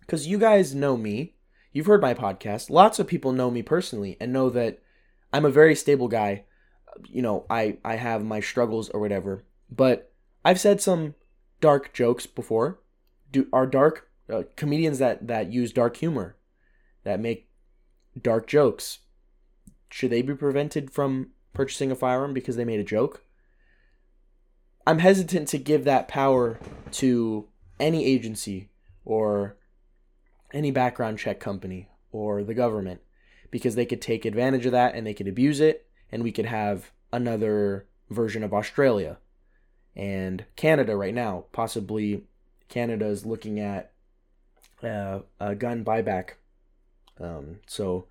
Because 0.00 0.26
you 0.26 0.38
guys 0.38 0.74
know 0.74 0.96
me. 0.96 1.34
You've 1.72 1.86
heard 1.86 2.02
my 2.02 2.14
podcast. 2.14 2.70
Lots 2.70 2.98
of 2.98 3.06
people 3.06 3.32
know 3.32 3.50
me 3.50 3.62
personally 3.62 4.16
and 4.20 4.32
know 4.32 4.50
that 4.50 4.80
I'm 5.32 5.44
a 5.44 5.50
very 5.50 5.74
stable 5.74 6.08
guy. 6.08 6.44
You 7.08 7.22
know, 7.22 7.46
I, 7.50 7.78
I 7.84 7.96
have 7.96 8.24
my 8.24 8.40
struggles 8.40 8.88
or 8.90 9.00
whatever. 9.00 9.44
But 9.70 10.12
I've 10.44 10.60
said 10.60 10.80
some 10.80 11.14
dark 11.60 11.92
jokes 11.92 12.26
before. 12.26 12.78
Do 13.32 13.48
are 13.52 13.66
dark 13.66 14.08
uh, 14.32 14.42
comedians 14.54 14.98
that 14.98 15.26
that 15.26 15.52
use 15.52 15.72
dark 15.72 15.96
humor, 15.96 16.36
that 17.02 17.18
make 17.18 17.48
dark 18.20 18.46
jokes. 18.46 19.00
Should 19.90 20.10
they 20.10 20.22
be 20.22 20.34
prevented 20.34 20.90
from 20.90 21.30
purchasing 21.52 21.90
a 21.90 21.96
firearm 21.96 22.32
because 22.34 22.56
they 22.56 22.64
made 22.64 22.80
a 22.80 22.84
joke? 22.84 23.23
I'm 24.86 24.98
hesitant 24.98 25.48
to 25.48 25.58
give 25.58 25.84
that 25.84 26.08
power 26.08 26.58
to 26.92 27.48
any 27.80 28.04
agency 28.04 28.68
or 29.04 29.56
any 30.52 30.70
background 30.70 31.18
check 31.18 31.40
company 31.40 31.88
or 32.12 32.44
the 32.44 32.54
government 32.54 33.00
because 33.50 33.74
they 33.74 33.86
could 33.86 34.02
take 34.02 34.24
advantage 34.24 34.66
of 34.66 34.72
that 34.72 34.94
and 34.94 35.06
they 35.06 35.14
could 35.14 35.28
abuse 35.28 35.60
it 35.60 35.86
and 36.12 36.22
we 36.22 36.32
could 36.32 36.46
have 36.46 36.90
another 37.12 37.86
version 38.10 38.42
of 38.42 38.52
Australia 38.52 39.18
and 39.96 40.44
Canada 40.56 40.96
right 40.96 41.14
now. 41.14 41.44
Possibly 41.52 42.24
Canada 42.68 43.06
is 43.06 43.24
looking 43.24 43.58
at 43.60 43.92
uh, 44.82 45.20
a 45.40 45.54
gun 45.54 45.84
buyback. 45.84 46.30
Um, 47.20 47.60
so 47.66 48.06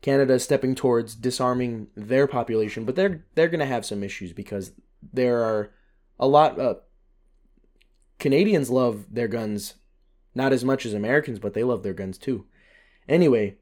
Canada 0.00 0.34
is 0.34 0.44
stepping 0.44 0.74
towards 0.74 1.14
disarming 1.14 1.88
their 1.96 2.26
population, 2.26 2.84
but 2.84 2.96
they're 2.96 3.24
they're 3.34 3.48
going 3.48 3.60
to 3.60 3.66
have 3.66 3.84
some 3.84 4.02
issues 4.02 4.32
because 4.32 4.72
there 5.12 5.42
are 5.42 5.70
a 6.18 6.26
lot 6.26 6.58
uh, 6.58 6.74
Canadians 8.18 8.70
love 8.70 9.06
their 9.10 9.28
guns 9.28 9.74
not 10.34 10.52
as 10.52 10.64
much 10.64 10.86
as 10.86 10.94
Americans, 10.94 11.38
but 11.38 11.54
they 11.54 11.64
love 11.64 11.82
their 11.82 11.92
guns 11.92 12.16
too. 12.16 12.46
Anyway, 13.08 13.56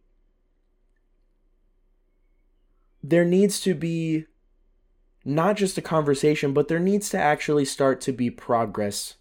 there 3.02 3.24
needs 3.24 3.60
to 3.60 3.74
be 3.74 4.26
not 5.24 5.56
just 5.56 5.78
a 5.78 5.82
conversation, 5.82 6.52
but 6.52 6.68
there 6.68 6.78
needs 6.78 7.08
to 7.10 7.18
actually 7.18 7.64
start 7.64 8.00
to 8.02 8.12
be 8.12 8.30
progress 8.30 9.14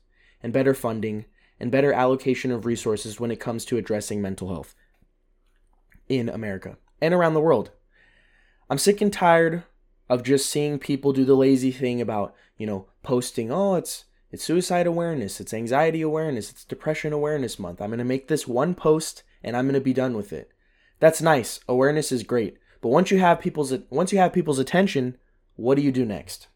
and 0.43 0.51
better 0.51 0.73
funding 0.73 1.25
and 1.59 1.71
better 1.71 1.93
allocation 1.93 2.51
of 2.51 2.65
resources 2.65 3.19
when 3.19 3.31
it 3.31 3.39
comes 3.39 3.63
to 3.65 3.77
addressing 3.77 4.21
mental 4.21 4.49
health 4.49 4.75
in 6.09 6.29
America 6.29 6.77
and 7.01 7.13
around 7.13 7.33
the 7.33 7.39
world. 7.39 7.71
I'm 8.69 8.77
sick 8.77 9.01
and 9.01 9.13
tired 9.13 9.63
of 10.09 10.23
just 10.23 10.49
seeing 10.49 10.79
people 10.79 11.13
do 11.13 11.25
the 11.25 11.35
lazy 11.35 11.71
thing 11.71 12.01
about, 12.01 12.35
you 12.57 12.67
know, 12.67 12.87
posting, 13.03 13.51
oh, 13.51 13.75
it's 13.75 14.05
it's 14.31 14.43
suicide 14.43 14.85
awareness, 14.85 15.39
it's 15.39 15.53
anxiety 15.53 16.01
awareness, 16.01 16.49
it's 16.49 16.65
depression 16.65 17.13
awareness 17.13 17.57
month. 17.57 17.81
I'm 17.81 17.89
going 17.89 17.99
to 17.99 18.03
make 18.03 18.27
this 18.27 18.47
one 18.47 18.75
post 18.75 19.23
and 19.43 19.55
I'm 19.55 19.65
going 19.65 19.75
to 19.75 19.81
be 19.81 19.93
done 19.93 20.15
with 20.15 20.33
it. 20.33 20.51
That's 20.99 21.21
nice. 21.21 21.59
Awareness 21.69 22.11
is 22.11 22.23
great. 22.23 22.57
But 22.81 22.89
once 22.89 23.11
you 23.11 23.19
have 23.19 23.39
people's 23.39 23.73
once 23.89 24.11
you 24.11 24.17
have 24.19 24.33
people's 24.33 24.59
attention, 24.59 25.17
what 25.55 25.75
do 25.75 25.81
you 25.81 25.91
do 25.91 26.05
next? 26.05 26.47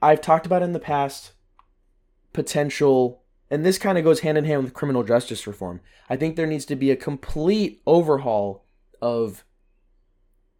I've 0.00 0.20
talked 0.20 0.46
about 0.46 0.62
in 0.62 0.72
the 0.72 0.78
past 0.78 1.32
potential 2.32 3.22
and 3.50 3.64
this 3.64 3.78
kind 3.78 3.98
of 3.98 4.04
goes 4.04 4.20
hand 4.20 4.38
in 4.38 4.44
hand 4.44 4.64
with 4.64 4.74
criminal 4.74 5.02
justice 5.02 5.46
reform. 5.46 5.80
I 6.08 6.16
think 6.16 6.36
there 6.36 6.46
needs 6.46 6.64
to 6.66 6.76
be 6.76 6.90
a 6.90 6.96
complete 6.96 7.82
overhaul 7.86 8.64
of 9.00 9.44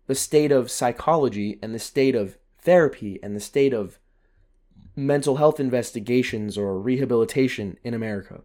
the 0.09 0.15
state 0.15 0.51
of 0.51 0.71
psychology 0.71 1.59
and 1.63 1.73
the 1.73 1.79
state 1.79 2.17
of 2.17 2.39
therapy 2.61 3.21
and 3.23 3.37
the 3.37 3.41
state 3.41 3.73
of 3.73 3.99
mental 4.97 5.37
health 5.37 5.61
investigations 5.61 6.59
or 6.59 6.81
rehabilitation 6.81 7.79
in 7.85 7.95
America. 7.95 8.41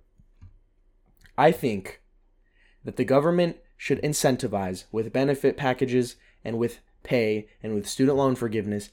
I 1.38 1.52
think 1.52 2.02
that 2.84 2.98
the 2.98 3.06
government 3.06 3.58
should 3.78 4.02
incentivize 4.04 4.84
with 4.92 5.14
benefit 5.14 5.58
packages 5.58 6.18
and 6.44 6.60
with 6.60 6.80
pay 7.02 7.48
and 7.64 7.74
with 7.74 7.88
student 7.88 8.18
loan 8.18 8.36
forgiveness. 8.36 8.90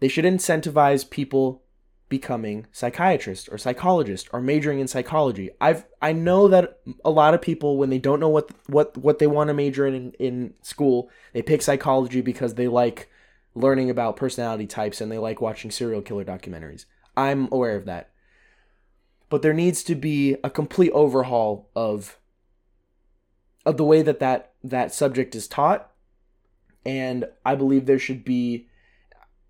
They 0.00 0.08
should 0.08 0.26
incentivize 0.26 1.08
people 1.08 1.62
becoming 2.10 2.66
psychiatrist 2.72 3.48
or 3.50 3.56
psychologist 3.56 4.28
or 4.32 4.40
majoring 4.42 4.80
in 4.80 4.88
psychology. 4.88 5.48
I've 5.60 5.86
I 6.02 6.12
know 6.12 6.48
that 6.48 6.80
a 7.04 7.10
lot 7.10 7.32
of 7.32 7.40
people 7.40 7.78
when 7.78 7.88
they 7.88 7.98
don't 7.98 8.20
know 8.20 8.28
what 8.28 8.50
what 8.66 8.98
what 8.98 9.18
they 9.18 9.26
want 9.26 9.48
to 9.48 9.54
major 9.54 9.86
in 9.86 10.12
in 10.18 10.52
school, 10.60 11.08
they 11.32 11.40
pick 11.40 11.62
psychology 11.62 12.20
because 12.20 12.54
they 12.54 12.68
like 12.68 13.08
learning 13.54 13.88
about 13.88 14.16
personality 14.16 14.66
types 14.66 15.00
and 15.00 15.10
they 15.10 15.18
like 15.18 15.40
watching 15.40 15.70
serial 15.70 16.02
killer 16.02 16.24
documentaries. 16.24 16.84
I'm 17.16 17.48
aware 17.50 17.76
of 17.76 17.86
that. 17.86 18.10
But 19.30 19.42
there 19.42 19.54
needs 19.54 19.82
to 19.84 19.94
be 19.94 20.36
a 20.44 20.50
complete 20.50 20.90
overhaul 20.90 21.70
of 21.74 22.18
of 23.64 23.76
the 23.76 23.84
way 23.84 24.02
that 24.02 24.18
that 24.18 24.52
that 24.64 24.92
subject 24.92 25.34
is 25.36 25.46
taught 25.46 25.90
and 26.84 27.26
I 27.44 27.54
believe 27.54 27.86
there 27.86 27.98
should 27.98 28.24
be 28.24 28.66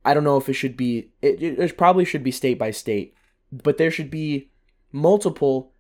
I 0.05 0.15
don't 0.15 0.25
know 0.25 0.37
if 0.37 0.49
it 0.49 0.55
should 0.55 0.77
be 0.77 1.11
it, 1.21 1.43
it 1.43 1.77
probably 1.77 2.05
should 2.05 2.25
be 2.25 2.31
state 2.31 2.59
by 2.59 2.71
state, 2.71 3.15
but 3.53 3.79
there 3.79 3.91
should 3.91 4.11
be 4.11 4.51
multiple 4.93 5.73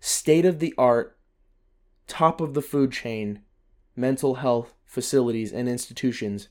state 0.00 0.44
of 0.44 0.58
the 0.58 0.74
art 0.76 1.18
top 2.06 2.40
of 2.40 2.54
the 2.54 2.62
food 2.62 2.92
chain 2.92 3.42
mental 3.94 4.36
health 4.36 4.74
facilities 4.84 5.52
and 5.52 5.68
institutions 5.68 6.48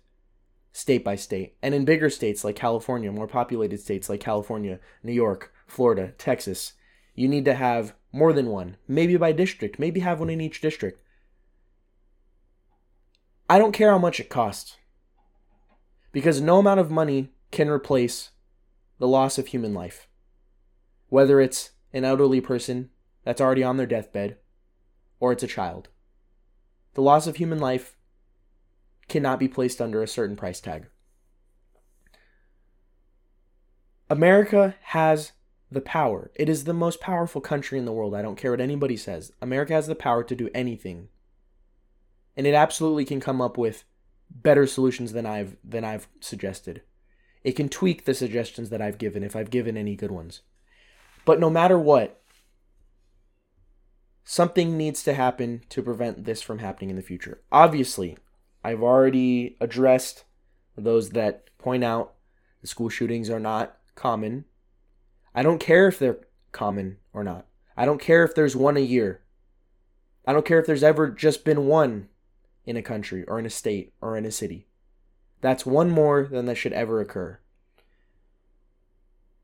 state 0.71 1.03
by 1.03 1.15
state. 1.15 1.55
And 1.61 1.73
in 1.73 1.85
bigger 1.85 2.09
states 2.09 2.43
like 2.43 2.55
California, 2.55 3.11
more 3.11 3.27
populated 3.27 3.79
states 3.79 4.09
like 4.09 4.19
California, 4.19 4.79
New 5.01 5.13
York, 5.13 5.51
Florida, 5.65 6.13
Texas, 6.17 6.73
you 7.15 7.27
need 7.27 7.45
to 7.45 7.55
have 7.55 7.95
more 8.11 8.31
than 8.31 8.47
one, 8.47 8.77
maybe 8.87 9.17
by 9.17 9.31
district, 9.31 9.79
maybe 9.79 10.01
have 10.01 10.19
one 10.19 10.29
in 10.29 10.39
each 10.39 10.61
district. 10.61 11.01
I 13.49 13.57
don't 13.57 13.71
care 13.71 13.91
how 13.91 13.97
much 13.97 14.19
it 14.19 14.29
costs 14.29 14.77
because 16.17 16.41
no 16.41 16.57
amount 16.57 16.79
of 16.79 16.89
money 16.89 17.29
can 17.51 17.69
replace 17.69 18.31
the 18.97 19.07
loss 19.07 19.37
of 19.37 19.45
human 19.45 19.71
life. 19.75 20.07
Whether 21.09 21.39
it's 21.39 21.73
an 21.93 22.05
elderly 22.05 22.41
person 22.41 22.89
that's 23.23 23.39
already 23.39 23.63
on 23.63 23.77
their 23.77 23.85
deathbed 23.85 24.37
or 25.19 25.31
it's 25.31 25.43
a 25.43 25.47
child. 25.47 25.89
The 26.95 27.03
loss 27.03 27.27
of 27.27 27.35
human 27.35 27.59
life 27.59 27.97
cannot 29.07 29.37
be 29.37 29.47
placed 29.47 29.79
under 29.79 30.01
a 30.01 30.07
certain 30.07 30.35
price 30.35 30.59
tag. 30.59 30.87
America 34.09 34.73
has 34.85 35.33
the 35.69 35.81
power. 35.81 36.31
It 36.33 36.49
is 36.49 36.63
the 36.63 36.73
most 36.73 36.99
powerful 36.99 37.41
country 37.41 37.77
in 37.77 37.85
the 37.85 37.93
world. 37.93 38.15
I 38.15 38.23
don't 38.23 38.37
care 38.37 38.49
what 38.49 38.59
anybody 38.59 38.97
says. 38.97 39.33
America 39.39 39.73
has 39.73 39.85
the 39.85 39.93
power 39.93 40.23
to 40.23 40.35
do 40.35 40.49
anything. 40.55 41.09
And 42.35 42.47
it 42.47 42.55
absolutely 42.55 43.05
can 43.05 43.19
come 43.19 43.39
up 43.39 43.55
with 43.55 43.83
better 44.29 44.67
solutions 44.67 45.13
than 45.13 45.25
I've 45.25 45.57
than 45.63 45.83
I've 45.83 46.07
suggested. 46.19 46.81
It 47.43 47.53
can 47.53 47.69
tweak 47.69 48.05
the 48.05 48.13
suggestions 48.13 48.69
that 48.69 48.81
I've 48.81 48.97
given 48.97 49.23
if 49.23 49.35
I've 49.35 49.49
given 49.49 49.77
any 49.77 49.95
good 49.95 50.11
ones. 50.11 50.41
But 51.25 51.39
no 51.39 51.49
matter 51.49 51.77
what, 51.77 52.21
something 54.23 54.77
needs 54.77 55.03
to 55.03 55.13
happen 55.13 55.61
to 55.69 55.81
prevent 55.81 56.25
this 56.25 56.41
from 56.41 56.59
happening 56.59 56.89
in 56.89 56.95
the 56.95 57.01
future. 57.01 57.41
Obviously, 57.51 58.17
I've 58.63 58.83
already 58.83 59.55
addressed 59.61 60.25
those 60.75 61.11
that 61.11 61.49
point 61.57 61.83
out 61.83 62.13
the 62.61 62.67
school 62.67 62.89
shootings 62.89 63.29
are 63.29 63.39
not 63.39 63.77
common. 63.95 64.45
I 65.33 65.43
don't 65.43 65.59
care 65.59 65.87
if 65.87 65.99
they're 65.99 66.19
common 66.51 66.97
or 67.13 67.23
not. 67.23 67.45
I 67.75 67.85
don't 67.85 68.01
care 68.01 68.23
if 68.23 68.35
there's 68.35 68.55
one 68.55 68.77
a 68.77 68.81
year. 68.81 69.21
I 70.25 70.33
don't 70.33 70.45
care 70.45 70.59
if 70.59 70.65
there's 70.65 70.83
ever 70.83 71.09
just 71.09 71.45
been 71.45 71.67
one 71.67 72.09
in 72.67 72.77
a 72.77 72.83
country 72.83 73.23
or 73.23 73.39
in 73.39 73.45
a 73.45 73.49
state 73.49 73.93
or 74.01 74.15
in 74.15 74.25
a 74.25 74.31
city. 74.31 74.67
That's 75.41 75.65
one 75.65 75.89
more 75.89 76.27
than 76.29 76.45
that 76.45 76.55
should 76.55 76.73
ever 76.73 76.99
occur. 76.99 77.39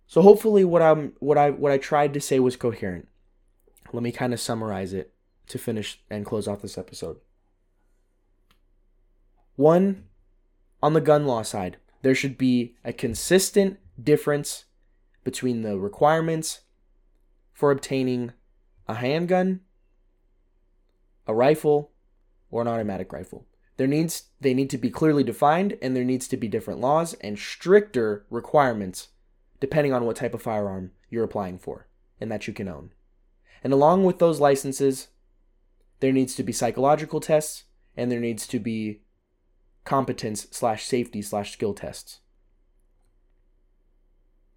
So 0.05 0.21
hopefully 0.21 0.63
what 0.65 0.81
I'm 0.81 1.13
what 1.19 1.37
I 1.37 1.49
what 1.49 1.71
I 1.71 1.77
tried 1.77 2.13
to 2.13 2.21
say 2.21 2.39
was 2.39 2.55
coherent. 2.55 3.07
Let 3.91 4.03
me 4.03 4.11
kind 4.11 4.33
of 4.33 4.39
summarize 4.39 4.93
it 4.93 5.13
to 5.47 5.57
finish 5.57 6.01
and 6.09 6.25
close 6.25 6.47
off 6.47 6.61
this 6.61 6.77
episode. 6.77 7.17
One, 9.55 10.05
on 10.81 10.93
the 10.93 11.01
gun 11.01 11.25
law 11.25 11.43
side, 11.43 11.77
there 12.01 12.15
should 12.15 12.37
be 12.37 12.75
a 12.83 12.91
consistent 12.91 13.79
difference 14.01 14.65
between 15.23 15.61
the 15.61 15.79
requirements 15.79 16.61
for 17.53 17.71
obtaining 17.71 18.33
a 18.87 18.95
handgun, 18.95 19.61
a 21.25 21.33
rifle, 21.33 21.92
or 22.53 22.61
an 22.61 22.67
automatic 22.67 23.11
rifle. 23.11 23.47
There 23.77 23.87
needs 23.87 24.29
they 24.39 24.53
need 24.53 24.69
to 24.69 24.77
be 24.77 24.91
clearly 24.91 25.23
defined 25.23 25.75
and 25.81 25.95
there 25.95 26.03
needs 26.03 26.27
to 26.27 26.37
be 26.37 26.47
different 26.47 26.79
laws 26.79 27.15
and 27.15 27.37
stricter 27.37 28.27
requirements 28.29 29.07
depending 29.59 29.91
on 29.91 30.05
what 30.05 30.17
type 30.17 30.35
of 30.35 30.41
firearm 30.41 30.91
you're 31.09 31.23
applying 31.23 31.57
for 31.57 31.87
and 32.21 32.31
that 32.31 32.47
you 32.47 32.53
can 32.53 32.67
own. 32.67 32.91
And 33.63 33.73
along 33.73 34.03
with 34.03 34.19
those 34.19 34.39
licenses, 34.39 35.07
there 35.99 36.11
needs 36.11 36.35
to 36.35 36.43
be 36.43 36.53
psychological 36.53 37.19
tests 37.19 37.63
and 37.97 38.11
there 38.11 38.19
needs 38.19 38.45
to 38.47 38.59
be 38.59 39.01
competence 39.83 40.45
slash 40.51 40.85
safety 40.85 41.23
slash 41.23 41.53
skill 41.53 41.73
tests. 41.73 42.19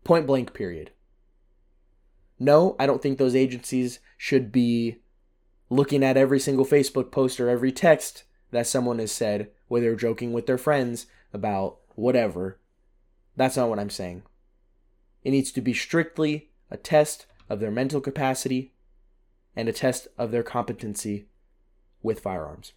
Point 0.05 0.27
blank, 0.27 0.53
period. 0.53 0.91
No, 2.39 2.77
I 2.79 2.87
don't 2.87 3.01
think 3.01 3.17
those 3.17 3.35
agencies 3.35 4.01
should 4.19 4.53
be 4.53 4.99
looking 5.69 6.05
at 6.05 6.17
every 6.17 6.41
single 6.41 6.65
Facebook 6.65 7.11
post 7.11 7.41
or 7.41 7.49
every 7.49 7.73
text 7.73 8.25
that 8.51 8.67
someone 8.67 8.99
has 8.99 9.13
said, 9.13 9.51
whether 9.69 9.87
they're 9.87 9.97
joking 9.97 10.33
with 10.33 10.47
their 10.47 10.59
friends 10.59 11.07
about 11.33 11.79
whatever. 11.95 12.59
That's 13.37 13.57
not 13.57 13.69
what 13.69 13.79
I'm 13.79 13.91
saying. 13.91 14.23
It 15.25 15.33
needs 15.33 15.51
to 15.53 15.61
be 15.61 15.75
strictly 15.75 16.51
a 16.71 16.77
test 16.77 17.27
of 17.49 17.61
their 17.61 17.71
mental 17.71 18.01
capacity 18.01 18.73
and 19.55 19.69
a 19.69 19.73
test 19.73 20.09
of 20.17 20.31
their 20.31 20.43
competency 20.43 21.27
with 22.03 22.21
firearms. 22.21 22.73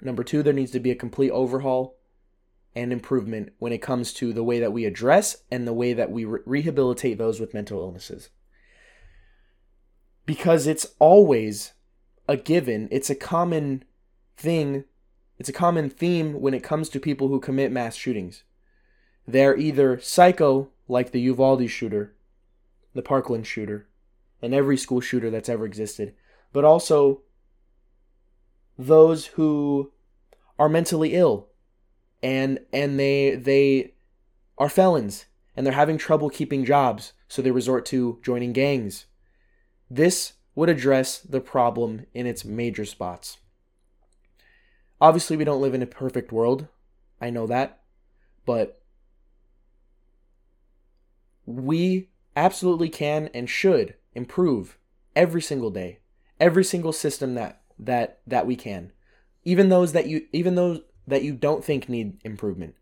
Number 0.00 0.24
two, 0.24 0.42
there 0.42 0.52
needs 0.52 0.70
to 0.72 0.80
be 0.80 0.90
a 0.90 0.96
complete 0.96 1.30
overhaul 1.30 1.96
and 2.74 2.92
improvement 2.92 3.52
when 3.58 3.72
it 3.72 3.82
comes 3.82 4.12
to 4.14 4.32
the 4.32 4.44
way 4.44 4.60
that 4.60 4.72
we 4.72 4.84
address 4.84 5.38
and 5.50 5.66
the 5.66 5.72
way 5.72 5.92
that 5.92 6.10
we 6.10 6.24
re- 6.24 6.40
rehabilitate 6.46 7.18
those 7.18 7.40
with 7.40 7.54
mental 7.54 7.80
illnesses. 7.80 8.30
Because 10.24 10.66
it's 10.66 10.86
always 10.98 11.72
a 12.28 12.36
given, 12.36 12.88
it's 12.90 13.10
a 13.10 13.14
common 13.14 13.84
thing, 14.36 14.84
it's 15.38 15.48
a 15.48 15.54
common 15.54 15.90
theme 15.90 16.40
when 16.40 16.54
it 16.54 16.62
comes 16.62 16.88
to 16.90 17.00
people 17.00 17.28
who 17.28 17.40
commit 17.40 17.72
mass 17.72 17.96
shootings. 17.96 18.44
They're 19.26 19.56
either 19.56 20.00
psycho, 20.00 20.70
like 20.88 21.12
the 21.12 21.20
Uvalde 21.20 21.68
shooter, 21.70 22.14
the 22.94 23.02
Parkland 23.02 23.46
shooter, 23.46 23.88
and 24.42 24.54
every 24.54 24.76
school 24.76 25.00
shooter 25.00 25.30
that's 25.30 25.48
ever 25.48 25.64
existed, 25.64 26.14
but 26.52 26.64
also 26.64 27.22
those 28.78 29.26
who 29.26 29.92
are 30.58 30.68
mentally 30.68 31.14
ill 31.14 31.48
and 32.22 32.58
and 32.72 32.98
they 32.98 33.34
they 33.34 33.94
are 34.58 34.68
felons 34.68 35.26
and 35.56 35.66
they're 35.66 35.74
having 35.74 35.98
trouble 35.98 36.30
keeping 36.30 36.64
jobs 36.64 37.12
so 37.28 37.42
they 37.42 37.50
resort 37.50 37.84
to 37.86 38.18
joining 38.22 38.52
gangs 38.52 39.06
this 39.90 40.34
would 40.54 40.68
address 40.68 41.18
the 41.18 41.40
problem 41.40 42.06
in 42.14 42.26
its 42.26 42.44
major 42.44 42.84
spots 42.84 43.38
obviously 45.00 45.36
we 45.36 45.44
don't 45.44 45.60
live 45.60 45.74
in 45.74 45.82
a 45.82 45.86
perfect 45.86 46.32
world 46.32 46.66
i 47.20 47.30
know 47.30 47.46
that 47.46 47.80
but 48.44 48.82
we 51.46 52.08
absolutely 52.36 52.88
can 52.88 53.28
and 53.34 53.48
should 53.48 53.94
improve 54.14 54.78
every 55.16 55.42
single 55.42 55.70
day 55.70 55.98
every 56.40 56.64
single 56.64 56.92
system 56.92 57.34
that 57.34 57.60
that 57.78 58.20
that 58.26 58.46
we 58.46 58.56
can. 58.56 58.92
Even 59.44 59.68
those 59.68 59.92
that 59.92 60.06
you 60.06 60.26
even 60.32 60.54
those 60.54 60.80
that 61.06 61.22
you 61.22 61.34
don't 61.34 61.64
think 61.64 61.88
need 61.88 62.18
improvement. 62.24 62.74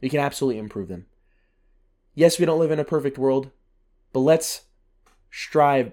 We 0.00 0.08
can 0.08 0.20
absolutely 0.20 0.58
improve 0.58 0.88
them. 0.88 1.06
Yes, 2.14 2.38
we 2.38 2.46
don't 2.46 2.58
live 2.58 2.70
in 2.70 2.80
a 2.80 2.84
perfect 2.84 3.18
world, 3.18 3.50
but 4.12 4.20
let's 4.20 4.62
strive 5.30 5.92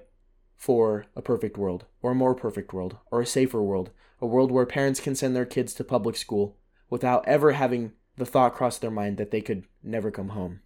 for 0.60 1.06
a 1.16 1.22
perfect 1.22 1.58
world, 1.58 1.86
or 2.02 2.12
a 2.12 2.16
more 2.16 2.36
perfect 2.36 2.74
world, 2.74 2.98
or 3.10 3.22
a 3.22 3.26
safer 3.26 3.64
world, 3.64 3.92
a 4.22 4.28
world 4.28 4.52
where 4.52 4.66
parents 4.66 5.00
can 5.00 5.16
send 5.16 5.34
their 5.34 5.46
kids 5.46 5.74
to 5.74 5.86
public 5.86 6.18
school 6.18 6.58
without 6.90 7.26
ever 7.26 7.54
having 7.54 7.94
the 8.18 8.26
thought 8.26 8.54
cross 8.54 8.78
their 8.78 8.92
mind 8.92 9.16
that 9.16 9.32
they 9.32 9.40
could 9.40 9.64
never 9.82 10.12
come 10.12 10.30
home. 10.30 10.60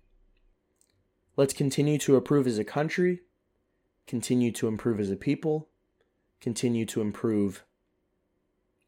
Let's 1.37 1.53
continue 1.53 1.99
to 1.99 2.15
improve 2.15 2.47
as 2.47 2.57
a 2.57 2.63
country, 2.63 3.21
continue 4.07 4.51
to 4.53 4.67
improve 4.67 4.99
as 4.99 5.11
a 5.11 5.15
people, 5.15 5.69
continue 6.41 6.87
to 6.87 6.99
improve 6.99 7.63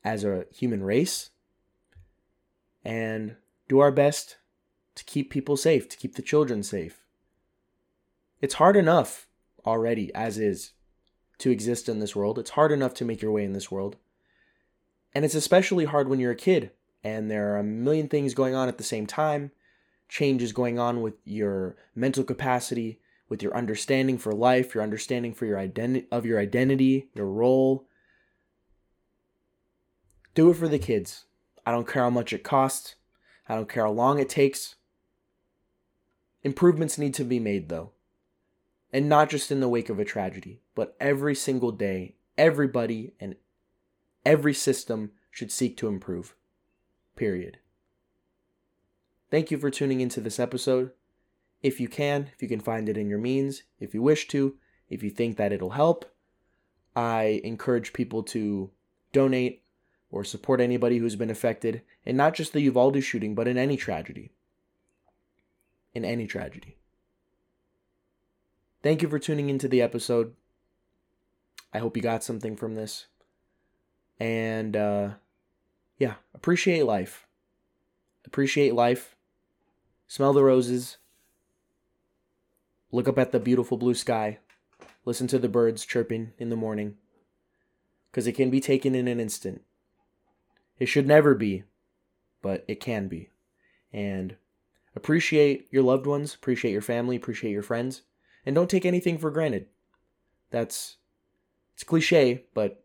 as 0.04 0.24
a 0.24 0.46
human 0.52 0.82
race 0.82 1.30
and 2.84 3.36
do 3.68 3.78
our 3.78 3.92
best 3.92 4.38
to 4.96 5.04
keep 5.04 5.30
people 5.30 5.56
safe, 5.56 5.88
to 5.88 5.98
keep 5.98 6.16
the 6.16 6.24
children 6.24 6.64
safe. 6.64 7.04
It's 8.42 8.56
hard 8.56 8.76
enough 8.76 9.28
already, 9.68 10.14
as 10.16 10.40
is, 10.40 10.72
to 11.40 11.52
exist 11.52 11.90
in 11.90 12.00
this 12.00 12.16
world. 12.16 12.40
It's 12.40 12.52
hard 12.52 12.72
enough 12.72 12.94
to 12.96 13.06
make 13.06 13.22
your 13.22 13.32
way 13.32 13.44
in 13.44 13.54
this 13.54 13.72
world. 13.72 13.98
And 15.14 15.24
it's 15.24 15.36
especially 15.36 15.86
hard 15.86 16.10
when 16.10 16.20
you're 16.20 16.32
a 16.32 16.36
kid 16.36 16.72
and 17.04 17.30
there 17.30 17.54
are 17.54 17.60
a 17.60 17.64
million 17.64 18.08
things 18.08 18.34
going 18.34 18.56
on 18.56 18.68
at 18.68 18.78
the 18.78 18.84
same 18.84 19.06
time. 19.06 19.52
Changes 20.08 20.52
going 20.52 20.78
on 20.78 21.02
with 21.02 21.16
your 21.24 21.76
mental 21.96 22.24
capacity, 22.24 23.00
with 23.28 23.42
your 23.42 23.56
understanding 23.56 24.18
for 24.18 24.34
life, 24.34 24.76
your 24.76 24.84
understanding 24.84 25.34
for 25.34 25.46
your 25.46 25.58
identity 25.58 26.08
of 26.12 26.26
your 26.26 26.40
identity, 26.40 27.10
your 27.14 27.26
role, 27.26 27.88
do 30.36 30.50
it 30.50 30.56
for 30.56 30.68
the 30.68 30.78
kids. 30.78 31.26
I 31.66 31.72
don't 31.72 31.88
care 31.88 32.04
how 32.04 32.10
much 32.10 32.34
it 32.34 32.44
costs. 32.44 32.96
I 33.48 33.56
don't 33.56 33.70
care 33.70 33.86
how 33.86 33.92
long 33.92 34.20
it 34.20 34.30
takes. 34.30 34.76
Improvements 36.44 36.98
need 36.98 37.14
to 37.16 37.24
be 37.24 37.40
made, 37.40 37.70
though. 37.70 37.92
And 38.96 39.10
not 39.10 39.30
just 39.30 39.52
in 39.52 39.60
the 39.60 39.68
wake 39.68 39.90
of 39.90 40.00
a 40.00 40.06
tragedy, 40.06 40.62
but 40.74 40.96
every 41.02 41.36
single 41.36 41.74
day, 41.74 42.16
everybody 42.38 43.12
and 43.20 43.36
every 44.26 44.54
system 44.54 45.12
should 45.30 45.52
seek 45.52 45.76
to 45.76 45.90
improve. 45.90 46.34
Period. 47.18 47.58
Thank 49.30 49.52
you 49.52 49.58
for 49.58 49.70
tuning 49.70 50.00
into 50.00 50.22
this 50.22 50.40
episode. 50.40 50.92
If 51.62 51.82
you 51.82 51.90
can, 51.90 52.30
if 52.34 52.42
you 52.42 52.48
can 52.48 52.62
find 52.62 52.88
it 52.88 52.96
in 52.96 53.10
your 53.10 53.20
means, 53.20 53.64
if 53.82 53.94
you 53.94 54.02
wish 54.02 54.30
to, 54.30 54.56
if 54.88 55.04
you 55.04 55.10
think 55.10 55.36
that 55.36 55.52
it'll 55.52 55.72
help, 55.72 56.06
I 56.96 57.42
encourage 57.44 57.92
people 57.92 58.24
to 58.24 58.72
donate 59.12 59.64
or 60.10 60.24
support 60.24 60.62
anybody 60.62 61.00
who's 61.00 61.18
been 61.18 61.30
affected 61.30 61.82
and 62.06 62.16
not 62.16 62.34
just 62.34 62.54
the 62.54 62.62
Uvalde 62.62 63.04
shooting, 63.04 63.36
but 63.36 63.50
in 63.50 63.58
any 63.58 63.76
tragedy. 63.76 64.32
In 65.94 66.06
any 66.06 66.28
tragedy. 66.28 66.78
Thank 68.86 69.02
you 69.02 69.10
for 69.10 69.18
tuning 69.18 69.50
into 69.50 69.68
the 69.68 69.82
episode. 69.82 70.36
I 71.74 71.80
hope 71.80 71.98
you 71.98 72.04
got 72.04 72.24
something 72.24 72.56
from 72.56 72.76
this. 72.76 73.08
And 74.20 74.78
uh, 74.78 75.10
yeah, 75.98 76.14
appreciate 76.36 76.86
life. 76.86 77.26
Appreciate 78.26 78.76
life. 78.76 79.16
Smell 80.08 80.34
the 80.34 80.44
roses. 80.44 80.98
Look 82.92 83.08
up 83.08 83.18
at 83.18 83.32
the 83.32 83.40
beautiful 83.40 83.76
blue 83.76 83.96
sky. 83.96 84.38
Listen 85.04 85.26
to 85.30 85.40
the 85.40 85.50
birds 85.50 85.84
chirping 85.84 86.34
in 86.38 86.52
the 86.52 86.56
morning. 86.56 86.94
Because 88.12 88.28
it 88.28 88.34
can 88.34 88.52
be 88.52 88.62
taken 88.62 88.94
in 88.94 89.08
an 89.08 89.20
instant. 89.20 89.64
It 90.78 90.86
should 90.86 91.08
never 91.08 91.34
be, 91.34 91.64
but 92.44 92.64
it 92.68 92.80
can 92.80 93.08
be. 93.08 93.30
And 93.92 94.36
appreciate 94.96 95.68
your 95.72 95.82
loved 95.82 96.06
ones, 96.06 96.36
appreciate 96.36 96.72
your 96.72 96.84
family, 96.84 97.16
appreciate 97.16 97.52
your 97.52 97.64
friends, 97.64 98.04
and 98.46 98.56
don't 98.56 98.70
take 98.70 98.86
anything 98.86 99.18
for 99.18 99.32
granted. 99.32 99.68
That's 100.52 100.98
it's 101.74 101.84
cliche, 101.84 102.46
but 102.54 102.84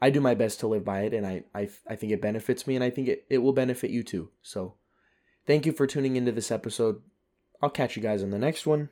I 0.00 0.10
do 0.10 0.20
my 0.20 0.34
best 0.34 0.60
to 0.60 0.66
live 0.66 0.84
by 0.84 1.02
it, 1.02 1.14
and 1.14 1.26
I, 1.26 1.44
I, 1.54 1.68
I 1.88 1.96
think 1.96 2.12
it 2.12 2.20
benefits 2.20 2.66
me, 2.66 2.74
and 2.74 2.84
I 2.84 2.90
think 2.90 3.08
it, 3.08 3.24
it 3.30 3.38
will 3.38 3.52
benefit 3.52 3.90
you 3.90 4.02
too. 4.02 4.30
So, 4.42 4.74
thank 5.46 5.64
you 5.64 5.72
for 5.72 5.86
tuning 5.86 6.16
into 6.16 6.32
this 6.32 6.50
episode. 6.50 7.02
I'll 7.62 7.70
catch 7.70 7.96
you 7.96 8.02
guys 8.02 8.22
on 8.22 8.30
the 8.30 8.38
next 8.38 8.66
one. 8.66 8.88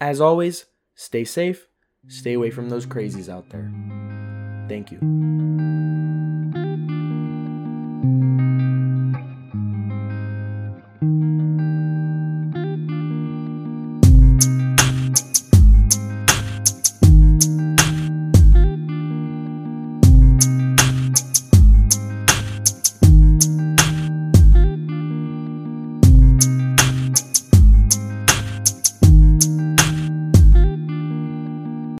As 0.00 0.20
always, 0.20 0.66
stay 0.94 1.24
safe, 1.24 1.68
stay 2.08 2.34
away 2.34 2.50
from 2.50 2.68
those 2.68 2.86
crazies 2.86 3.28
out 3.28 3.50
there. 3.50 3.72
Thank 4.68 4.92
you. 4.92 4.98